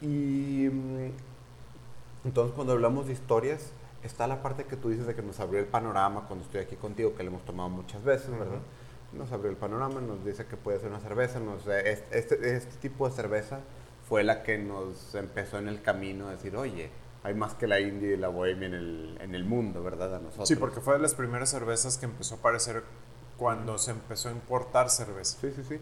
Y 0.00 0.68
mm, 0.70 1.12
entonces 2.24 2.54
cuando 2.54 2.72
hablamos 2.72 3.06
de 3.06 3.12
historias, 3.12 3.72
está 4.02 4.26
la 4.26 4.42
parte 4.42 4.64
que 4.64 4.76
tú 4.76 4.88
dices 4.88 5.06
de 5.06 5.14
que 5.14 5.22
nos 5.22 5.40
abrió 5.40 5.60
el 5.60 5.66
panorama 5.66 6.24
cuando 6.26 6.44
estoy 6.44 6.60
aquí 6.60 6.76
contigo, 6.76 7.14
que 7.14 7.22
le 7.22 7.28
hemos 7.28 7.44
tomado 7.44 7.68
muchas 7.68 8.02
veces, 8.02 8.30
¿verdad? 8.30 8.60
Nos 9.12 9.32
abrió 9.32 9.50
el 9.50 9.56
panorama, 9.56 10.00
nos 10.00 10.24
dice 10.24 10.46
que 10.46 10.56
puede 10.56 10.78
ser 10.78 10.88
una 10.88 11.00
cerveza, 11.00 11.40
nos, 11.40 11.66
este, 11.66 12.18
este, 12.18 12.56
este 12.56 12.76
tipo 12.76 13.08
de 13.08 13.14
cerveza 13.14 13.60
fue 14.08 14.24
la 14.24 14.42
que 14.42 14.58
nos 14.58 15.14
empezó 15.14 15.58
en 15.58 15.68
el 15.68 15.82
camino 15.82 16.28
a 16.28 16.32
decir, 16.32 16.56
oye, 16.56 16.90
hay 17.22 17.34
más 17.34 17.54
que 17.54 17.66
la 17.66 17.80
India 17.80 18.12
y 18.12 18.16
la 18.16 18.28
Bohemia 18.28 18.66
en 18.66 18.74
el, 18.74 19.18
en 19.20 19.34
el 19.34 19.44
mundo, 19.44 19.82
¿verdad? 19.82 20.16
A 20.16 20.18
nosotros. 20.18 20.48
Sí, 20.48 20.56
porque 20.56 20.80
fue 20.80 20.94
de 20.94 21.00
las 21.00 21.14
primeras 21.14 21.50
cervezas 21.50 21.98
que 21.98 22.06
empezó 22.06 22.36
a 22.36 22.38
aparecer 22.38 22.82
cuando 23.36 23.78
se 23.78 23.90
empezó 23.90 24.28
a 24.28 24.32
importar 24.32 24.90
cerveza. 24.90 25.38
Sí, 25.40 25.52
sí, 25.54 25.62
sí. 25.64 25.80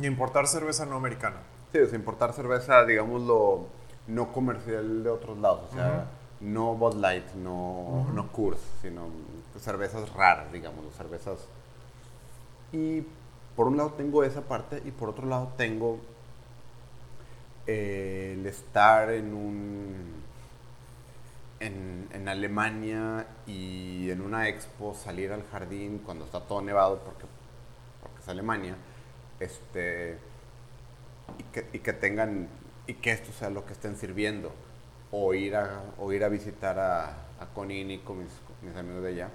Y 0.00 0.06
importar 0.06 0.46
cerveza 0.46 0.86
no 0.86 0.96
americana. 0.96 1.38
Sí, 1.72 1.78
o 1.78 1.86
sea, 1.86 1.98
importar 1.98 2.32
cerveza, 2.32 2.84
digámoslo, 2.84 3.66
no 4.06 4.32
comercial 4.32 5.02
de 5.02 5.10
otros 5.10 5.38
lados. 5.38 5.62
O 5.70 5.74
sea, 5.74 6.06
no 6.40 6.74
Bud 6.74 6.94
Light, 6.94 7.32
no, 7.34 8.06
no 8.14 8.32
Coors, 8.32 8.60
sino 8.82 9.08
cervezas 9.58 10.12
raras, 10.14 10.52
digamos, 10.52 10.84
cervezas. 10.96 11.40
Y 12.72 13.04
por 13.56 13.66
un 13.66 13.76
lado 13.76 13.90
tengo 13.90 14.24
esa 14.24 14.42
parte 14.42 14.82
y 14.84 14.90
por 14.90 15.10
otro 15.10 15.26
lado 15.26 15.52
tengo 15.56 15.98
eh, 17.72 18.32
el 18.32 18.46
estar 18.46 19.10
en 19.10 19.32
un 19.32 20.24
en, 21.60 22.28
Alemania 22.28 23.26
y 23.46 24.10
en 24.10 24.20
una 24.20 24.48
expo 24.48 24.94
salir 24.94 25.30
al 25.32 25.44
jardín 25.50 25.98
cuando 26.04 26.24
está 26.24 26.40
todo 26.40 26.62
nevado 26.62 26.98
porque, 27.04 27.26
porque 28.00 28.20
es 28.20 28.28
Alemania 28.28 28.74
este 29.38 30.18
y 31.38 31.42
que, 31.44 31.66
y 31.72 31.78
que 31.78 31.92
tengan 31.92 32.48
y 32.88 32.94
que 32.94 33.12
esto 33.12 33.32
sea 33.32 33.50
lo 33.50 33.64
que 33.64 33.72
estén 33.72 33.96
sirviendo 33.96 34.52
o 35.12 35.32
ir 35.32 35.54
a, 35.54 35.82
o 35.98 36.12
ir 36.12 36.24
a 36.24 36.28
visitar 36.28 36.76
a, 36.78 37.04
a 37.40 37.46
Conini 37.54 37.98
con 37.98 38.18
mis, 38.18 38.32
mis, 38.62 38.76
amigos 38.76 39.02
de 39.02 39.08
allá. 39.10 39.30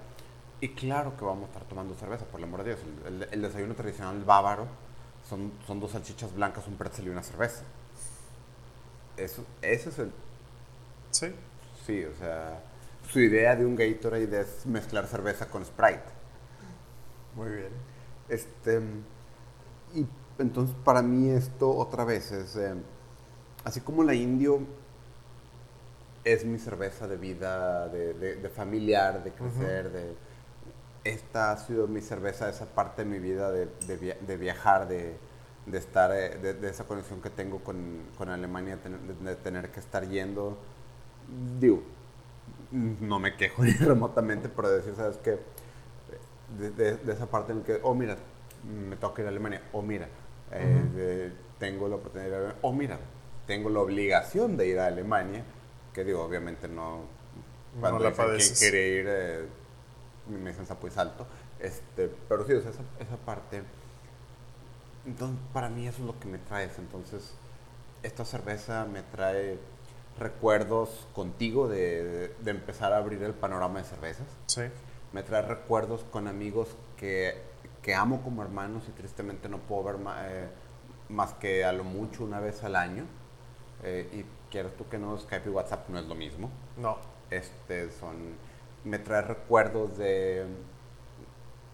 Y 0.60 0.68
claro 0.70 1.16
que 1.16 1.24
vamos 1.24 1.44
a 1.44 1.46
estar 1.52 1.64
tomando 1.64 1.94
cerveza, 1.94 2.24
por 2.26 2.40
el 2.40 2.44
amor 2.44 2.64
de 2.64 2.74
Dios. 2.74 2.80
El, 3.06 3.28
el, 3.30 3.42
desayuno 3.42 3.74
tradicional 3.74 4.22
bávaro 4.24 4.66
son, 5.28 5.52
son 5.66 5.80
dos 5.80 5.90
salchichas 5.90 6.34
blancas, 6.34 6.66
un 6.66 6.76
pretzel 6.76 7.06
y 7.06 7.08
una 7.10 7.22
cerveza. 7.22 7.62
Eso, 9.16 9.44
ese 9.62 9.88
es 9.88 9.98
el... 9.98 10.12
Sí. 11.10 11.34
Sí, 11.86 12.04
o 12.04 12.14
sea, 12.14 12.60
su 13.10 13.20
idea 13.20 13.54
de 13.56 13.64
un 13.64 13.76
Gatorade 13.76 14.40
es 14.40 14.66
mezclar 14.66 15.06
cerveza 15.06 15.46
con 15.48 15.64
Sprite. 15.64 16.02
Muy 17.34 17.50
bien. 17.50 17.70
Este, 18.28 18.80
y 19.94 20.06
entonces 20.38 20.74
para 20.84 21.02
mí 21.02 21.30
esto 21.30 21.70
otra 21.70 22.04
vez 22.04 22.32
es, 22.32 22.56
eh, 22.56 22.74
así 23.64 23.80
como 23.80 24.02
la 24.02 24.14
indio 24.14 24.60
es 26.24 26.44
mi 26.44 26.58
cerveza 26.58 27.06
de 27.06 27.16
vida, 27.16 27.88
de, 27.88 28.14
de, 28.14 28.36
de 28.36 28.48
familiar, 28.48 29.22
de 29.22 29.30
crecer, 29.30 29.86
uh 29.86 29.88
-huh. 29.88 29.92
de... 29.92 30.16
Esta 31.04 31.52
ha 31.52 31.56
sido 31.56 31.86
mi 31.86 32.00
cerveza, 32.00 32.48
esa 32.48 32.66
parte 32.66 33.04
de 33.04 33.10
mi 33.10 33.20
vida 33.20 33.52
de, 33.52 33.66
de 33.66 34.36
viajar, 34.36 34.88
de, 34.88 35.16
estar, 35.72 36.10
eh, 36.12 36.38
de, 36.38 36.68
esa 36.68 36.84
conexión 36.84 37.20
que 37.20 37.30
tengo 37.30 37.60
con, 37.60 38.02
con 38.16 38.28
Alemania, 38.28 38.78
de, 39.22 39.36
tener 39.36 39.70
que 39.70 39.80
estar 39.80 40.08
yendo. 40.08 40.56
Digo, 41.58 41.82
no 42.70 43.18
me 43.18 43.36
quejo 43.36 43.62
ni 43.64 43.72
remotamente, 43.72 44.48
pero 44.48 44.70
decir, 44.70 44.94
¿sabes 44.96 45.18
qué? 45.18 45.38
De, 46.58 47.12
esa 47.12 47.26
parte 47.26 47.52
en 47.52 47.62
que, 47.62 47.80
oh, 47.82 47.94
mira, 47.94 48.16
me 48.88 48.96
toca 48.96 49.22
ir 49.22 49.26
a 49.26 49.30
Alemania, 49.30 49.62
o 49.72 49.78
oh, 49.78 49.82
mira, 49.82 50.08
eh, 50.52 50.82
uh 50.84 50.96
-huh. 50.96 51.32
tengo 51.58 51.88
la 51.88 51.96
oportunidad 51.96 52.24
de 52.24 52.30
ir 52.30 52.34
a 52.34 52.38
Alemania, 52.38 52.58
o 52.62 52.68
oh, 52.68 52.72
mira, 52.72 52.98
tengo 53.46 53.70
la 53.70 53.80
obligación 53.80 54.56
de 54.56 54.68
ir 54.68 54.78
a 54.78 54.86
Alemania 54.86 55.44
que 55.96 56.04
digo, 56.04 56.22
obviamente 56.22 56.68
no. 56.68 57.04
Cuando 57.80 58.00
no 58.00 58.10
la 58.10 58.36
quien 58.36 58.54
quiere 58.54 58.88
ir, 58.88 59.06
eh, 59.08 59.46
me 60.28 60.50
dicen 60.50 60.66
sapo 60.66 60.86
y 60.86 60.90
salto. 60.90 61.26
Este, 61.58 62.10
pero 62.28 62.46
sí, 62.46 62.52
o 62.52 62.60
sea, 62.60 62.70
esa, 62.70 62.82
esa, 63.00 63.16
parte. 63.16 63.62
Entonces, 65.06 65.38
para 65.52 65.68
mí 65.68 65.86
eso 65.86 66.02
es 66.02 66.06
lo 66.06 66.18
que 66.18 66.26
me 66.26 66.38
trae. 66.38 66.68
Entonces, 66.78 67.34
esta 68.02 68.24
cerveza 68.24 68.86
me 68.86 69.02
trae 69.02 69.58
recuerdos 70.18 71.06
contigo 71.14 71.68
de, 71.68 72.04
de, 72.04 72.28
de, 72.40 72.50
empezar 72.50 72.92
a 72.92 72.98
abrir 72.98 73.22
el 73.22 73.34
panorama 73.34 73.78
de 73.78 73.84
cervezas. 73.84 74.26
Sí. 74.46 74.62
Me 75.12 75.22
trae 75.22 75.42
recuerdos 75.42 76.04
con 76.10 76.26
amigos 76.26 76.68
que, 76.96 77.40
que 77.82 77.94
amo 77.94 78.22
como 78.22 78.42
hermanos 78.42 78.84
y 78.88 78.92
tristemente 78.92 79.48
no 79.48 79.58
puedo 79.58 79.84
ver 79.84 79.98
más, 79.98 80.18
eh, 80.24 80.48
más 81.08 81.34
que 81.34 81.64
a 81.64 81.72
lo 81.72 81.84
mucho 81.84 82.24
una 82.24 82.40
vez 82.40 82.64
al 82.64 82.76
año. 82.76 83.04
Eh, 83.82 84.08
y 84.12 84.50
quieras 84.50 84.72
tú 84.76 84.88
que 84.88 84.98
no, 84.98 85.16
Skype 85.18 85.48
y 85.48 85.52
WhatsApp 85.52 85.88
no 85.90 85.98
es 85.98 86.06
lo 86.06 86.14
mismo. 86.14 86.50
No. 86.76 86.96
Este, 87.30 87.90
son, 87.92 88.16
me 88.84 88.98
trae 88.98 89.22
recuerdos 89.22 89.98
de, 89.98 90.46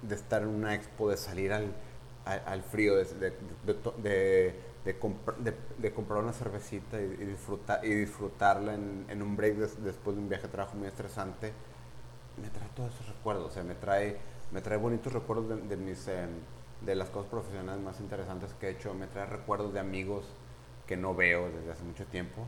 de 0.02 0.14
estar 0.14 0.42
en 0.42 0.48
una 0.48 0.74
expo, 0.74 1.08
de 1.08 1.16
salir 1.16 1.52
al, 1.52 1.72
al, 2.24 2.42
al 2.46 2.62
frío, 2.62 2.96
de, 2.96 3.04
de, 3.04 3.32
de, 4.02 4.54
de, 4.84 4.98
compr 4.98 5.36
de, 5.78 5.92
comprar 5.92 6.22
una 6.22 6.32
cervecita 6.32 7.00
y, 7.00 7.04
y, 7.04 7.24
disfrutar, 7.24 7.84
y 7.84 7.94
disfrutarla 7.94 8.74
en, 8.74 9.06
en 9.08 9.22
un 9.22 9.36
break 9.36 9.56
después 9.56 10.16
de 10.16 10.22
un 10.22 10.28
viaje 10.28 10.44
de 10.46 10.52
trabajo 10.52 10.76
muy 10.76 10.88
estresante. 10.88 11.52
Me 12.40 12.48
trae 12.48 12.68
todos 12.74 12.92
esos 12.94 13.08
recuerdos, 13.08 13.46
o 13.46 13.50
sea, 13.50 13.62
me 13.62 13.74
trae, 13.74 14.16
me 14.52 14.60
trae 14.62 14.78
bonitos 14.78 15.12
recuerdos 15.12 15.68
de, 15.68 15.76
mis, 15.76 16.08
eh, 16.08 16.26
de 16.80 16.94
las 16.94 17.10
cosas 17.10 17.30
profesionales 17.30 17.82
más 17.82 18.00
interesantes 18.00 18.54
que 18.58 18.68
he 18.68 18.70
hecho, 18.70 18.94
me 18.94 19.06
trae 19.06 19.26
recuerdos 19.26 19.72
de 19.72 19.80
amigos 19.80 20.24
que 20.86 20.96
no 20.96 21.14
veo 21.14 21.50
desde 21.50 21.70
hace 21.72 21.84
mucho 21.84 22.06
tiempo 22.06 22.46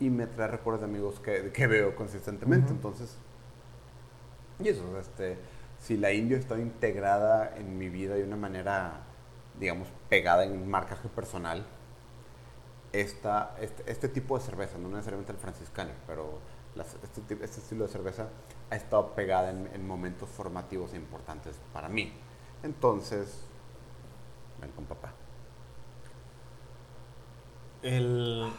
y 0.00 0.10
me 0.10 0.26
trae 0.26 0.48
recuerdos 0.48 0.80
de 0.80 0.86
amigos 0.86 1.20
que, 1.20 1.50
que 1.52 1.66
veo 1.66 1.94
consistentemente. 1.94 2.66
Uh 2.68 2.70
-huh. 2.72 2.76
Entonces, 2.76 3.16
y 4.58 4.68
eso, 4.68 4.98
este, 4.98 5.36
si 5.84 5.98
la 5.98 6.12
indio 6.12 6.38
está 6.38 6.58
integrada 6.58 7.54
en 7.56 7.76
mi 7.76 7.90
vida 7.90 8.14
de 8.14 8.24
una 8.24 8.36
manera, 8.36 9.02
digamos, 9.60 9.86
pegada 10.08 10.44
en 10.44 10.66
marcaje 10.66 11.10
personal, 11.10 11.66
esta, 12.92 13.54
este, 13.60 13.90
este, 13.90 14.08
tipo 14.08 14.38
de 14.38 14.44
cerveza, 14.44 14.78
no 14.78 14.88
necesariamente 14.88 15.32
el 15.32 15.38
franciscano, 15.38 15.90
pero 16.06 16.38
las, 16.74 16.94
este, 17.02 17.34
este, 17.34 17.60
estilo 17.60 17.84
de 17.84 17.92
cerveza 17.92 18.28
ha 18.70 18.76
estado 18.76 19.14
pegada 19.14 19.50
en, 19.50 19.68
en, 19.74 19.86
momentos 19.86 20.30
formativos 20.30 20.94
e 20.94 20.96
importantes 20.96 21.60
para 21.74 21.90
mí. 21.90 22.14
Entonces, 22.62 23.40
ven 24.62 24.70
con 24.70 24.86
papá. 24.86 25.12
El... 27.82 28.50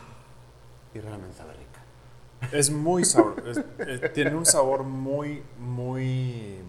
Y 0.94 1.00
realmente 1.00 1.36
sabe 1.36 1.54
rica. 1.54 2.56
Es 2.56 2.70
muy 2.70 3.04
sabor, 3.04 3.44
es, 3.48 3.58
es, 3.88 4.14
tiene 4.14 4.36
un 4.36 4.46
sabor 4.46 4.84
muy, 4.84 5.42
muy, 5.58 6.60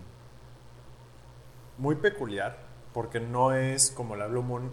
muy 1.79 1.97
peculiar, 1.97 2.59
porque 2.93 3.21
no 3.21 3.53
es 3.53 3.91
como 3.91 4.17
la 4.17 4.27
Blue 4.27 4.43
Moon 4.43 4.73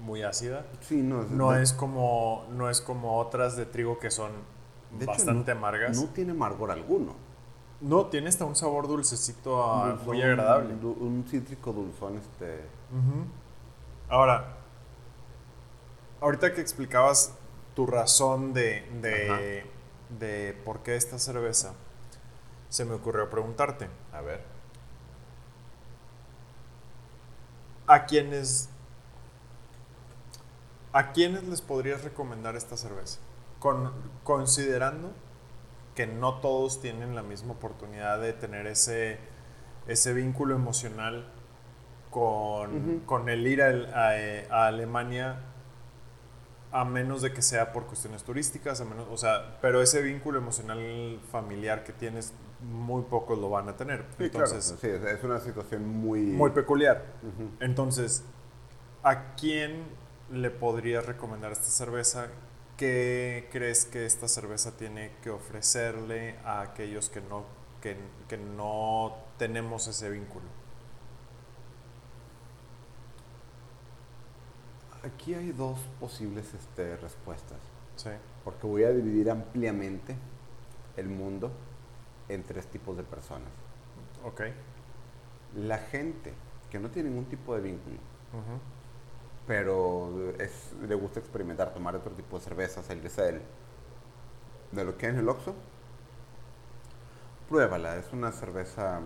muy 0.00 0.22
ácida. 0.22 0.66
Sí, 0.80 1.02
no, 1.02 1.24
no 1.24 1.54
es 1.54 1.72
como 1.72 2.46
no 2.50 2.70
es 2.70 2.80
como 2.80 3.18
otras 3.18 3.56
de 3.56 3.66
trigo 3.66 3.98
que 3.98 4.10
son 4.10 4.30
de 4.98 5.06
bastante 5.06 5.52
hecho, 5.52 5.60
no, 5.60 5.66
amargas. 5.66 5.96
No 5.96 6.08
tiene 6.08 6.32
amargor 6.32 6.70
alguno. 6.70 7.14
No, 7.80 8.06
tiene 8.06 8.28
hasta 8.28 8.44
un 8.44 8.56
sabor 8.56 8.88
dulcecito 8.88 9.64
a, 9.64 9.90
dulzón, 9.90 10.06
muy 10.06 10.22
agradable. 10.22 10.74
Un, 10.74 10.96
un, 11.00 11.24
cítrico 11.28 11.72
dulzón 11.72 12.18
este. 12.18 12.64
Uh 12.92 12.96
-huh. 12.96 13.24
Ahora, 14.08 14.56
ahorita 16.20 16.52
que 16.52 16.60
explicabas 16.60 17.34
tu 17.74 17.86
razón 17.86 18.52
de, 18.52 18.86
de, 19.00 19.64
de, 20.18 20.60
por 20.64 20.80
qué 20.80 20.96
esta 20.96 21.18
cerveza, 21.18 21.74
se 22.68 22.84
me 22.84 22.94
ocurrió 22.94 23.30
preguntarte. 23.30 23.88
A 24.12 24.20
ver. 24.20 24.44
¿A 27.90 28.06
quiénes, 28.06 28.68
¿A 30.92 31.10
quiénes 31.10 31.42
les 31.48 31.60
podrías 31.60 32.04
recomendar 32.04 32.54
esta 32.54 32.76
cerveza? 32.76 33.18
Con, 33.58 33.92
considerando 34.22 35.10
que 35.96 36.06
no 36.06 36.34
todos 36.34 36.80
tienen 36.80 37.16
la 37.16 37.24
misma 37.24 37.54
oportunidad 37.54 38.20
de 38.20 38.32
tener 38.32 38.68
ese, 38.68 39.18
ese 39.88 40.12
vínculo 40.12 40.54
emocional 40.54 41.26
con, 42.10 42.22
uh 42.22 43.00
-huh. 43.00 43.04
con 43.06 43.28
el 43.28 43.44
ir 43.44 43.60
a, 43.60 43.70
a, 43.70 44.12
a 44.50 44.66
Alemania 44.68 45.40
a 46.70 46.84
menos 46.84 47.22
de 47.22 47.32
que 47.32 47.42
sea 47.42 47.72
por 47.72 47.86
cuestiones 47.86 48.22
turísticas, 48.22 48.80
a 48.80 48.84
menos, 48.84 49.08
o 49.10 49.16
sea, 49.16 49.58
pero 49.60 49.82
ese 49.82 50.00
vínculo 50.00 50.38
emocional 50.38 51.18
familiar 51.32 51.82
que 51.82 51.92
tienes, 51.92 52.32
muy 52.62 53.02
pocos 53.02 53.38
lo 53.38 53.50
van 53.50 53.68
a 53.68 53.76
tener. 53.76 54.04
Sí, 54.18 54.24
Entonces, 54.24 54.76
claro. 54.80 54.98
sí, 55.02 55.08
es 55.08 55.24
una 55.24 55.40
situación 55.40 55.86
muy... 55.88 56.20
Muy 56.20 56.50
peculiar. 56.50 57.04
Uh 57.22 57.26
-huh. 57.26 57.50
Entonces, 57.60 58.22
¿a 59.02 59.34
quién 59.34 59.84
le 60.30 60.50
podrías 60.50 61.06
recomendar 61.06 61.52
esta 61.52 61.70
cerveza? 61.70 62.28
¿Qué 62.76 63.48
crees 63.52 63.84
que 63.84 64.06
esta 64.06 64.28
cerveza 64.28 64.76
tiene 64.76 65.12
que 65.22 65.30
ofrecerle 65.30 66.36
a 66.44 66.62
aquellos 66.62 67.10
que 67.10 67.20
no, 67.20 67.44
que, 67.82 67.96
que 68.28 68.36
no 68.36 69.16
tenemos 69.38 69.86
ese 69.88 70.10
vínculo? 70.10 70.46
Aquí 75.02 75.34
hay 75.34 75.52
dos 75.52 75.78
posibles 75.98 76.52
este, 76.52 76.96
respuestas. 76.96 77.58
Sí. 77.96 78.10
Porque 78.44 78.66
voy 78.66 78.84
a 78.84 78.90
dividir 78.90 79.30
ampliamente 79.30 80.16
el 80.96 81.08
mundo 81.08 81.50
en 82.34 82.42
tres 82.44 82.66
tipos 82.66 82.96
de 82.96 83.02
personas. 83.02 83.48
Ok. 84.24 84.42
La 85.56 85.78
gente 85.78 86.32
que 86.70 86.78
no 86.78 86.90
tiene 86.90 87.08
ningún 87.10 87.24
tipo 87.26 87.54
de 87.54 87.60
vínculo, 87.60 87.96
pero 89.46 90.32
es- 90.38 90.72
le 90.88 90.94
gusta 90.94 91.18
experimentar, 91.20 91.74
tomar 91.74 91.96
otro 91.96 92.12
tipo 92.12 92.38
de 92.38 92.44
cerveza, 92.44 92.82
salirse 92.82 93.22
del- 93.22 93.42
de 94.72 94.84
lo 94.84 94.96
que 94.96 95.06
en 95.08 95.18
el 95.18 95.28
Oxxo, 95.28 95.54
pruébala. 97.48 97.96
Es 97.96 98.12
una 98.12 98.30
cerveza... 98.32 99.00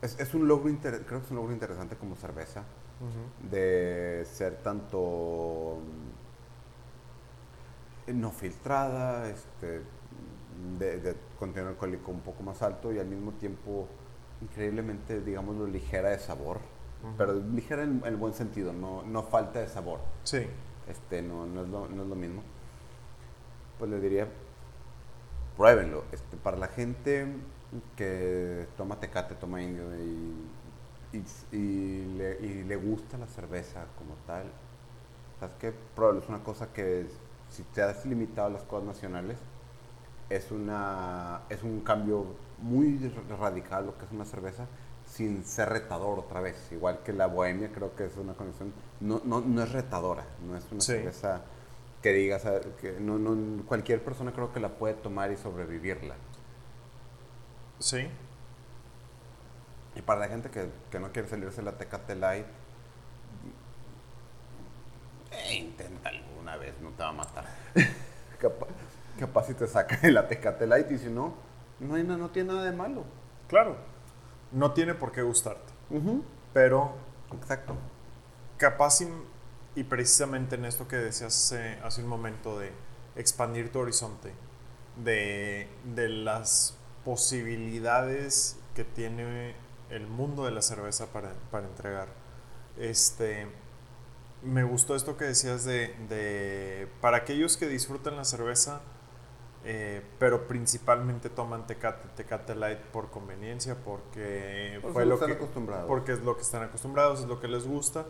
Es, 0.00 0.18
es 0.18 0.34
un 0.34 0.48
logro, 0.48 0.68
inter- 0.70 1.04
creo 1.06 1.20
que 1.20 1.24
es 1.26 1.30
un 1.30 1.36
logro 1.36 1.52
interesante 1.52 1.96
como 1.96 2.16
cerveza. 2.16 2.64
De 3.50 4.24
ser 4.30 4.56
tanto 4.62 5.78
mm, 8.08 8.20
no 8.20 8.30
filtrada, 8.30 9.28
este, 9.28 9.82
de, 10.78 10.98
de 11.00 11.16
contenido 11.38 11.70
alcohólico 11.70 12.10
un 12.10 12.20
poco 12.20 12.42
más 12.42 12.62
alto 12.62 12.92
y 12.92 12.98
al 12.98 13.06
mismo 13.06 13.32
tiempo 13.32 13.88
increíblemente, 14.40 15.20
digámoslo, 15.20 15.66
ligera 15.66 16.10
de 16.10 16.18
sabor, 16.18 16.58
Ujú. 17.02 17.14
pero 17.16 17.34
ligera 17.34 17.82
en, 17.82 17.98
en 18.00 18.04
el 18.06 18.16
buen 18.16 18.34
sentido, 18.34 18.72
no, 18.72 19.02
no 19.02 19.22
falta 19.22 19.60
de 19.60 19.68
sabor, 19.68 20.00
Sí. 20.24 20.46
este, 20.88 21.22
no, 21.22 21.46
no, 21.46 21.62
es 21.62 21.68
lo, 21.68 21.88
no 21.88 22.02
es 22.02 22.08
lo 22.08 22.14
mismo. 22.16 22.42
Pues 23.78 23.90
le 23.90 24.00
diría, 24.00 24.28
pruébenlo. 25.56 26.04
Este, 26.12 26.36
para 26.36 26.56
la 26.56 26.68
gente 26.68 27.26
que 27.96 28.66
toma 28.76 29.00
tecate, 29.00 29.34
toma 29.34 29.62
indio 29.62 29.84
y, 29.96 30.50
y, 31.12 31.24
y 31.56 32.04
le, 32.16 32.38
y 32.40 32.64
le 32.64 32.76
gusta 32.76 33.18
la 33.18 33.26
cerveza 33.26 33.86
como 33.98 34.14
tal, 34.26 34.44
sabes 35.40 35.56
que 35.56 35.72
pruébalo. 35.72 36.20
Es 36.20 36.28
una 36.28 36.42
cosa 36.42 36.72
que 36.72 37.06
si 37.48 37.62
te 37.64 37.82
has 37.82 38.04
limitado 38.06 38.48
a 38.48 38.50
las 38.50 38.62
cosas 38.64 38.86
nacionales, 38.86 39.38
es, 40.30 40.50
una, 40.50 41.42
es 41.48 41.62
un 41.62 41.80
cambio 41.80 42.36
muy 42.58 42.98
radical 43.38 43.86
lo 43.86 43.98
que 43.98 44.04
es 44.06 44.12
una 44.12 44.24
cerveza 44.24 44.66
sin 45.06 45.44
ser 45.44 45.68
retador 45.70 46.18
otra 46.18 46.40
vez. 46.40 46.56
Igual 46.72 47.00
que 47.04 47.12
la 47.12 47.26
bohemia 47.26 47.70
creo 47.72 47.94
que 47.94 48.06
es 48.06 48.16
una 48.16 48.34
condición, 48.34 48.72
no, 49.00 49.20
no, 49.24 49.40
no 49.40 49.62
es 49.62 49.72
retadora, 49.72 50.24
no 50.46 50.56
es 50.56 50.64
una 50.72 50.80
Sí. 50.80 50.92
cerveza 50.92 51.42
que 52.02 52.12
digas, 52.12 52.44
ah, 52.46 52.60
que 52.80 52.92
no, 53.00 53.18
no, 53.18 53.64
cualquier 53.66 54.02
persona 54.04 54.32
creo 54.32 54.52
que 54.52 54.60
la 54.60 54.70
puede 54.78 54.94
tomar 54.94 55.30
y 55.32 55.36
sobrevivirla. 55.36 56.16
Sí. 57.78 58.08
Y 59.94 60.02
para 60.02 60.20
la 60.20 60.28
gente 60.28 60.50
que, 60.50 60.68
que 60.90 60.98
no 61.00 61.12
quiere 61.12 61.28
salirse 61.28 61.62
la 61.62 61.78
Tecate 61.78 62.14
Light, 62.16 62.46
eh, 65.30 65.54
inténtalo 65.56 66.20
una 66.40 66.56
vez, 66.56 66.74
no 66.80 66.90
te 66.90 67.02
va 67.02 67.08
a 67.10 67.12
matar. 67.12 67.44
capaz, 69.18 69.46
si 69.46 69.54
te 69.54 69.66
saca 69.66 69.96
de 69.98 70.12
la 70.12 70.28
Tecate 70.28 70.66
Light 70.66 70.90
y 70.90 70.98
si 70.98 71.08
no, 71.08 71.34
no, 71.80 71.94
hay 71.94 72.04
no 72.04 72.30
tiene 72.30 72.52
nada 72.52 72.64
de 72.64 72.72
malo. 72.72 73.04
Claro. 73.48 73.76
No 74.52 74.72
tiene 74.72 74.94
por 74.94 75.12
qué 75.12 75.22
gustarte. 75.22 75.72
Pero 76.52 76.92
Exacto. 77.32 77.76
capaz 78.56 79.00
y, 79.00 79.08
y 79.74 79.84
precisamente 79.84 80.54
en 80.56 80.64
esto 80.64 80.86
que 80.88 80.96
decías 80.96 81.34
hace, 81.34 81.78
hace 81.82 82.02
un 82.02 82.08
momento 82.08 82.58
de 82.58 82.72
expandir 83.16 83.70
tu 83.72 83.80
horizonte, 83.80 84.32
de, 85.02 85.68
de 85.94 86.08
las 86.08 86.76
posibilidades 87.04 88.56
que 88.74 88.84
tiene 88.84 89.54
el 89.90 90.06
mundo 90.06 90.44
de 90.44 90.50
la 90.52 90.62
cerveza 90.62 91.06
para, 91.12 91.32
para 91.50 91.66
entregar. 91.66 92.08
Este, 92.78 93.46
me 94.42 94.64
gustó 94.64 94.94
esto 94.96 95.16
que 95.16 95.24
decías 95.24 95.64
de, 95.64 95.94
de 96.08 96.88
para 97.00 97.18
aquellos 97.18 97.56
que 97.56 97.66
disfrutan 97.66 98.16
la 98.16 98.24
cerveza, 98.24 98.80
eh, 99.64 100.02
pero 100.18 100.46
principalmente 100.46 101.30
toman 101.30 101.66
Tecate, 101.66 102.08
Tecate 102.16 102.54
Light 102.54 102.80
por 102.80 103.10
conveniencia, 103.10 103.76
porque 103.84 104.78
Por 104.80 104.92
fue 104.92 105.04
eso 105.04 105.08
lo 105.10 105.14
están 105.14 105.28
que 105.28 105.32
acostumbrados. 105.32 105.86
porque 105.86 106.12
es 106.12 106.20
lo 106.20 106.36
que 106.36 106.42
están 106.42 106.62
acostumbrados, 106.62 107.20
es 107.20 107.26
lo 107.26 107.40
que 107.40 107.48
les 107.48 107.66
gusta. 107.66 108.06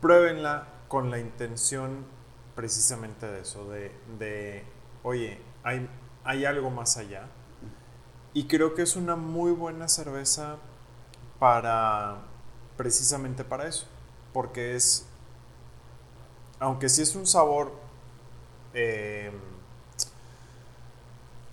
Pruébenla 0.00 0.68
con 0.88 1.10
la 1.10 1.18
intención 1.18 2.06
precisamente 2.54 3.26
de 3.26 3.40
eso, 3.40 3.68
de, 3.70 3.92
de 4.18 4.64
oye, 5.02 5.40
hay, 5.62 5.88
hay 6.24 6.44
algo 6.44 6.70
más 6.70 6.96
allá. 6.96 7.28
Y 8.32 8.46
creo 8.48 8.74
que 8.74 8.82
es 8.82 8.96
una 8.96 9.16
muy 9.16 9.52
buena 9.52 9.88
cerveza 9.88 10.56
para, 11.38 12.18
precisamente 12.76 13.44
para 13.44 13.68
eso, 13.68 13.86
porque 14.32 14.74
es, 14.76 15.06
aunque 16.58 16.88
sí 16.88 17.02
es 17.02 17.14
un 17.16 17.26
sabor 17.26 17.72
eh, 18.74 19.30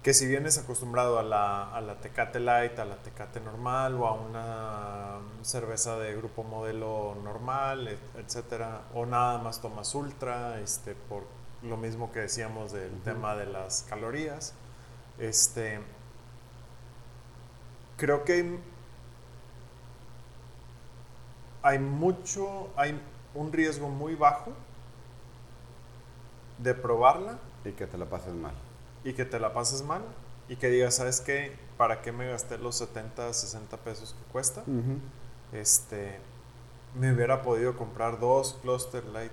que 0.04 0.14
si 0.16 0.26
vienes 0.28 0.58
acostumbrado 0.58 1.20
a 1.20 1.24
la, 1.24 1.72
a 1.76 1.80
la 1.82 1.96
Tecate 2.00 2.40
Light, 2.40 2.80
a 2.80 2.86
la 2.86 2.96
Tecate 2.98 3.40
normal 3.40 3.96
o 3.96 4.08
a 4.08 4.14
una 4.14 5.20
cerveza 5.44 5.98
de 6.00 6.16
grupo 6.16 6.44
modelo 6.44 7.16
normal, 7.24 7.88
et- 7.88 8.00
etcétera, 8.18 8.82
o 8.96 9.06
nada 9.06 9.38
más 9.38 9.62
tomas 9.62 9.94
ultra, 9.94 10.60
este, 10.60 10.96
por 10.96 11.24
lo 11.62 11.78
mismo 11.78 12.12
que 12.12 12.22
decíamos 12.22 12.72
del 12.72 13.00
tema 13.02 13.36
de 13.36 13.46
las 13.46 13.84
calorías, 13.84 14.56
este, 15.20 15.80
creo 17.98 18.24
que 18.24 18.34
hay, 18.34 18.60
hay 21.64 21.80
mucho, 21.80 22.70
hay 22.76 23.00
un 23.36 23.52
riesgo 23.54 23.90
muy 23.90 24.16
bajo 24.16 24.52
de 26.58 26.74
probarla 26.74 27.38
Y 27.66 27.72
que 27.72 27.88
te 27.88 27.98
la 27.98 28.06
pases 28.06 28.34
mal. 28.34 28.54
Y 29.04 29.14
que 29.14 29.26
te 29.26 29.40
la 29.40 29.54
pases 29.54 29.84
mal 29.84 30.02
y 30.48 30.56
que 30.58 30.70
digas, 30.70 30.96
¿sabes 30.96 31.22
qué? 31.22 31.56
¿Para 31.78 32.02
qué 32.02 32.12
me 32.12 32.30
gasté 32.30 32.58
los 32.58 32.76
70, 32.76 33.34
60 33.34 33.78
pesos 33.78 34.14
que 34.18 34.32
cuesta? 34.32 34.64
Este, 35.54 36.20
me 37.00 37.14
hubiera 37.14 37.42
podido 37.42 37.78
comprar 37.78 38.20
dos 38.20 38.58
Cluster 38.62 39.04
Light. 39.06 39.32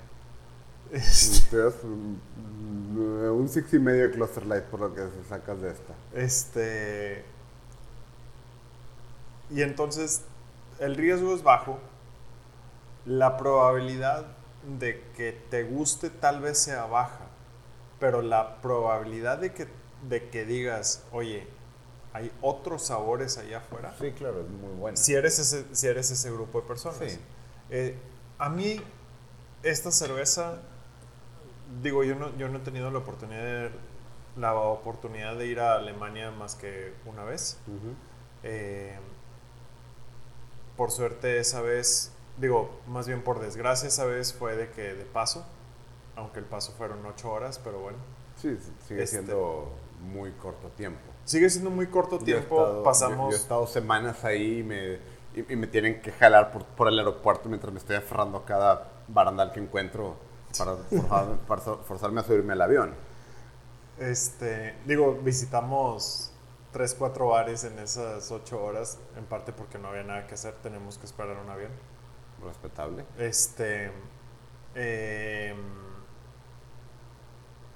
Mm, 1.53 2.97
un 3.31 3.49
six 3.49 3.75
y 3.75 3.79
medio 3.79 4.09
de 4.09 4.11
Cluster 4.11 4.47
Light 4.47 4.65
por 4.65 4.81
lo 4.81 4.95
que 4.95 5.03
sacas 5.29 5.61
de 5.61 5.71
esta. 5.71 5.93
Este, 6.15 7.25
y 9.51 9.63
entonces 9.63 10.23
el 10.79 10.97
riesgo 10.97 11.35
es 11.35 11.43
bajo. 11.43 11.79
La 13.05 13.37
probabilidad 13.37 14.27
de 14.79 15.03
que 15.17 15.33
te 15.51 15.65
guste 15.65 16.11
tal 16.11 16.41
vez 16.41 16.59
sea 16.59 16.85
baja, 16.87 17.27
pero 17.99 18.23
la 18.23 18.61
probabilidad 18.61 19.39
de 19.39 19.53
que, 19.53 19.67
de 20.09 20.29
que 20.29 20.45
digas, 20.45 21.05
oye, 21.13 21.47
hay 22.13 22.33
otros 22.41 22.83
sabores 22.83 23.39
allá 23.39 23.59
afuera, 23.59 23.95
Sí, 24.01 24.13
claro, 24.13 24.41
es 24.41 24.49
muy 24.49 24.75
bueno. 24.77 24.97
si 24.97 25.15
eres 25.15 25.39
ese, 25.39 25.65
si 25.73 25.87
eres 25.87 26.11
ese 26.11 26.31
grupo 26.31 26.61
de 26.61 26.67
personas. 26.67 26.99
Sí. 26.99 27.19
Eh, 27.71 27.97
a 28.39 28.49
mí, 28.49 28.81
esta 29.63 29.91
cerveza, 29.91 30.61
digo, 31.83 32.05
yo 32.05 32.15
no, 32.15 32.37
yo 32.37 32.49
no 32.49 32.59
he 32.59 32.63
tenido 32.63 32.91
la 32.91 32.99
oportunidad, 32.99 33.43
de, 33.43 33.71
la 34.37 34.55
oportunidad 34.55 35.37
de 35.37 35.47
ir 35.47 35.61
a 35.61 35.75
Alemania 35.75 36.31
más 36.31 36.55
que 36.55 36.95
una 37.05 37.25
vez. 37.25 37.59
Eh, 38.43 38.97
por 40.77 40.91
suerte 40.93 41.41
esa 41.41 41.61
vez, 41.61 42.13
digo, 42.37 42.81
más 42.87 43.07
bien 43.07 43.23
por 43.23 43.41
desgracia 43.41 43.89
esa 43.89 44.05
vez 44.05 44.33
fue 44.33 44.57
de 44.57 44.71
que 44.71 44.95
de 44.95 45.05
paso, 45.05 45.45
aunque 46.19 46.41
el 46.41 46.45
paso 46.47 46.73
fueron 46.77 47.05
ocho 47.07 47.31
horas, 47.33 47.59
pero 47.63 47.79
bueno. 47.81 47.99
Sí, 48.37 48.57
sigue 48.87 49.03
Este- 49.03 49.17
siendo 49.17 49.73
muy 50.03 50.33
corto 50.33 50.69
tiempo. 50.69 51.01
Sigue 51.25 51.51
siendo 51.51 51.71
muy 51.71 51.87
corto 51.89 52.17
Yo 52.19 52.23
he 52.23 52.25
tiempo, 52.25 52.57
estado- 52.61 52.77
yo- 52.79 52.83
pasamos... 52.85 53.31
Yo, 53.31 53.37
he 53.37 53.41
estado 53.41 53.67
semanas 53.67 54.25
ahí 54.25 54.59
y 54.61 54.63
me, 54.63 54.95
y, 55.35 55.53
y 55.53 55.57
me 55.57 55.67
tienen 55.67 56.01
que 56.01 56.13
jalar 56.13 56.53
por, 56.53 56.65
por 56.65 56.89
el 56.89 56.99
aeropuerto 56.99 57.49
mientras 57.49 57.73
me 57.73 57.79
estoy 57.79 57.97
aferrando 57.97 58.39
a 58.39 58.45
cada 58.45 58.89
barandal 59.09 59.53
que 59.53 59.61
encuentro 59.61 60.17
para, 60.57 60.73
forzar- 60.77 61.37
para 61.49 61.61
forzarme 61.61 62.21
a 62.21 62.25
subirme 62.25 62.53
al 62.53 62.63
avión. 62.63 62.95
Este, 63.99 64.77
digo, 64.87 65.15
visitamos 65.23 66.31
tres, 66.73 66.95
cuatro 66.95 67.29
bares 67.29 67.65
en 67.65 67.79
esas 67.81 68.31
ocho 68.31 68.63
horas, 68.63 68.99
en 69.17 69.25
parte 69.25 69.53
porque 69.53 69.79
no 69.79 69.89
había 69.89 70.05
nada 70.05 70.27
que 70.29 70.35
hacer, 70.35 70.55
tenemos 70.63 70.99
que 70.99 71.07
esperar 71.07 71.37
un 71.45 71.51
avión. 71.51 71.73
Respetable. 72.45 73.05
Este, 73.19 73.91
em, 74.77 75.57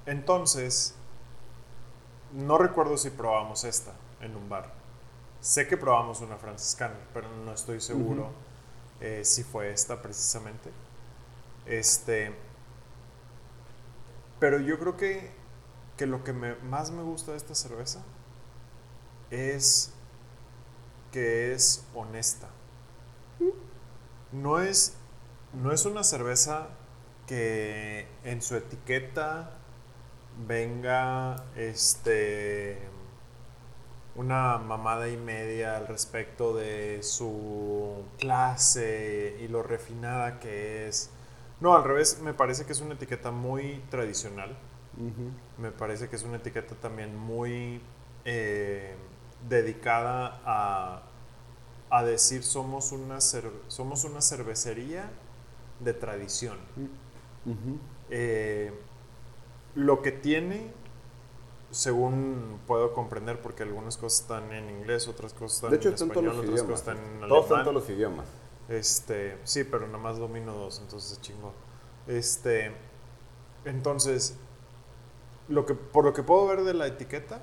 entonces, 0.06 0.94
no 2.32 2.58
recuerdo 2.58 2.96
si 2.96 3.10
probamos 3.10 3.64
esta 3.64 3.92
en 4.20 4.36
un 4.36 4.48
bar. 4.48 4.72
Sé 5.40 5.66
que 5.66 5.76
probamos 5.76 6.20
una 6.20 6.36
franciscana, 6.36 6.94
pero 7.12 7.28
no 7.44 7.52
estoy 7.52 7.80
seguro 7.80 8.30
eh, 9.00 9.22
si 9.24 9.42
fue 9.42 9.72
esta 9.72 10.00
precisamente. 10.00 10.70
Este, 11.66 12.34
pero 14.38 14.58
yo 14.60 14.78
creo 14.78 14.96
que, 14.96 15.30
que 15.96 16.06
lo 16.06 16.24
que 16.24 16.32
me- 16.32 16.56
más 16.56 16.90
me 16.90 17.02
gusta 17.02 17.32
de 17.32 17.36
esta 17.36 17.54
cerveza 17.54 18.02
es 19.30 19.92
que 21.12 21.52
es 21.52 21.84
honesta. 21.94 22.48
No 24.32 24.60
es, 24.60 24.94
no 25.52 25.72
es 25.72 25.84
una 25.84 26.04
cerveza 26.04 26.68
que 27.26 28.06
en 28.24 28.40
su 28.42 28.56
etiqueta 28.56 29.58
venga 30.46 31.44
este 31.56 32.92
una 34.14 34.58
mamada 34.58 35.08
y 35.08 35.16
media 35.16 35.76
al 35.76 35.86
respecto 35.86 36.54
de 36.54 37.02
su 37.02 38.04
clase 38.18 39.38
y 39.40 39.48
lo 39.48 39.62
refinada 39.62 40.38
que 40.38 40.88
es. 40.88 41.10
No, 41.60 41.74
al 41.74 41.84
revés, 41.84 42.20
me 42.20 42.34
parece 42.34 42.66
que 42.66 42.72
es 42.72 42.80
una 42.80 42.94
etiqueta 42.94 43.30
muy 43.30 43.82
tradicional. 43.90 44.56
Me 45.56 45.70
parece 45.70 46.08
que 46.08 46.16
es 46.16 46.22
una 46.22 46.36
etiqueta 46.36 46.74
también 46.74 47.16
muy 47.16 47.80
eh, 48.26 48.94
dedicada 49.48 50.40
a, 50.44 51.02
a, 51.88 52.02
decir 52.04 52.42
somos 52.42 52.92
una, 52.92 53.18
somos 53.20 54.04
una 54.04 54.20
cervecería 54.20 55.08
de 55.80 55.94
tradición. 55.94 56.58
Eh, 58.10 58.72
lo 59.74 60.02
que 60.02 60.12
tiene 60.12 60.70
según 61.72 62.60
puedo 62.66 62.92
comprender, 62.92 63.40
porque 63.40 63.62
algunas 63.62 63.96
cosas 63.96 64.20
están 64.20 64.52
en 64.52 64.68
inglés, 64.70 65.08
otras 65.08 65.32
cosas 65.32 65.56
están 65.56 65.70
de 65.70 65.76
hecho, 65.76 65.88
en 65.88 65.94
español, 65.94 66.28
otras 66.28 66.44
idiomas. 66.44 66.62
cosas 66.62 66.80
están 66.80 66.98
en 66.98 67.08
alemán. 67.08 67.28
Todos 67.28 67.44
están 67.44 67.64
todos 67.64 67.74
los 67.74 67.90
idiomas. 67.90 68.26
Este, 68.68 69.38
sí, 69.44 69.64
pero 69.64 69.86
nada 69.86 69.98
más 69.98 70.18
domino 70.18 70.52
dos, 70.52 70.80
entonces 70.80 71.20
chingo. 71.20 71.52
Este, 72.06 72.72
entonces, 73.64 74.36
lo 75.48 75.64
que, 75.64 75.74
por 75.74 76.04
lo 76.04 76.12
que 76.12 76.22
puedo 76.22 76.46
ver 76.46 76.62
de 76.62 76.74
la 76.74 76.86
etiqueta, 76.86 77.42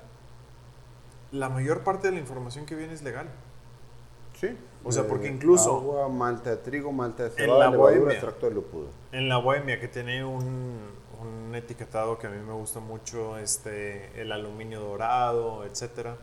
la 1.32 1.48
mayor 1.48 1.82
parte 1.82 2.08
de 2.08 2.14
la 2.14 2.20
información 2.20 2.66
que 2.66 2.76
viene 2.76 2.94
es 2.94 3.02
legal. 3.02 3.28
Sí. 4.40 4.56
O 4.84 4.92
sea, 4.92 5.06
porque 5.06 5.28
incluso... 5.28 5.76
Agua, 5.76 6.08
malta 6.08 6.50
de 6.50 6.56
trigo, 6.56 6.92
malta 6.92 7.24
de 7.24 7.28
En 7.30 7.34
cebada, 7.34 7.58
la 7.58 7.70
levadura, 7.70 7.96
bohemia. 7.98 8.12
extracto 8.12 8.46
de 8.48 8.54
lúpulo. 8.54 8.88
En 9.12 9.28
la 9.28 9.36
Bohemia, 9.38 9.80
que 9.80 9.88
tiene 9.88 10.24
un, 10.24 10.78
un 11.20 11.54
etiquetado 11.54 12.18
que 12.18 12.26
a 12.26 12.30
mí 12.30 12.38
me 12.44 12.52
gusta 12.52 12.80
mucho, 12.80 13.38
este, 13.38 14.20
el 14.20 14.32
aluminio 14.32 14.80
dorado, 14.80 15.64
etcétera, 15.64 16.16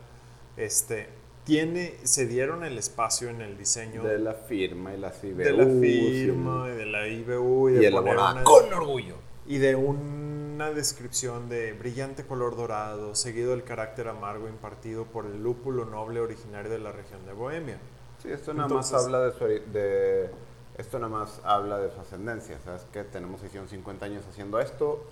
este, 0.56 1.08
tiene, 1.44 1.94
se 2.02 2.26
dieron 2.26 2.64
el 2.64 2.76
espacio 2.78 3.28
en 3.30 3.40
el 3.40 3.56
diseño 3.56 4.02
De 4.02 4.18
la 4.18 4.34
firma 4.34 4.92
y 4.94 4.98
las 4.98 5.22
IBU. 5.24 5.36
de 5.38 5.52
la 5.52 5.64
firma 5.66 6.68
y 6.68 6.76
de 6.76 6.86
la 6.86 7.06
IBU 7.08 7.68
y, 7.70 7.72
Y 7.72 7.76
de 7.76 7.86
elaborada 7.86 8.28
poner 8.28 8.42
una- 8.42 8.44
con 8.44 8.72
orgullo. 8.74 9.14
y 9.46 9.58
de 9.58 9.74
una 9.76 10.70
descripción 10.72 11.48
de 11.48 11.72
brillante 11.72 12.24
color 12.26 12.56
dorado, 12.56 13.14
seguido 13.14 13.52
del 13.52 13.64
carácter 13.64 14.08
amargo 14.08 14.48
impartido 14.48 15.04
por 15.06 15.24
el 15.26 15.42
lúpulo 15.42 15.84
noble 15.86 16.20
originario 16.20 16.70
de 16.70 16.78
la 16.80 16.92
región 16.92 17.24
de 17.24 17.32
Bohemia. 17.32 17.78
Sí, 18.22 18.30
esto 18.30 18.52
nada 18.52 18.66
Entonces- 18.66 18.92
más 18.92 19.04
habla 19.04 19.20
de 19.20 19.32
su, 19.32 19.44
de 19.44 20.30
esto 20.78 20.98
nada 20.98 21.10
más 21.12 21.40
habla 21.44 21.78
de 21.78 21.90
su 21.92 22.00
ascendencia, 22.00 22.58
¿sabes 22.64 22.86
qué? 22.92 23.04
Tenemos 23.04 23.40
650 23.40 24.06
años 24.06 24.24
haciendo 24.30 24.58
esto. 24.60 25.04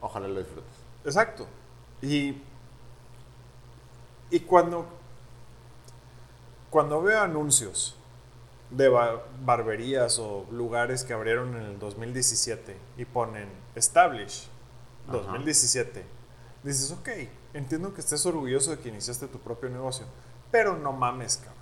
Ojalá 0.00 0.28
lo 0.28 0.38
disfrutes. 0.38 0.70
Exacto. 1.04 1.46
Y, 2.02 2.40
y 4.30 4.40
cuando, 4.40 4.86
cuando 6.70 7.02
veo 7.02 7.20
anuncios 7.20 7.96
de 8.70 8.88
ba- 8.88 9.22
barberías 9.44 10.18
o 10.18 10.46
lugares 10.52 11.02
que 11.04 11.12
abrieron 11.12 11.56
en 11.56 11.62
el 11.64 11.78
2017 11.78 12.76
y 12.98 13.04
ponen 13.04 13.48
Establish 13.74 14.46
Ajá. 15.08 15.16
2017, 15.18 16.04
dices, 16.62 16.92
ok, 16.92 17.08
entiendo 17.54 17.92
que 17.92 18.00
estés 18.00 18.24
orgulloso 18.26 18.70
de 18.70 18.78
que 18.78 18.90
iniciaste 18.90 19.26
tu 19.26 19.38
propio 19.38 19.68
negocio, 19.70 20.06
pero 20.52 20.76
no 20.76 20.92
mames, 20.92 21.38
cabrón. 21.38 21.54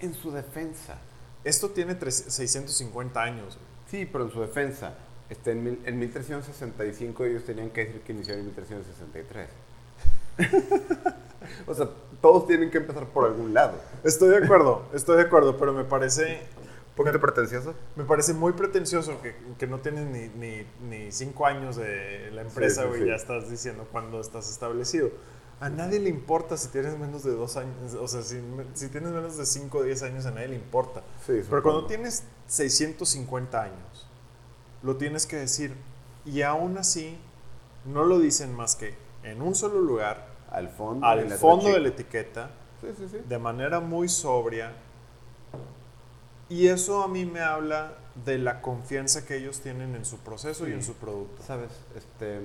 En 0.00 0.14
su 0.14 0.30
defensa. 0.30 0.98
Esto 1.44 1.70
tiene 1.70 1.94
tres- 1.94 2.24
650 2.28 3.22
años. 3.22 3.56
güey. 3.56 3.66
Sí, 3.90 4.08
pero 4.10 4.24
en 4.24 4.30
su 4.30 4.40
defensa. 4.40 4.94
Este, 5.28 5.52
en, 5.52 5.62
mil- 5.64 5.80
en 5.84 5.98
1365 5.98 7.24
ellos 7.24 7.44
tenían 7.44 7.70
que 7.70 7.84
decir 7.84 8.00
que 8.02 8.12
iniciaron 8.12 8.40
en 8.40 8.46
1363. 8.46 9.48
o 11.66 11.74
sea, 11.74 11.88
todos 12.20 12.46
tienen 12.46 12.70
que 12.70 12.78
empezar 12.78 13.06
por 13.06 13.26
algún 13.26 13.54
lado. 13.54 13.74
Estoy 14.04 14.30
de 14.30 14.44
acuerdo, 14.44 14.84
estoy 14.92 15.16
de 15.18 15.22
acuerdo, 15.22 15.56
pero 15.56 15.72
me 15.72 15.84
parece 15.84 16.42
¿Un 16.90 17.04
poquito 17.06 17.20
pretencioso? 17.20 17.74
Me 17.96 18.04
parece 18.04 18.34
muy 18.34 18.52
pretencioso 18.52 19.22
que, 19.22 19.34
que 19.58 19.66
no 19.66 19.78
tienes 19.78 20.04
ni, 20.06 20.28
ni, 20.28 20.66
ni 20.88 21.12
cinco 21.12 21.46
años 21.46 21.76
de 21.76 22.30
la 22.32 22.42
empresa, 22.42 22.82
Sí, 22.82 22.86
sí, 22.86 22.88
güey, 22.88 23.00
sí. 23.02 23.06
ya 23.08 23.14
estás 23.14 23.48
diciendo 23.50 23.86
cuándo 23.90 24.20
estás 24.20 24.50
establecido. 24.50 25.10
A 25.60 25.68
nadie 25.68 26.00
le 26.00 26.08
importa 26.08 26.56
si 26.56 26.68
tienes 26.68 26.98
menos 26.98 27.22
de 27.22 27.32
dos 27.32 27.56
años, 27.58 27.92
o 27.94 28.08
sea, 28.08 28.22
si, 28.22 28.40
si 28.74 28.88
tienes 28.88 29.10
menos 29.10 29.36
de 29.36 29.44
cinco 29.44 29.78
o 29.78 29.82
diez 29.82 30.02
años, 30.02 30.24
a 30.24 30.30
nadie 30.30 30.48
le 30.48 30.54
importa. 30.56 31.02
Sí, 31.26 31.42
Pero 31.48 31.62
cuando 31.62 31.86
tienes 31.86 32.24
650 32.46 33.62
años, 33.62 34.08
lo 34.82 34.96
tienes 34.96 35.26
que 35.26 35.36
decir, 35.36 35.74
y 36.24 36.40
aún 36.42 36.78
así, 36.78 37.18
no 37.84 38.04
lo 38.04 38.18
dicen 38.18 38.54
más 38.54 38.74
que 38.74 38.94
en 39.22 39.42
un 39.42 39.54
solo 39.54 39.80
lugar, 39.80 40.28
Al 40.50 40.70
fondo. 40.70 41.06
al 41.06 41.28
fondo 41.32 41.66
de 41.68 41.80
la 41.80 41.88
etiqueta, 41.88 42.50
Sí, 42.80 42.86
sí, 42.96 43.06
sí. 43.10 43.18
de 43.28 43.38
manera 43.38 43.80
muy 43.80 44.08
sobria. 44.08 44.72
Y 46.48 46.68
eso 46.68 47.02
a 47.02 47.08
mí 47.08 47.26
me 47.26 47.40
habla 47.40 47.98
de 48.24 48.38
la 48.38 48.62
confianza 48.62 49.24
que 49.26 49.36
ellos 49.36 49.60
tienen 49.60 49.94
en 49.94 50.04
su 50.06 50.16
proceso 50.18 50.66
y 50.66 50.72
en 50.72 50.82
su 50.82 50.94
producto. 50.94 51.42
Sabes, 51.46 51.70
este, 51.94 52.40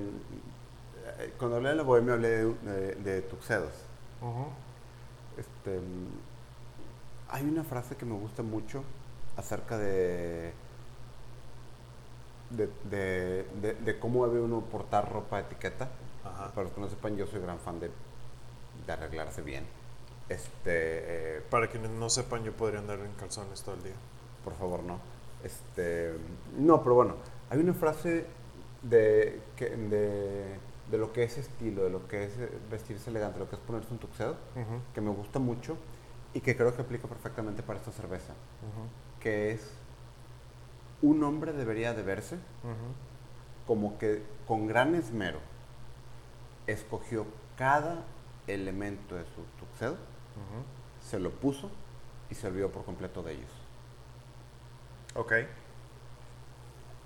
cuando 1.38 1.58
hablé 1.58 1.70
de 1.70 1.76
la 1.76 1.84
bohemia 1.84 2.14
hablé 2.14 2.30
de, 2.30 2.46
de- 2.64 2.96
de 2.96 3.22
tuxedos. 3.24 3.74
Ujú. 4.22 4.48
Este, 5.38 5.80
hay 7.30 7.44
una 7.44 7.64
frase 7.64 7.96
que 7.96 8.06
me 8.06 8.14
gusta 8.16 8.44
mucho 8.44 8.84
acerca 9.38 9.78
de 9.78 10.54
de, 12.50 12.70
de- 12.90 13.46
de- 13.62 13.74
de 13.74 14.00
cómo 14.00 14.28
debe 14.28 14.42
uno 14.42 14.62
portar 14.62 15.12
ropa 15.12 15.40
etiqueta. 15.40 15.90
Ajá. 16.24 16.52
Para 16.52 16.64
los 16.66 16.74
que 16.74 16.82
no 16.82 16.90
sepan, 16.90 17.16
yo 17.18 17.28
soy 17.28 17.42
gran 17.42 17.60
fan 17.60 17.80
de, 17.80 17.92
de 18.86 18.94
arreglarse 18.94 19.42
bien. 19.42 19.66
Este, 20.30 21.38
eh, 21.38 21.42
Para 21.50 21.68
quienes 21.70 21.92
no 21.92 22.10
sepan, 22.10 22.44
yo 22.44 22.54
podría 22.54 22.80
andar 22.80 23.00
en 23.00 23.12
calzones 23.14 23.62
todo 23.62 23.76
el 23.76 23.84
día. 23.84 23.96
por 24.44 24.54
favor, 24.56 24.84
no. 24.84 25.00
Este, 25.44 26.14
no, 26.58 26.82
pero 26.82 26.96
bueno, 26.96 27.16
hay 27.50 27.60
una 27.60 27.74
frase 27.74 28.26
de, 28.84 29.42
que, 29.56 29.70
de, 29.70 30.56
de 30.92 30.98
lo 30.98 31.12
que 31.14 31.24
es 31.24 31.38
estilo, 31.38 31.84
de 31.84 31.90
lo 31.90 32.08
que 32.08 32.26
es 32.26 32.38
eh, 32.38 32.50
vestirse 32.70 33.10
elegante, 33.10 33.40
lo 33.40 33.50
que 33.50 33.56
es 33.56 33.62
ponerse 33.62 33.92
un 33.92 34.00
tuxedo, 34.00 34.36
que 34.94 35.02
me 35.02 35.10
gusta 35.12 35.40
mucho 35.40 35.78
y 36.34 36.42
que 36.42 36.56
creo 36.56 36.76
que 36.76 36.82
aplica 36.82 37.08
perfectamente 37.08 37.64
para 37.64 37.80
esta 37.80 37.92
cerveza, 37.92 38.34
que 39.20 39.52
es 39.52 39.72
un 41.02 41.24
hombre 41.24 41.54
debería 41.54 41.94
de 41.94 42.04
verse 42.04 42.38
como 43.68 43.98
que 43.98 44.24
con 44.48 44.68
gran 44.68 44.94
esmero 44.96 45.40
escogió 46.68 47.26
cada 47.58 48.04
elemento 48.48 49.16
de 49.16 49.24
su 49.24 49.42
tuxedo, 49.60 49.98
se 51.02 51.20
lo 51.20 51.32
puso 51.32 51.70
y 52.30 52.36
se 52.36 52.48
olvidó 52.48 52.70
por 52.72 52.84
completo 52.86 53.24
de 53.24 53.34
ellos. 53.34 53.52
Ok. 55.16 55.34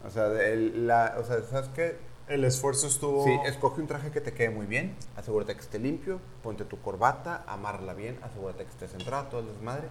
O 0.05 0.09
sea, 0.09 0.29
de- 0.29 0.53
el- 0.53 0.87
la, 0.87 1.15
o 1.19 1.23
sea 1.23 1.41
¿sabes 1.43 1.69
qué? 1.69 1.97
El 2.29 2.45
esfuerzo 2.45 2.85
estuvo... 2.85 3.23
Sí, 3.23 3.31
escoge 3.45 3.81
un 3.81 3.87
traje 3.87 4.11
que 4.11 4.21
te 4.21 4.33
quede 4.33 4.51
muy 4.51 4.67
bien, 4.67 4.95
asegúrate 5.17 5.55
que 5.55 5.61
esté 5.61 5.79
limpio, 5.79 6.19
ponte 6.43 6.63
tu 6.63 6.79
corbata, 6.79 7.43
amárrala 7.47 7.95
bien, 7.95 8.19
asegúrate 8.21 8.65
que 8.65 8.69
esté 8.69 8.87
centrada, 8.87 9.29
todo 9.29 9.41
el 9.41 9.47
desmadre. 9.47 9.87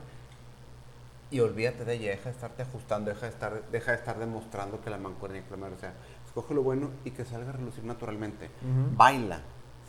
Y 1.33 1.41
olvídate 1.41 1.85
de 1.85 1.95
ella, 1.95 2.11
deja 2.11 2.25
de 2.25 2.31
estarte 2.31 2.63
ajustando, 2.63 3.11
deja 3.11 3.27
de 3.27 3.33
estar, 3.33 3.71
deja 3.71 3.91
de 3.91 3.99
estar 3.99 4.19
demostrando 4.21 4.81
que 4.81 4.89
la 4.89 4.99
mancuerna 4.99 5.39
y 5.39 5.43
que 5.43 5.51
la 5.51 5.57
madre, 5.57 5.75
o 5.75 5.79
sea, 5.79 5.95
escoge 6.27 6.55
lo 6.55 6.63
bueno 6.63 6.91
y 7.05 7.11
que 7.11 7.25
salga 7.25 7.51
a 7.51 7.53
relucir 7.53 7.83
naturalmente. 7.83 8.49
Baila, 8.97 9.41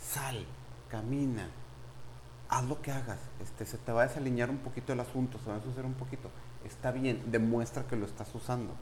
sal, 0.01 0.43
camina, 0.89 1.49
haz 2.49 2.65
lo 2.65 2.81
que 2.81 2.91
hagas. 2.91 3.19
Este, 3.43 3.65
se 3.67 3.77
te 3.77 3.91
va 3.91 4.01
a 4.01 4.07
desalinear 4.07 4.49
un 4.49 4.57
poquito 4.57 4.91
el 4.91 4.99
asunto, 4.99 5.37
se 5.37 5.45
va 5.45 5.53
a 5.53 5.57
ensuciar 5.57 5.85
un 5.85 5.93
poquito. 5.93 6.31
Está 6.65 6.91
bien, 6.91 7.21
demuestra 7.27 7.83
que 7.83 7.95
lo 7.95 8.07
estás 8.07 8.33
usando. 8.33 8.73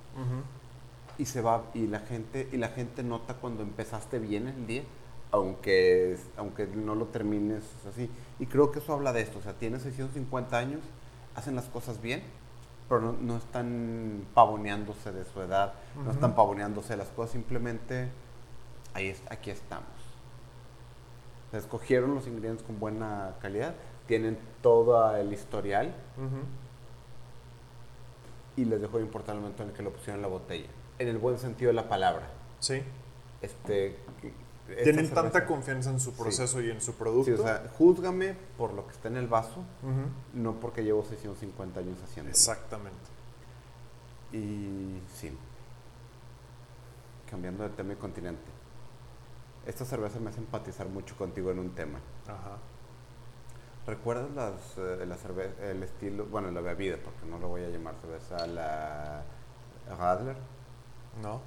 Y 1.18 1.26
se 1.26 1.42
va 1.42 1.64
y 1.74 1.88
la 1.88 2.00
gente 2.00 2.48
y 2.52 2.58
la 2.58 2.70
gente 2.70 3.04
nota 3.04 3.36
cuando 3.36 3.64
empezaste 3.64 4.20
bien 4.20 4.48
el 4.48 4.68
día 4.68 4.84
aunque 5.32 6.18
aunque 6.38 6.68
no 6.68 6.96
lo 6.96 7.06
termines 7.08 7.64
así 7.90 8.10
y 8.40 8.46
creo 8.46 8.72
que 8.72 8.80
eso 8.80 8.94
habla 8.94 9.14
de 9.14 9.22
esto 9.22 9.40
o 9.40 9.42
sea 9.42 9.54
tienes 9.54 9.82
650 9.84 10.58
años 10.58 10.82
hacen 11.36 11.56
las 11.56 11.66
cosas 11.66 12.02
bien 12.02 12.22
pero 12.88 13.02
no, 13.02 13.14
no 13.20 13.38
están 13.38 14.24
pavoneándose 14.34 15.12
de 15.12 15.26
su 15.26 15.42
edad 15.42 15.74
no 15.96 16.12
están 16.12 16.36
pavoneándose 16.36 16.90
de 16.94 16.98
las 16.98 17.10
cosas 17.10 17.32
simplemente 17.32 18.08
ahí 18.94 19.08
es- 19.08 19.22
aquí 19.30 19.50
estamos. 19.52 19.86
O 21.48 21.52
sea, 21.52 21.60
escogieron 21.60 22.14
los 22.16 22.28
ingredientes 22.28 22.66
con 22.66 22.80
buena 22.80 23.36
calidad 23.42 23.74
tienen 24.08 24.38
todo 24.62 25.16
el 25.18 25.34
historial 25.34 25.94
y 28.56 28.66
les 28.66 28.82
dejó 28.82 28.98
de 28.98 29.04
importar 29.04 29.36
el 29.36 29.42
momento 29.42 29.64
en 29.64 29.70
el 29.70 29.76
que 29.76 29.84
lo 29.84 29.92
pusieron 29.92 30.16
en 30.18 30.22
la 30.24 30.28
botella 30.30 30.68
en 31.00 31.08
el 31.08 31.18
buen 31.18 31.38
sentido 31.38 31.70
de 31.70 31.74
la 31.76 31.88
palabra 31.90 32.28
Sí. 32.60 32.82
este 33.42 33.98
Tienen 34.84 35.06
cerveza- 35.06 35.14
tanta 35.16 35.46
confianza 35.46 35.90
en 35.92 36.00
su 36.00 36.14
proceso 36.14 36.62
y 36.62 36.70
en 36.72 36.82
su 36.82 36.94
producto. 36.96 37.24
Sí, 37.36 37.40
o 37.42 37.44
sea, 37.44 37.70
júzgame 37.78 38.36
por 38.58 38.74
lo 38.74 38.86
que 38.86 38.92
está 38.94 39.08
en 39.08 39.16
el 39.18 39.28
vaso, 39.28 39.64
no 40.34 40.60
porque 40.60 40.84
llevo 40.84 41.06
650 41.06 41.80
años 41.80 41.98
haciendo. 42.04 42.30
Exactamente. 42.32 42.98
Y 44.34 45.00
sí. 45.16 45.32
cambiando 47.30 47.64
de 47.64 47.70
tema 47.70 47.94
y 47.94 47.96
continente. 47.98 48.42
Esta 49.66 49.84
cerveza 49.86 50.20
me 50.20 50.30
hace 50.30 50.40
empatizar 50.40 50.88
mucho 50.88 51.16
contigo 51.18 51.52
en 51.52 51.60
un 51.60 51.70
tema. 51.76 52.00
Ajá. 52.26 52.58
¿Recuerdas 53.86 54.30
las, 54.36 54.78
eh, 54.78 55.06
la 55.06 55.18
el 55.70 55.84
estilo, 55.84 56.26
bueno, 56.26 56.52
la 56.52 56.60
bebida, 56.62 56.98
porque 57.04 57.26
no 57.26 57.38
lo 57.40 57.48
voy 57.50 57.64
a 57.64 57.70
llamar 57.70 57.96
cerveza, 58.02 58.46
la 58.48 59.24
Radler? 59.98 60.36
¿No? 61.22 61.42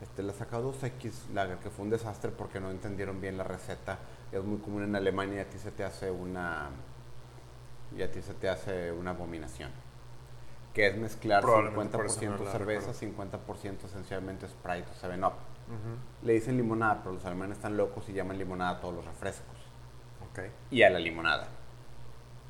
Este, 0.00 0.22
la 0.22 0.32
sacó 0.32 0.60
2X 0.60 1.32
Lager, 1.32 1.58
que 1.58 1.70
fue 1.70 1.84
un 1.84 1.90
desastre 1.90 2.32
porque 2.32 2.58
no 2.58 2.70
entendieron 2.70 3.20
bien 3.20 3.38
la 3.38 3.44
receta. 3.44 3.98
Es 4.32 4.42
muy 4.42 4.58
común 4.58 4.82
en 4.82 4.96
Alemania 4.96 5.36
y 5.36 5.40
a 5.40 5.48
ti 5.48 5.58
se 5.58 5.70
te 5.70 5.84
hace 5.84 6.10
una, 6.10 6.70
y 7.96 8.02
a 8.02 8.10
ti 8.10 8.20
se 8.20 8.34
te 8.34 8.48
hace 8.48 8.90
una 8.90 9.10
abominación. 9.10 9.70
Que 10.74 10.88
es 10.88 10.96
mezclar 10.96 11.42
Probablemente 11.42 11.96
por 11.96 12.06
eso 12.06 12.20
50% 12.20 12.38
no 12.38 12.44
la 12.44 12.50
cerveza, 12.50 12.92
50% 12.92 13.84
esencialmente 13.84 14.48
Sprite 14.48 14.86
o 14.90 15.06
7-Up. 15.06 15.34
Le 16.22 16.32
dicen 16.32 16.56
limonada, 16.56 16.98
pero 17.02 17.14
los 17.14 17.24
alemanes 17.24 17.58
están 17.58 17.76
locos 17.76 18.08
y 18.08 18.12
llaman 18.12 18.38
limonada 18.38 18.72
a 18.72 18.80
todos 18.80 18.94
los 18.94 19.04
refrescos. 19.04 19.56
Ok. 20.30 20.40
Y 20.70 20.82
a 20.82 20.90
la 20.90 20.98
limonada. 20.98 21.46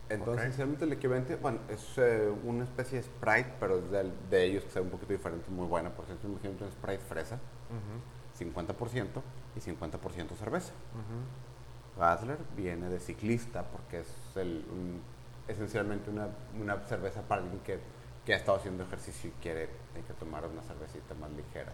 Entonces, 0.09 0.35
Ok. 0.35 0.41
esencialmente 0.41 0.85
el 0.85 0.93
equivalente, 0.93 1.37
bueno, 1.37 1.59
es 1.69 1.95
eh, 1.97 2.31
una 2.45 2.65
especie 2.65 2.99
de 2.99 3.05
Sprite, 3.05 3.55
pero 3.59 3.79
es 3.79 3.91
de, 3.91 4.13
de 4.31 4.45
ellos 4.45 4.65
que 4.65 4.71
sea 4.71 4.83
un 4.83 4.91
poquito 4.91 5.13
diferente, 5.13 5.51
muy 5.51 5.67
buena. 5.67 5.91
Por 5.91 6.05
ejemplo, 6.05 6.29
imagínate 6.29 6.65
un 6.65 6.71
Sprite 6.73 7.03
fresa, 7.05 7.37
Ujú, 7.71 8.45
50% 8.45 9.23
y 9.57 9.61
50% 9.61 10.37
cerveza. 10.37 10.73
ujú. 10.95 12.01
Radler 12.01 12.39
viene 12.57 12.89
de 12.89 13.01
ciclista 13.01 13.65
porque 13.65 14.01
es 14.01 14.09
el- 14.37 14.65
un- 14.71 15.01
esencialmente 15.49 16.11
una, 16.11 16.29
una 16.61 16.79
cerveza 16.87 17.21
para 17.23 17.43
alguien 17.43 17.61
que, 17.61 17.79
que 18.25 18.33
ha 18.35 18.37
estado 18.37 18.57
haciendo 18.59 18.83
ejercicio 18.85 19.31
y 19.31 19.33
quiere 19.43 19.69
tiene 19.93 20.07
que 20.07 20.15
tomar 20.15 20.47
una 20.47 20.63
cervecita 20.63 21.15
más 21.15 21.31
ligera. 21.33 21.73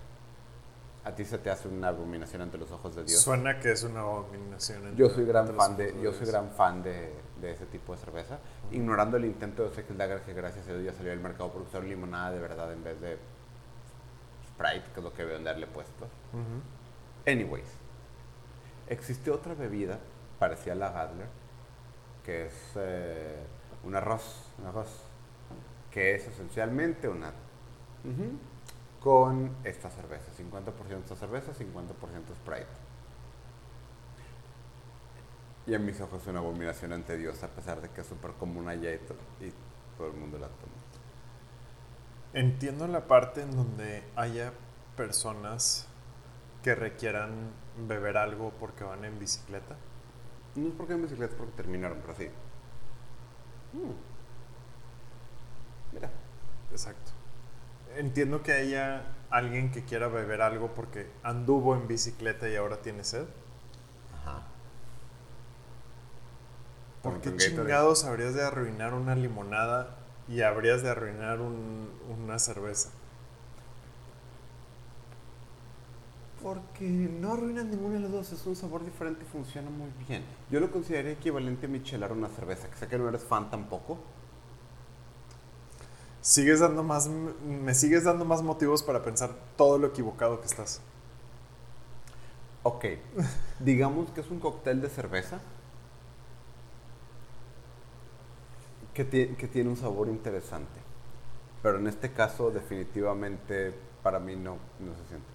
A 1.04 1.14
ti 1.14 1.24
se 1.24 1.38
te 1.38 1.50
hace 1.50 1.68
una 1.68 1.88
abominación 1.88 2.42
ante 2.42 2.58
los 2.58 2.70
ojos 2.72 2.96
de 2.96 3.04
Dios. 3.04 3.20
Suena 3.20 3.60
que 3.60 3.70
es 3.72 3.82
una 3.84 4.00
abominación. 4.00 4.78
entre- 4.88 4.96
Yo 4.96 5.08
soy 5.08 5.24
gran 5.24 5.46
fan 5.54 5.76
de, 5.76 5.90
ojos 5.90 6.02
yo 6.02 6.12
soy 6.12 6.26
gran 6.26 6.50
fan 6.50 6.82
de, 6.82 7.14
de 7.40 7.52
ese 7.52 7.66
tipo 7.66 7.92
de 7.92 7.98
cerveza, 7.98 8.38
ignorando 8.70 9.16
el 9.16 9.24
intento 9.24 9.64
de 9.64 9.74
Sex 9.74 9.90
Lager 9.96 10.20
que 10.22 10.32
gracias 10.32 10.66
a 10.68 10.72
Dios 10.72 10.84
ya 10.84 10.92
salió 10.92 11.12
al 11.12 11.20
mercado 11.20 11.50
por 11.50 11.62
usar 11.62 11.84
limonada 11.84 12.32
de 12.32 12.40
verdad 12.40 12.72
en 12.72 12.82
vez 12.82 13.00
de 13.00 13.18
Sprite, 14.48 14.90
que 14.92 15.00
es 15.00 15.04
lo 15.04 15.12
que 15.12 15.24
veo 15.24 15.38
darle 15.40 15.66
puesto. 15.66 16.08
Anyways, 17.26 17.68
existe 18.88 19.30
otra 19.30 19.54
bebida 19.54 19.98
parecida 20.38 20.72
a 20.72 20.76
la 20.76 20.90
Radler, 20.90 21.28
que 22.24 22.46
es 22.46 22.54
eh, 22.76 23.42
un 23.84 23.94
arroz, 23.94 24.52
un 24.58 24.66
arroz, 24.66 25.04
que 25.90 26.14
es 26.14 26.26
esencialmente 26.26 27.08
una 27.08 27.32
con 29.00 29.56
esta 29.64 29.90
cerveza, 29.90 30.30
50% 30.32 30.98
esta 31.02 31.16
cerveza, 31.16 31.52
50% 31.52 32.34
Sprite. 32.34 32.87
Y 35.68 35.74
en 35.74 35.84
mis 35.86 36.00
ojos 36.00 36.22
es 36.22 36.26
una 36.28 36.40
abominación 36.40 36.92
ante 36.92 37.16
Dios, 37.16 37.44
a 37.44 37.48
pesar 37.54 37.80
de 37.80 37.90
que 37.90 38.00
es 38.00 38.06
súper 38.08 38.32
común 38.32 38.68
allá 38.68 38.92
y, 38.92 38.98
to- 38.98 39.14
y 39.40 39.52
todo 39.96 40.08
el 40.08 40.14
mundo 40.14 40.36
la 40.38 40.48
toma. 40.48 40.72
Entiendo 42.32 42.86
la 42.86 43.06
parte 43.06 43.42
en 43.42 43.54
donde 43.56 44.02
haya 44.16 44.52
personas 44.96 45.86
que 46.62 46.74
requieran 46.74 47.52
beber 47.88 48.16
algo 48.18 48.52
porque 48.60 48.84
van 48.84 49.04
en 49.04 49.18
bicicleta. 49.18 49.76
No 50.56 50.68
es 50.68 50.74
porque 50.74 50.94
en 50.94 51.02
bicicleta, 51.02 51.32
es 51.34 51.38
porque 51.38 51.54
terminaron, 51.56 52.00
pero 52.02 52.14
sí. 52.16 52.28
Mm. 53.74 53.94
Mira. 55.92 56.10
Exacto. 56.70 57.12
Entiendo 57.96 58.42
que 58.42 58.52
haya 58.52 59.04
alguien 59.30 59.70
que 59.72 59.84
quiera 59.84 60.08
beber 60.08 60.42
algo 60.42 60.74
porque 60.74 61.08
anduvo 61.22 61.76
en 61.76 61.88
bicicleta 61.88 62.48
y 62.48 62.56
ahora 62.56 62.82
tiene 62.82 63.04
sed. 63.04 63.26
¿Por 67.10 67.20
qué 67.20 67.36
chingados 67.36 68.04
habrías 68.04 68.34
de 68.34 68.42
arruinar 68.44 68.94
una 68.94 69.14
limonada 69.14 69.96
y 70.28 70.42
habrías 70.42 70.82
de 70.82 70.90
arruinar 70.90 71.40
un- 71.40 71.90
una 72.22 72.38
cerveza? 72.38 72.90
Porque 76.42 76.84
no 76.88 77.32
arruinan 77.32 77.70
ninguna 77.70 77.94
de 77.94 78.00
las 78.00 78.12
dos, 78.12 78.32
es 78.32 78.46
un 78.46 78.54
sabor 78.54 78.84
diferente 78.84 79.24
y 79.24 79.28
funciona 79.28 79.70
muy 79.70 79.90
bien. 80.06 80.22
Yo 80.50 80.60
lo 80.60 80.70
consideraría 80.70 81.12
equivalente 81.12 81.66
a 81.66 81.68
michelar 81.68 82.12
una 82.12 82.28
cerveza, 82.28 82.68
que 82.70 82.76
sé 82.76 82.86
que 82.86 82.96
no 82.98 83.08
eres 83.08 83.24
fan 83.24 83.50
tampoco. 83.50 83.98
Sigues 86.20 86.60
dando 86.60 86.82
más, 86.82 87.08
me 87.08 87.74
sigues 87.74 88.04
dando 88.04 88.24
más 88.24 88.42
motivos 88.42 88.82
para 88.82 89.02
pensar 89.02 89.30
todo 89.56 89.78
lo 89.78 89.88
equivocado 89.88 90.40
que 90.40 90.46
estás. 90.46 90.80
Ok, 92.62 92.84
digamos 93.60 94.10
que 94.10 94.20
es 94.20 94.30
un 94.30 94.40
cóctel 94.40 94.80
de 94.80 94.88
cerveza 94.90 95.40
que, 98.98 99.04
ti- 99.04 99.36
que 99.36 99.46
tiene 99.46 99.70
un 99.70 99.76
sabor 99.76 100.08
interesante. 100.08 100.80
Pero 101.62 101.78
en 101.78 101.86
este 101.86 102.12
caso 102.12 102.50
definitivamente 102.50 103.72
para 104.02 104.18
mí 104.18 104.34
no, 104.34 104.56
no 104.80 104.92
se 104.96 105.06
siente. 105.06 105.26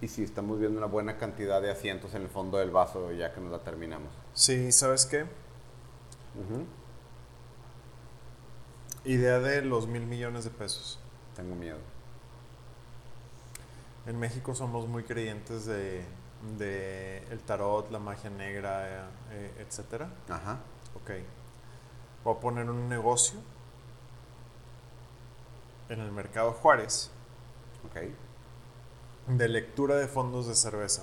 Y 0.00 0.06
sí, 0.06 0.22
estamos 0.22 0.60
viendo 0.60 0.78
una 0.78 0.86
buena 0.86 1.18
cantidad 1.18 1.60
de 1.60 1.72
asientos 1.72 2.14
en 2.14 2.22
el 2.22 2.28
fondo 2.28 2.58
del 2.58 2.70
vaso 2.70 3.10
ya 3.10 3.34
que 3.34 3.40
nos 3.40 3.50
la 3.50 3.58
terminamos. 3.58 4.12
Sí, 4.34 4.70
¿sabes 4.70 5.04
qué? 5.06 5.24
Idea 9.04 9.40
de 9.40 9.62
los 9.62 9.88
mil 9.88 10.06
millones 10.06 10.44
de 10.44 10.50
pesos. 10.50 11.00
Tengo 11.34 11.56
miedo. 11.56 11.78
En 14.06 14.16
México 14.20 14.54
somos 14.54 14.86
muy 14.86 15.02
creyentes 15.02 15.66
de, 15.66 16.04
de 16.56 17.18
el 17.32 17.40
tarot, 17.40 17.90
la 17.90 17.98
magia 17.98 18.30
negra, 18.30 19.08
eh, 19.32 19.50
etcétera. 19.58 20.08
Ajá. 20.28 20.60
Ok. 20.94 21.10
Voy 22.24 22.36
a 22.36 22.40
poner 22.40 22.70
un 22.70 22.88
negocio 22.88 23.38
en 25.88 26.00
el 26.00 26.12
mercado 26.12 26.52
Juárez 26.52 27.10
Ok. 27.86 27.96
de 29.26 29.48
lectura 29.48 29.96
de 29.96 30.06
fondos 30.08 30.46
de 30.46 30.54
cerveza 30.54 31.02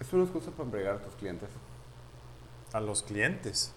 Es 0.00 0.12
una 0.12 0.24
excusa 0.24 0.50
para 0.52 0.64
embriagar 0.64 0.94
a 0.96 1.02
tus 1.02 1.14
clientes. 1.14 1.48
a 2.72 2.80
los 2.80 3.02
clientes. 3.02 3.72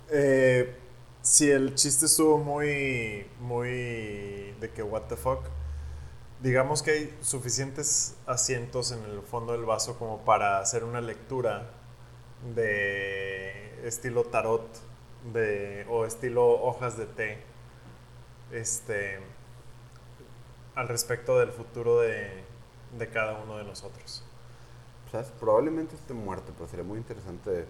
Eh, 0.09 0.75
si 1.21 1.49
el 1.49 1.75
chiste 1.75 2.05
estuvo 2.05 2.37
muy, 2.37 3.25
muy 3.39 3.67
de 4.59 4.71
que 4.73 4.83
what 4.83 5.03
the 5.03 5.15
fuck, 5.15 5.39
digamos 6.43 6.83
que 6.83 6.91
hay 6.91 7.17
suficientes 7.21 8.15
asientos 8.27 8.91
en 8.91 9.01
el 9.05 9.21
fondo 9.21 9.53
del 9.53 9.63
vaso 9.63 9.97
como 9.97 10.25
para 10.25 10.59
hacer 10.59 10.83
una 10.83 10.99
lectura 10.99 11.69
de 12.53 13.87
estilo 13.87 14.25
tarot 14.25 14.67
de, 15.31 15.85
o 15.89 16.05
estilo 16.05 16.61
hojas 16.61 16.97
de 16.97 17.05
té 17.05 17.37
este, 18.51 19.19
al 20.75 20.89
respecto 20.89 21.39
del 21.39 21.51
futuro 21.51 22.01
de, 22.01 22.43
de 22.97 23.09
cada 23.09 23.41
uno 23.41 23.57
de 23.57 23.63
nosotros. 23.63 24.21
¿Sabes? 25.13 25.31
Probablemente 25.39 25.95
esté 25.95 26.13
muerto, 26.13 26.51
pero 26.57 26.67
sería 26.67 26.83
muy 26.83 26.97
interesante 26.97 27.61
eh, 27.61 27.67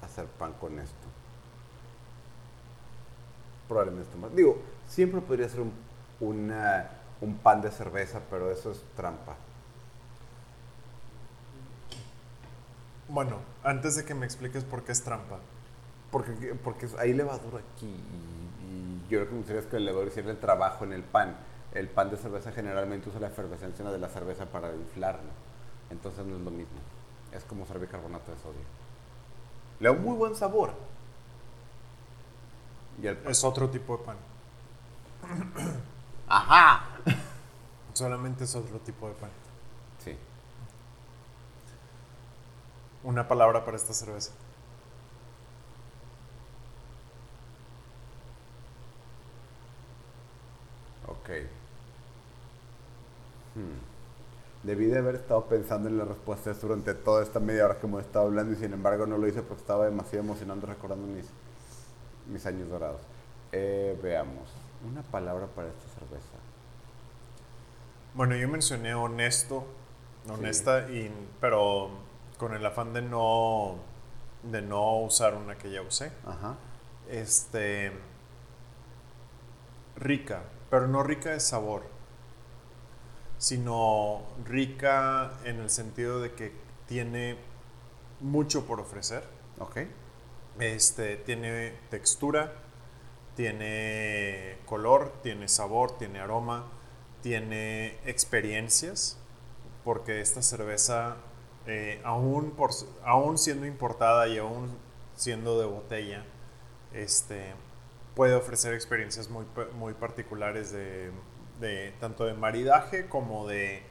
hacer 0.00 0.24
pan 0.24 0.54
con 0.54 0.78
esto. 0.78 1.06
Probablemente 3.68 4.08
esté 4.08 4.18
muerto. 4.18 4.36
Digo, 4.36 4.58
siempre 4.88 5.20
podría 5.20 5.48
ser 5.48 5.60
un, 5.60 5.89
una- 6.20 6.88
un 7.20 7.36
pan 7.38 7.60
de 7.60 7.70
cerveza, 7.70 8.20
pero 8.30 8.50
eso 8.50 8.70
es 8.72 8.80
trampa. 8.96 9.36
Bueno, 13.08 13.36
antes 13.64 13.96
de 13.96 14.04
que 14.04 14.14
me 14.14 14.24
expliques 14.26 14.64
por 14.64 14.82
qué 14.84 14.92
es 14.92 15.02
trampa, 15.02 15.38
Porque, 16.10 16.56
porque 16.64 16.88
hay 16.98 17.12
levadura 17.14 17.58
aquí 17.76 17.86
y, 17.86 18.64
y 18.66 19.06
yo 19.08 19.20
lo 19.20 19.26
que 19.26 19.32
me 19.32 19.38
gustaría 19.38 19.60
es 19.62 19.66
que 19.68 19.76
el 19.76 19.84
levador 19.84 20.08
hiciera 20.08 20.30
el 20.30 20.38
trabajo 20.38 20.84
en 20.84 20.92
el 20.92 21.02
pan. 21.04 21.36
El 21.72 21.88
pan 21.88 22.10
de 22.10 22.16
cerveza 22.16 22.50
generalmente 22.50 23.08
usa 23.08 23.20
la 23.20 23.28
efervescencia 23.28 23.84
de 23.84 23.98
la 23.98 24.08
cerveza 24.08 24.44
para 24.46 24.74
inflarlo. 24.74 25.30
Entonces 25.90 26.24
no 26.26 26.36
es 26.36 26.42
lo 26.42 26.50
mismo. 26.50 26.78
Es 27.32 27.44
como 27.44 27.62
usar 27.62 27.78
bicarbonato 27.78 28.32
de 28.32 28.38
sodio. 28.38 28.60
Le 29.78 29.88
da 29.88 29.92
un 29.94 30.02
muy 30.02 30.16
buen 30.16 30.34
sabor. 30.34 30.72
Y 33.00 33.06
el 33.06 33.16
pan- 33.16 33.30
es 33.30 33.44
otro 33.44 33.68
tipo 33.70 33.96
de 33.98 34.04
pan. 34.04 34.16
¡Ajá! 36.30 36.84
Solamente 37.92 38.44
es 38.44 38.54
otro 38.54 38.78
tipo 38.78 39.08
de 39.08 39.14
pan. 39.14 39.30
Sí. 40.02 40.16
Una 43.02 43.26
palabra 43.26 43.64
para 43.64 43.76
esta 43.76 43.92
cerveza. 43.92 44.30
Ok. 51.08 51.30
Hmm. 53.56 54.62
Debí 54.62 54.86
de 54.86 54.98
haber 54.98 55.16
estado 55.16 55.46
pensando 55.46 55.88
en 55.88 55.98
la 55.98 56.04
respuesta 56.04 56.52
durante 56.54 56.94
toda 56.94 57.24
esta 57.24 57.40
media 57.40 57.64
hora 57.64 57.80
que 57.80 57.86
hemos 57.88 58.02
estado 58.02 58.26
hablando 58.26 58.52
y 58.52 58.56
sin 58.56 58.72
embargo 58.72 59.04
no 59.04 59.18
lo 59.18 59.26
hice 59.26 59.42
porque 59.42 59.62
estaba 59.62 59.86
demasiado 59.86 60.24
emocionante 60.24 60.66
recordando 60.66 61.08
mis, 61.08 61.26
mis 62.28 62.46
años 62.46 62.68
dorados. 62.68 63.00
Eh, 63.50 63.98
veamos, 64.00 64.48
una 64.84 65.02
palabra 65.02 65.46
para 65.46 65.68
esta 65.68 66.00
cerveza. 66.00 66.36
Bueno, 68.14 68.34
yo 68.36 68.48
mencioné 68.48 68.94
honesto, 68.94 69.66
honesta, 70.28 70.90
y, 70.90 71.12
pero 71.40 71.90
con 72.38 72.54
el 72.54 72.64
afán 72.64 72.92
de 72.92 73.02
no, 73.02 73.76
de 74.42 74.62
no 74.62 74.98
usar 74.98 75.34
una 75.34 75.56
que 75.56 75.70
ya 75.70 75.82
usé. 75.82 76.12
Ajá. 76.26 76.56
Este, 77.08 77.92
rica, 79.96 80.42
pero 80.70 80.88
no 80.88 81.02
rica 81.02 81.30
de 81.30 81.40
sabor, 81.40 81.82
sino 83.38 84.22
rica 84.44 85.32
en 85.44 85.60
el 85.60 85.70
sentido 85.70 86.20
de 86.20 86.32
que 86.32 86.52
tiene 86.86 87.38
mucho 88.20 88.66
por 88.66 88.80
ofrecer. 88.80 89.24
Ok. 89.58 89.78
Este, 90.58 91.16
tiene 91.16 91.74
textura, 91.90 92.52
tiene 93.36 94.58
color, 94.66 95.12
tiene 95.22 95.48
sabor, 95.48 95.96
tiene 95.98 96.20
aroma, 96.20 96.66
tiene 97.22 97.98
experiencias, 98.04 99.18
porque 99.84 100.20
esta 100.20 100.42
cerveza, 100.42 101.16
eh, 101.66 102.00
aún, 102.04 102.52
por, 102.52 102.70
aún 103.04 103.38
siendo 103.38 103.66
importada 103.66 104.28
y 104.28 104.38
aún 104.38 104.76
siendo 105.14 105.58
de 105.60 105.66
botella, 105.66 106.24
este, 106.92 107.54
puede 108.14 108.34
ofrecer 108.34 108.74
experiencias 108.74 109.30
muy, 109.30 109.46
muy 109.78 109.94
particulares 109.94 110.72
de, 110.72 111.10
de 111.60 111.92
tanto 112.00 112.24
de 112.24 112.34
maridaje 112.34 113.08
como 113.08 113.46
de 113.46 113.82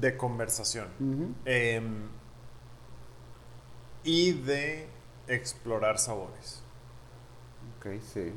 de 0.00 0.16
conversación. 0.16 0.88
Em, 1.44 2.08
y 4.04 4.32
de 4.32 4.88
explorar 5.26 5.98
sabores. 5.98 6.62
Ok, 7.78 8.00
sí. 8.00 8.32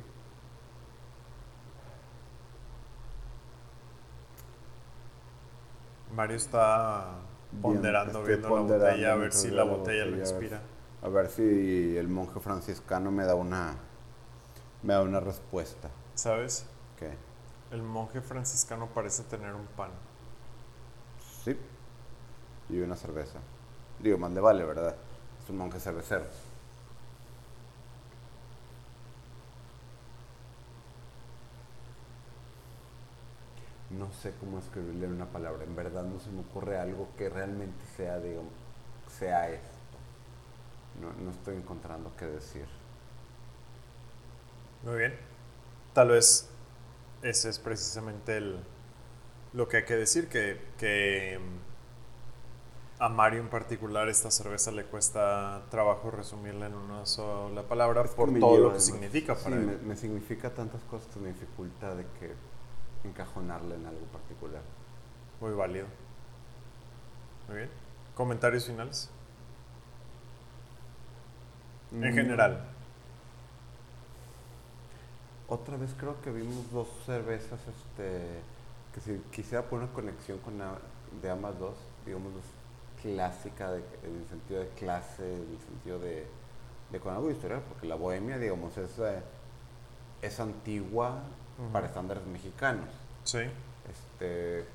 Mario 6.14 6.38
está 6.38 7.16
ponderando, 7.62 8.24
viendo 8.24 8.50
la 8.50 8.62
botella, 8.62 9.12
a 9.12 9.16
ver 9.16 9.34
si 9.34 9.52
la 9.52 9.64
botella, 9.64 10.06
lo 10.06 10.18
inspira. 10.18 10.62
A 11.02 11.10
ver 11.10 11.30
si 11.30 11.98
el 11.98 12.08
monje 12.08 12.40
franciscano 12.40 13.12
me 13.12 13.26
da 13.26 13.36
una, 13.36 13.76
me 14.82 14.94
da 14.94 15.02
una 15.02 15.20
respuesta. 15.20 15.90
¿Sabes? 16.16 16.66
¿Qué? 16.98 17.12
El 17.72 17.84
monje 17.84 18.22
franciscano 18.22 18.88
parece 18.88 19.24
tener 19.24 19.54
un 19.54 19.66
pan. 19.66 19.92
Sí. 21.44 21.58
Y 22.70 22.80
una 22.80 22.96
cerveza. 22.96 23.40
Digo, 24.00 24.18
más 24.18 24.32
le 24.32 24.40
vale, 24.40 24.64
¿verdad? 24.64 24.96
Es 25.44 25.50
un 25.50 25.58
monje 25.58 25.80
cervecero. 25.80 26.26
No 33.98 34.12
sé 34.12 34.34
cómo 34.39 34.60
escribirle 34.60 35.08
una 35.08 35.26
palabra. 35.26 35.64
En 35.64 35.76
verdad 35.76 36.04
no 36.04 36.20
se 36.20 36.30
me 36.32 36.41
ocurre 36.41 36.78
algo 36.78 37.08
que 37.18 37.30
realmente 37.30 37.84
sea, 37.96 38.20
digamos, 38.20 38.52
sea 39.18 39.50
esto. 39.50 39.66
No, 41.02 41.12
no 41.24 41.32
estoy 41.32 41.56
encontrando 41.56 42.12
qué 42.18 42.26
decir. 42.26 42.66
Muy 44.84 44.98
bien. 44.98 45.16
Tal 45.93 46.10
vez 46.10 46.50
ese 47.22 47.50
es 47.50 47.60
precisamente 47.60 48.38
el, 48.38 48.60
lo 49.54 49.68
que 49.68 49.78
hay 49.78 49.86
que 49.86 49.96
decir, 49.96 50.28
que, 50.28 50.62
que 50.78 51.39
a 53.00 53.10
Mario 53.10 53.41
en 53.41 53.50
particular 53.50 54.10
esta 54.10 54.30
cerveza 54.32 54.72
le 54.72 54.86
cuesta 54.86 55.64
trabajo 55.70 56.12
resumirla 56.12 56.68
en 56.68 56.76
una 56.76 57.06
sola 57.06 57.64
palabra 57.64 58.04
por 58.04 58.38
todo 58.39 58.58
lo 58.58 58.74
que 58.74 58.80
significa 58.80 59.36
para 59.36 59.56
él. 59.56 59.66
Me, 59.66 59.78
me, 59.78 59.96
significa 59.96 60.54
tantas 60.54 60.82
cosas 60.84 61.08
que 61.14 61.20
me 61.20 61.30
dificulta 61.30 61.96
de 61.96 62.04
que 62.20 62.34
encajonarla 63.06 63.76
en 63.76 63.86
algo 63.86 64.06
particular. 64.08 64.62
Muy 65.39 65.53
válido. 65.53 65.88
Muy 67.47 67.58
bien. 67.58 67.70
¿Comentarios 68.16 68.66
finales? 68.66 69.10
En 71.91 71.99
mm. 71.99 72.14
general. 72.14 72.66
Otra 75.47 75.78
vez 75.78 75.93
creo 75.97 76.20
que 76.22 76.32
vimos 76.32 76.72
dos 76.72 76.88
cervezas 77.06 77.60
este, 77.68 78.41
que 78.93 79.01
si 79.01 79.18
quisiera 79.32 79.64
poner 79.64 79.89
conexión 79.89 80.39
con 80.39 80.53
de 81.22 81.30
ambas 81.30 81.60
dos, 81.60 81.76
digamos, 82.06 82.32
clásica 83.01 83.76
en 83.76 84.16
el 84.16 84.28
sentido 84.28 84.62
de 84.62 84.70
clase, 84.70 85.24
en 85.24 85.41
el 85.41 85.60
sentido 85.60 85.99
de, 85.99 86.26
de 86.91 86.99
con 86.99 87.14
algo 87.14 87.30
historial, 87.30 87.62
porque 87.70 87.86
la 87.86 87.95
bohemia, 87.95 88.39
digamos, 88.39 88.76
es, 88.78 88.97
eh, 88.97 89.22
es 90.22 90.39
antigua 90.39 91.22
para 91.72 91.88
estándares 91.88 92.26
mexicanos. 92.26 92.89
Sí. 93.24 93.39
Este, 93.89 94.66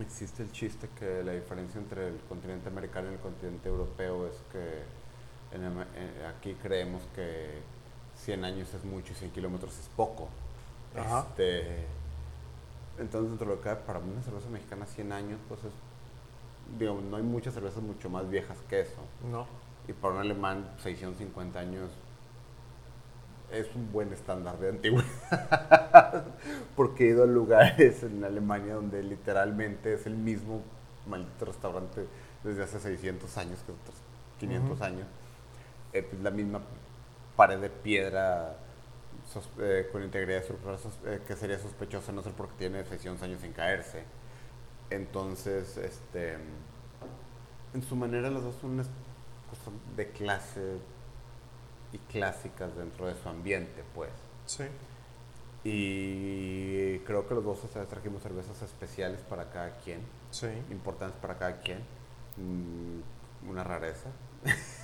existe 0.00 0.42
el 0.42 0.52
chiste 0.52 0.88
que 0.98 1.22
la 1.22 1.32
diferencia 1.32 1.80
entre 1.80 2.08
el 2.08 2.18
continente 2.28 2.68
americano 2.68 3.10
y 3.10 3.14
el 3.14 3.20
continente 3.20 3.68
europeo 3.68 4.26
es 4.26 4.36
que 4.50 5.02
aquí 6.26 6.54
creemos 6.62 7.02
que 7.14 7.60
100 8.16 8.44
años 8.44 8.72
es 8.74 8.84
mucho 8.84 9.12
y 9.12 9.16
100 9.16 9.30
kilómetros 9.32 9.78
es 9.78 9.88
poco. 9.96 10.28
Este, 10.94 11.84
entonces, 12.98 13.30
dentro 13.30 13.48
de 13.48 13.56
lo 13.56 13.62
que 13.62 13.70
para 13.70 13.98
una 13.98 14.22
cerveza 14.22 14.48
mexicana 14.48 14.86
100 14.86 15.12
años, 15.12 15.40
pues 15.48 15.60
es, 15.64 15.72
digamos, 16.78 17.02
no 17.04 17.16
hay 17.16 17.22
muchas 17.22 17.54
cervezas 17.54 17.82
mucho 17.82 18.10
más 18.10 18.28
viejas 18.28 18.58
que 18.68 18.80
eso. 18.80 19.00
No. 19.30 19.46
Y 19.88 19.92
para 19.92 20.14
un 20.14 20.20
alemán, 20.20 20.70
650 20.82 21.58
años 21.58 21.90
es 23.52 23.74
un 23.74 23.92
buen 23.92 24.12
estándar 24.12 24.58
de 24.58 24.70
antigüedad. 24.70 26.24
Porque 26.76 27.04
he 27.04 27.08
ido 27.10 27.24
a 27.24 27.26
lugares 27.26 28.02
en 28.02 28.24
Alemania 28.24 28.74
donde 28.74 29.02
literalmente 29.02 29.94
es 29.94 30.06
el 30.06 30.16
mismo 30.16 30.62
maldito 31.06 31.44
restaurante 31.44 32.06
desde 32.42 32.64
hace 32.64 32.80
600 32.80 33.36
años, 33.38 33.58
que 33.64 33.72
otros 33.72 33.96
500 34.40 34.80
años. 34.80 35.06
Eh, 35.92 36.02
pues 36.02 36.22
la 36.22 36.30
misma 36.30 36.60
pared 37.36 37.58
de 37.58 37.70
piedra 37.70 38.56
eh, 39.60 39.88
con 39.92 40.02
integridad 40.02 40.40
estructural 40.40 40.78
eh, 41.06 41.20
que 41.26 41.36
sería 41.36 41.58
sospechosa 41.58 42.12
no 42.12 42.22
ser 42.22 42.32
porque 42.32 42.54
tiene 42.58 42.84
600 42.84 43.22
años 43.22 43.40
sin 43.40 43.52
caerse. 43.52 44.04
Entonces, 44.90 45.76
este, 45.78 46.36
en 47.72 47.82
su 47.82 47.96
manera 47.96 48.30
los 48.30 48.42
dos 48.42 48.54
son 48.60 48.76
cosas 48.76 49.74
de 49.96 50.08
clase 50.10 50.78
y 51.92 51.98
clásicas 51.98 52.74
dentro 52.76 53.06
de 53.06 53.14
su 53.14 53.28
ambiente, 53.28 53.84
pues. 53.94 54.10
Sí. 54.46 54.64
Y 55.64 56.98
creo 57.00 57.28
que 57.28 57.34
los 57.34 57.44
dos 57.44 57.60
trajimos 57.88 58.22
cervezas 58.22 58.60
especiales 58.62 59.20
para 59.20 59.50
cada 59.50 59.76
quien. 59.78 60.00
Sí. 60.30 60.48
Importantes 60.70 61.18
para 61.20 61.38
cada 61.38 61.60
quien. 61.60 61.78
Mm, 62.36 63.48
una 63.50 63.64
rareza. 63.64 64.10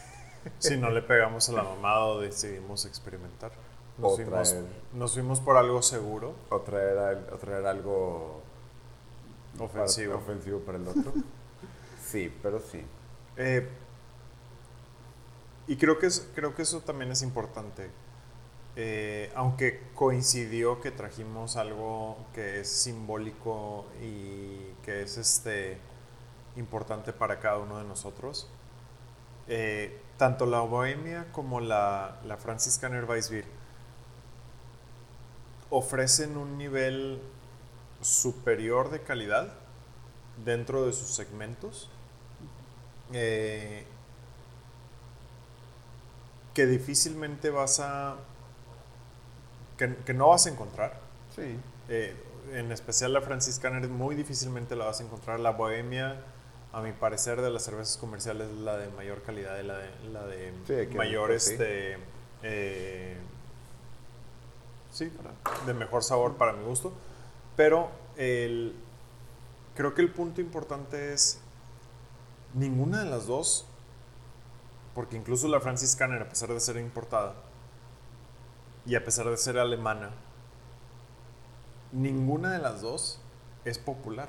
Si 0.59 0.77
no 0.77 0.89
le 0.91 1.03
pegamos 1.03 1.49
a 1.49 1.53
la 1.53 1.63
mamada 1.63 2.07
o 2.07 2.21
decidimos 2.21 2.87
experimentar. 2.87 3.51
Nos, 3.99 4.15
fuimos, 4.15 4.57
nos 4.95 5.13
fuimos 5.13 5.41
por 5.41 5.57
algo 5.57 5.83
seguro. 5.83 6.35
O 6.49 6.61
traer, 6.61 7.67
algo 7.67 8.41
ofensivo. 9.59 10.15
Para, 10.15 10.25
ofensivo 10.25 10.61
para 10.61 10.79
el 10.79 10.89
otro. 10.89 11.13
sí, 12.03 12.33
pero 12.41 12.61
sí. 12.61 12.83
Eh, 13.37 13.69
y 15.69 15.77
creo 15.77 15.99
que, 15.99 16.09
creo 16.35 16.55
que 16.55 16.63
eso 16.63 16.81
también 16.81 17.13
es 17.13 17.23
importante. 17.23 17.91
Eh, 18.75 19.31
aunque 19.35 19.83
coincidió 19.95 20.81
que 20.81 20.91
trajimos 20.91 21.57
algo 21.57 22.17
que 22.33 22.61
es 22.61 22.69
simbólico 22.69 23.87
y 24.03 24.73
que 24.85 25.03
es 25.03 25.19
este 25.19 25.79
importante 26.57 27.13
para 27.13 27.39
cada 27.39 27.59
uno 27.59 27.79
de 27.79 27.85
nosotros, 27.85 28.49
eh, 29.47 30.01
tanto 30.17 30.47
la 30.47 30.61
Bohemia 30.61 31.27
como 31.33 31.61
la, 31.61 32.19
la 32.25 32.39
Weissbier 33.07 33.45
ofrecen 35.71 36.37
un 36.37 36.57
nivel 36.57 37.21
superior 38.01 38.91
de 38.91 39.03
calidad 39.03 39.53
dentro 40.45 40.87
de 40.87 40.93
sus 40.93 41.09
segmentos 41.09 41.91
eh, 43.13 43.85
que 46.59 46.67
difícilmente 46.67 47.51
vas 47.51 47.79
a 47.79 48.17
que, 49.77 50.13
no 50.13 50.31
vas 50.31 50.47
a 50.47 50.51
encontrar 50.51 50.99
sí. 51.37 51.57
Eh, 51.89 52.17
en 52.53 52.73
especial 52.73 53.13
la 53.13 53.21
franciscaner 53.21 53.89
muy 53.89 54.17
difícilmente 54.17 54.75
la 54.75 54.87
vas 54.87 54.99
a 54.99 55.05
encontrar 55.05 55.39
la 55.39 55.53
bohemia 55.53 56.17
a 56.73 56.81
mi 56.83 56.91
parecer, 56.91 57.43
de 57.43 57.51
las 57.51 57.63
cervezas 57.63 57.97
comerciales 57.97 58.51
la 58.51 58.77
de 58.77 58.89
mayor 58.89 59.23
calidad 59.23 59.57
y 59.61 59.63
la 59.63 59.79
de, 59.79 59.91
la 60.13 60.27
de 60.27 60.89
mayor, 60.97 61.31
este, 61.31 61.97
eh, 62.43 63.17
sí, 64.91 65.13
de 65.65 65.75
mejor 65.75 66.03
sabor 66.03 66.39
para 66.39 66.55
mi 66.55 66.65
gusto. 66.65 66.93
Pero 67.55 67.89
el, 68.17 68.75
creo 69.77 69.95
que 69.95 70.03
el 70.03 70.11
punto 70.11 70.41
importante 70.41 71.13
es 71.13 71.39
ninguna 72.53 73.05
de 73.05 73.11
las 73.11 73.29
dos, 73.29 73.65
porque 74.99 75.17
incluso 75.17 75.47
la 75.47 75.61
Francis 75.61 75.95
Canner, 75.95 76.23
a 76.23 76.29
pesar 76.29 76.49
de 76.49 76.59
ser 76.59 76.77
importada 76.77 77.37
y 78.85 78.97
a 78.97 79.05
pesar 79.05 79.27
de 79.31 79.37
ser 79.37 79.57
alemana, 79.57 80.11
ninguna 81.93 82.51
de 82.51 82.59
las 82.59 82.83
dos 82.83 83.21
es 83.65 83.79
popular. 83.79 84.29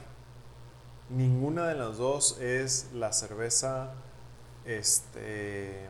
Ninguna 1.10 1.66
de 1.66 1.74
las 1.74 1.98
dos 1.98 2.40
es 2.40 2.92
la 2.94 3.12
cerveza 3.14 3.96
este, 4.64 5.88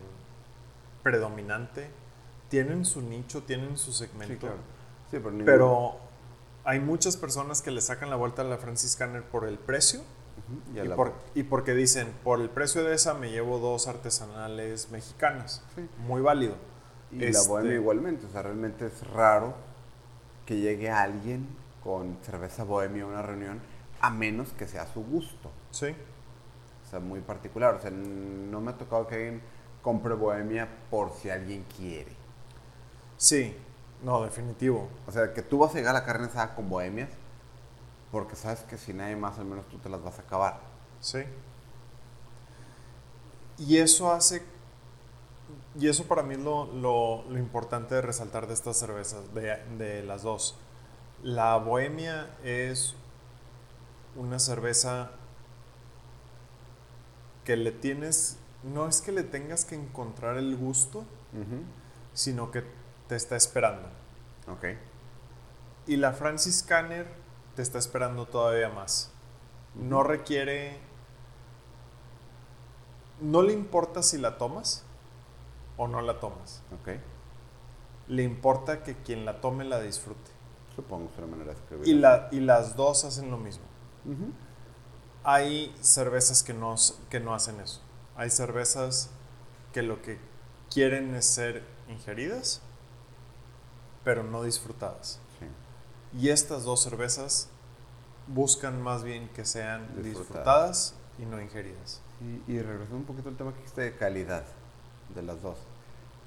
predominante. 1.04 1.90
Tienen 2.48 2.86
su 2.86 3.02
nicho, 3.02 3.44
tienen 3.44 3.78
su 3.78 3.92
segmento. 3.92 4.48
pero, 5.44 5.98
hay 6.64 6.80
muchas 6.80 7.18
personas 7.18 7.62
que 7.62 7.72
le 7.72 7.82
sacan 7.82 8.10
la 8.10 8.16
vuelta 8.16 8.44
a 8.44 8.46
la 8.46 8.58
Francis 8.58 8.96
Canner 8.96 9.24
por 9.24 9.46
el 9.46 9.60
precio. 9.60 10.00
Y, 11.36 11.44
porque 11.44 11.74
dicen, 11.74 12.14
por 12.24 12.42
el 12.42 12.50
precio 12.50 12.84
de 12.84 12.96
esa 12.96 13.14
me 13.14 13.30
llevo 13.30 13.60
dos 13.60 13.88
artesanales 13.88 14.90
mexicanas. 14.92 15.64
Muy 16.00 16.22
válido. 16.22 16.56
Y 17.12 17.20
la 17.20 17.30
este 17.30 17.48
bohemia 17.48 17.76
igualmente. 17.76 18.26
O 18.26 18.30
sea, 18.30 18.44
realmente 18.44 18.88
es 18.88 19.08
raro 19.08 19.54
que 20.46 20.58
llegue 20.58 20.90
alguien 20.90 21.48
con 21.84 22.18
cerveza 22.24 22.64
bohemia 22.64 23.04
a 23.04 23.08
una 23.08 23.22
reunión, 23.22 23.62
a 24.02 24.10
menos 24.10 24.50
que 24.54 24.68
sea 24.68 24.88
su 24.88 25.04
gusto. 25.04 25.52
Sí. 25.72 25.96
O 26.86 26.90
sea, 26.90 27.00
muy 27.00 27.22
particular. 27.22 27.76
O 27.76 27.82
sea, 27.82 27.92
no 27.92 28.62
me 28.62 28.72
ha 28.72 28.78
tocado 28.78 29.08
que 29.08 29.16
alguien 29.16 29.42
compre 29.82 30.14
bohemia 30.14 30.68
por 30.90 31.12
si 31.14 31.30
alguien 31.30 31.66
quiere. 31.78 32.12
Sí, 33.18 33.56
no, 34.04 34.24
definitivo. 34.24 34.90
O 35.08 35.12
sea, 35.12 35.34
que 35.34 35.42
tú 35.42 35.60
vas 35.60 35.74
a 35.74 35.78
llegar 35.78 35.96
a 35.96 36.00
la 36.00 36.06
carne 36.06 36.28
asada 36.28 36.56
con 36.56 36.70
bohemias 36.70 37.10
porque 38.12 38.36
sabes 38.36 38.62
que 38.62 38.78
si 38.78 38.94
nadie 38.94 39.16
más, 39.16 39.38
al 39.40 39.46
menos 39.46 39.68
tú 39.68 39.78
te 39.78 39.90
las 39.90 40.02
vas 40.02 40.20
a 40.20 40.22
acabar. 40.22 40.60
Sí. 41.00 41.24
Y 43.58 43.78
eso 43.78 44.12
hace. 44.12 44.44
Y 45.80 45.88
eso 45.88 46.06
para 46.06 46.24
mí 46.24 46.34
es 46.34 46.40
lo, 46.40 46.66
lo, 46.74 47.24
lo 47.30 47.38
importante 47.38 47.96
de 47.96 48.02
resaltar 48.02 48.48
de 48.48 48.54
estas 48.54 48.78
cervezas, 48.78 49.34
de, 49.34 49.58
de 49.78 50.04
las 50.04 50.24
dos. 50.24 50.58
La 51.22 51.58
bohemia 51.58 52.30
es 52.44 52.96
una 54.16 54.40
cerveza 54.40 55.12
que 57.44 57.56
le 57.56 57.72
tienes, 57.72 58.38
no 58.64 58.88
es 58.88 59.02
que 59.02 59.12
le 59.12 59.24
tengas 59.24 59.66
que 59.66 59.76
encontrar 59.76 60.38
el 60.38 60.56
gusto, 60.56 61.04
sino 62.14 62.52
que 62.52 62.64
te 63.08 63.16
está 63.16 63.36
esperando. 63.36 63.88
Ok. 64.48 64.66
Y 65.88 65.98
la 65.98 66.14
Francis 66.14 66.64
Canner 66.64 67.08
te 67.60 67.64
está 67.64 67.78
esperando 67.78 68.26
todavía 68.26 68.70
más. 68.70 69.12
No 69.76 70.02
requiere, 70.02 70.80
no 73.20 73.42
le 73.42 73.52
importa 73.52 74.02
si 74.02 74.18
la 74.18 74.38
tomas 74.38 74.86
o 75.76 75.90
no 75.90 76.02
la 76.02 76.22
tomas. 76.22 76.62
Ok. 76.80 76.92
Le 78.08 78.24
importa 78.24 78.82
que 78.82 78.96
quien 78.96 79.26
la 79.26 79.42
tome 79.42 79.66
la 79.66 79.82
disfrute. 79.82 80.32
Supongo 80.74 81.10
es 81.14 81.30
manera 81.30 81.52
de 81.52 81.60
escribir. 81.60 81.86
Y, 81.90 81.96
la, 81.96 82.30
y 82.32 82.40
las 82.40 82.78
dos 82.78 83.04
hacen 83.04 83.30
lo 83.30 83.38
mismo. 83.38 83.66
Hay 85.26 85.76
cervezas 85.82 86.44
que 86.44 86.54
no, 86.54 86.76
que 87.10 87.20
no 87.20 87.34
hacen 87.34 87.60
eso. 87.60 87.82
Hay 88.16 88.30
cervezas 88.30 89.10
que 89.74 89.84
lo 89.84 90.02
que 90.02 90.18
quieren 90.74 91.14
es 91.14 91.26
ser 91.26 91.66
ingeridas, 91.90 92.62
pero 94.06 94.24
no 94.24 94.44
disfrutadas. 94.44 95.20
Y 96.18 96.30
estas 96.30 96.64
dos 96.64 96.82
cervezas 96.82 97.50
buscan 98.28 98.82
más 98.82 99.04
bien 99.04 99.30
que 99.30 99.46
sean 99.46 99.88
disfrutadas, 100.02 100.96
y 101.20 101.26
no 101.26 101.42
ingeridas. 101.42 102.02
Y, 102.22 102.54
y 102.54 102.62
regresando 102.62 102.98
un 102.98 103.04
poquito 103.04 103.30
al 103.30 103.36
tema 103.36 103.52
que 103.52 103.58
dijiste 103.58 103.82
de 103.82 103.96
calidad 103.96 104.44
de 105.14 105.22
las 105.22 105.42
dos. 105.42 105.58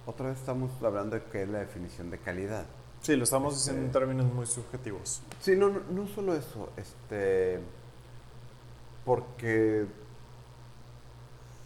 Otra 0.06 0.28
vez 0.28 0.38
estamos 0.38 0.70
hablando 0.82 1.16
de 1.16 1.22
qué 1.24 1.42
es 1.42 1.48
la 1.48 1.60
definición 1.60 2.10
de 2.10 2.18
calidad. 2.18 2.66
Sí, 3.02 3.16
lo 3.16 3.24
estamos 3.24 3.54
diciendo 3.54 3.80
en 3.80 3.86
este, 3.86 3.98
términos 3.98 4.32
muy 4.32 4.46
subjetivos. 4.46 5.22
Sí, 5.40 5.56
no, 5.56 5.70
no, 5.70 6.06
solo 6.08 6.34
eso, 6.34 6.70
este, 6.76 7.60
porque 9.04 9.86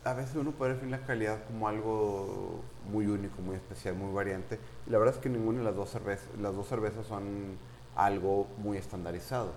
a 0.05 0.15
veces 0.15 0.37
uno 0.37 0.53
puede 0.53 0.75
definir 0.75 0.99
la 0.99 1.07
calidad 1.07 1.45
como 1.47 1.69
algo 1.69 2.61
muy 2.91 3.07
único, 3.07 3.43
muy 3.43 3.57
especial, 3.57 3.97
muy 3.97 4.15
variante. 4.15 4.59
Y 4.87 4.91
la 4.91 4.99
verdad 4.99 5.17
es 5.17 5.21
que 5.21 5.29
ninguna 5.29 5.59
de 5.59 5.65
las 5.65 5.77
dos 5.77 5.91
cervezas, 5.91 6.29
las 6.41 6.55
dos 6.55 6.69
cervezas 6.69 7.07
son 7.07 7.59
algo 7.97 8.47
muy 8.59 8.77
estandarizado. 8.77 9.51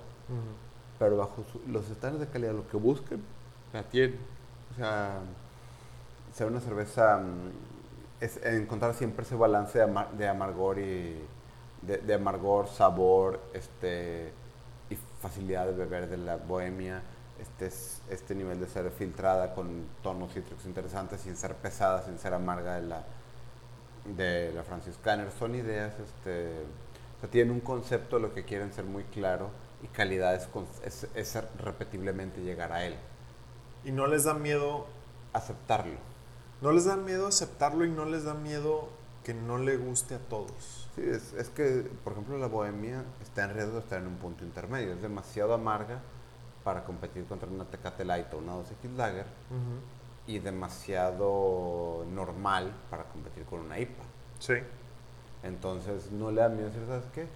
Pero 0.97 1.17
bajo 1.17 1.45
los 1.67 1.89
estándares 1.89 2.27
de 2.27 2.31
calidad, 2.31 2.53
lo 2.53 2.67
que 2.67 2.77
busquen, 2.77 3.23
la 3.73 3.83
tienen. 3.83 4.19
O 4.73 4.75
sea, 4.75 5.19
ser 6.33 6.47
una 6.47 6.59
cerveza 6.59 7.17
mm, 7.17 8.23
es 8.23 8.37
encontrar 8.43 8.93
siempre 8.93 9.23
ese 9.23 9.35
balance 9.35 9.79
de 10.17 10.27
amargor 10.27 10.79
y 10.79 11.17
de, 11.81 12.13
amargor, 12.13 12.67
sabor 12.67 13.39
este, 13.53 14.31
y 14.89 14.97
facilidad 15.21 15.65
de 15.65 15.73
beber 15.73 16.09
de 16.09 16.17
la 16.17 16.37
bohemia. 16.37 17.01
Este, 17.39 17.69
este 18.13 18.35
nivel 18.35 18.59
de 18.59 18.67
ser 18.67 18.91
filtrada 18.91 19.53
con 19.55 19.85
tonos 20.03 20.33
cítricos 20.33 20.65
interesantes 20.65 21.21
sin 21.21 21.37
ser 21.37 21.55
pesada, 21.55 22.03
sin 22.03 22.19
ser 22.19 22.33
amarga 22.33 22.75
de 22.75 22.81
la, 22.81 23.03
de 24.17 24.51
la 24.53 24.63
Francis 24.63 24.97
Canner. 25.01 25.31
Son 25.31 25.55
ideas, 25.55 25.93
este, 25.99 26.51
tienen 27.27 27.53
un 27.53 27.59
concepto 27.59 28.15
de 28.15 28.21
lo 28.21 28.33
que 28.33 28.45
quieren 28.45 28.71
ser 28.71 28.85
muy 28.85 29.03
claro 29.03 29.49
y 29.83 29.87
calidad 29.87 30.35
es, 30.35 30.47
es, 30.83 31.07
es 31.13 31.37
repetiblemente 31.57 32.41
llegar 32.41 32.71
a 32.71 32.85
él. 32.85 32.95
Y 33.83 33.91
no 33.91 34.07
les 34.07 34.23
da 34.23 34.33
miedo 34.33 34.87
aceptarlo. 35.33 35.97
No 36.61 36.71
les 36.71 36.85
da 36.85 36.97
miedo 36.97 37.27
aceptarlo 37.27 37.85
y 37.85 37.89
no 37.89 38.05
les 38.05 38.23
da 38.23 38.33
miedo 38.33 38.89
que 39.23 39.33
no 39.33 39.57
le 39.57 39.77
guste 39.77 40.15
a 40.15 40.19
todos. 40.19 40.89
Sí, 40.95 41.03
es, 41.07 41.49
que, 41.49 41.89
por 42.03 42.13
ejemplo, 42.13 42.37
la 42.37 42.47
bohemia 42.47 43.03
está 43.21 43.45
en 43.45 43.53
riesgo 43.53 43.73
de 43.73 43.79
estar 43.79 44.01
en 44.01 44.07
un 44.07 44.15
punto 44.15 44.43
intermedio. 44.43 44.93
Es 44.93 45.01
demasiado 45.01 45.53
amarga 45.53 45.99
para 46.63 46.83
competir 46.83 47.25
contra 47.25 47.49
una 47.49 47.65
Tecate 47.65 48.03
Light 48.03 48.33
o 48.33 48.37
una 48.37 48.53
2X 48.53 48.95
Lager 48.95 49.25
y 50.27 50.39
demasiado 50.39 52.05
normal 52.11 52.73
para 52.89 53.05
competir 53.05 53.45
con 53.45 53.61
una 53.61 53.79
IPA. 53.79 54.03
Sí. 54.39 54.55
Entonces, 55.43 56.11
no 56.11 56.31
le 56.31 56.41
da 56.41 56.49
miedo 56.49 56.67
decir, 56.67 56.83
¿sabes 56.87 57.05
qué? 57.13 57.27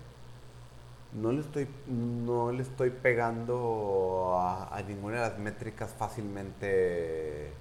No 1.14 1.32
le 1.32 1.41
estoy, 1.41 1.68
no 1.88 2.51
le 2.51 2.64
estoy 2.64 2.89
pegando 2.89 4.36
a, 4.39 4.82
ninguna 4.88 5.24
de 5.24 5.30
las 5.30 5.39
métricas 5.39 5.91
fácilmente 5.97 7.51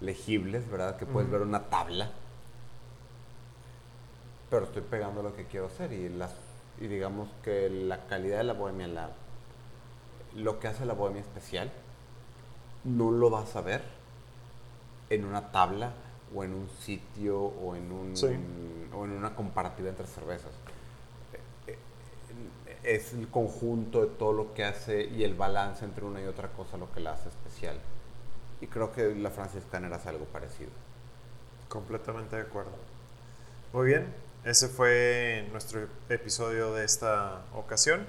legibles, 0.00 0.68
¿verdad? 0.70 0.96
Que 0.96 1.06
puedes 1.06 1.30
ver 1.30 1.42
una 1.42 1.70
tabla 1.70 2.10
pero 4.50 4.64
estoy 4.64 4.82
pegando 4.82 5.22
lo 5.22 5.34
que 5.34 5.46
quiero 5.46 5.66
hacer 5.66 5.92
y, 5.92 6.08
las, 6.08 6.34
y 6.80 6.88
digamos 6.88 7.28
que 7.44 7.70
la 7.70 8.06
calidad 8.08 8.38
de 8.38 8.44
la 8.44 8.52
bohemia, 8.52 8.88
la, 8.88 9.10
lo 10.34 10.58
que 10.58 10.68
hace 10.68 10.84
la 10.84 10.94
bohemia 10.94 11.22
especial, 11.22 11.70
no 12.82 13.12
lo 13.12 13.30
vas 13.30 13.54
a 13.54 13.60
ver 13.60 13.82
en 15.08 15.24
una 15.24 15.52
tabla 15.52 15.92
o 16.34 16.44
en 16.44 16.54
un 16.54 16.68
sitio 16.68 17.40
o 17.40 17.74
en, 17.74 17.90
un, 17.90 18.14
o 18.92 19.04
en 19.04 19.10
una 19.10 19.34
comparativa 19.34 19.88
entre 19.88 20.06
cervezas. 20.06 20.52
Eh, 21.66 21.76
eh, 22.66 22.78
es 22.82 23.12
el 23.12 23.28
conjunto 23.28 24.02
de 24.02 24.08
todo 24.08 24.32
lo 24.32 24.54
que 24.54 24.64
hace 24.64 25.04
y 25.04 25.24
el 25.24 25.34
balance 25.34 25.84
entre 25.84 26.04
una 26.04 26.20
y 26.20 26.26
otra 26.26 26.48
cosa 26.48 26.76
lo 26.76 26.92
que 26.92 27.00
la 27.00 27.12
hace 27.12 27.28
especial. 27.28 27.78
Y 28.60 28.66
creo 28.66 28.92
que 28.92 29.14
la 29.14 29.30
franciscana 29.30 29.94
hace 29.94 30.08
algo 30.10 30.26
parecido. 30.26 30.70
Completamente 31.68 32.36
de 32.36 32.42
acuerdo. 32.42 32.72
Muy 33.72 33.86
bien, 33.86 34.12
ese 34.44 34.68
fue 34.68 35.48
nuestro 35.52 35.86
episodio 36.08 36.74
de 36.74 36.84
esta 36.84 37.42
ocasión. 37.54 38.06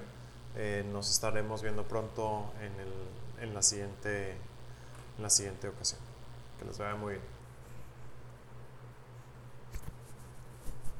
Eh, 0.56 0.84
nos 0.92 1.10
estaremos 1.10 1.62
viendo 1.62 1.84
pronto 1.84 2.52
en, 2.60 2.72
el, 2.80 3.48
en, 3.48 3.54
la 3.54 3.62
siguiente, 3.62 4.32
en 5.16 5.22
la 5.22 5.30
siguiente 5.30 5.68
ocasión. 5.68 6.00
Que 6.58 6.66
les 6.66 6.78
vaya 6.78 6.96
muy 6.96 7.14
bien. 7.14 7.31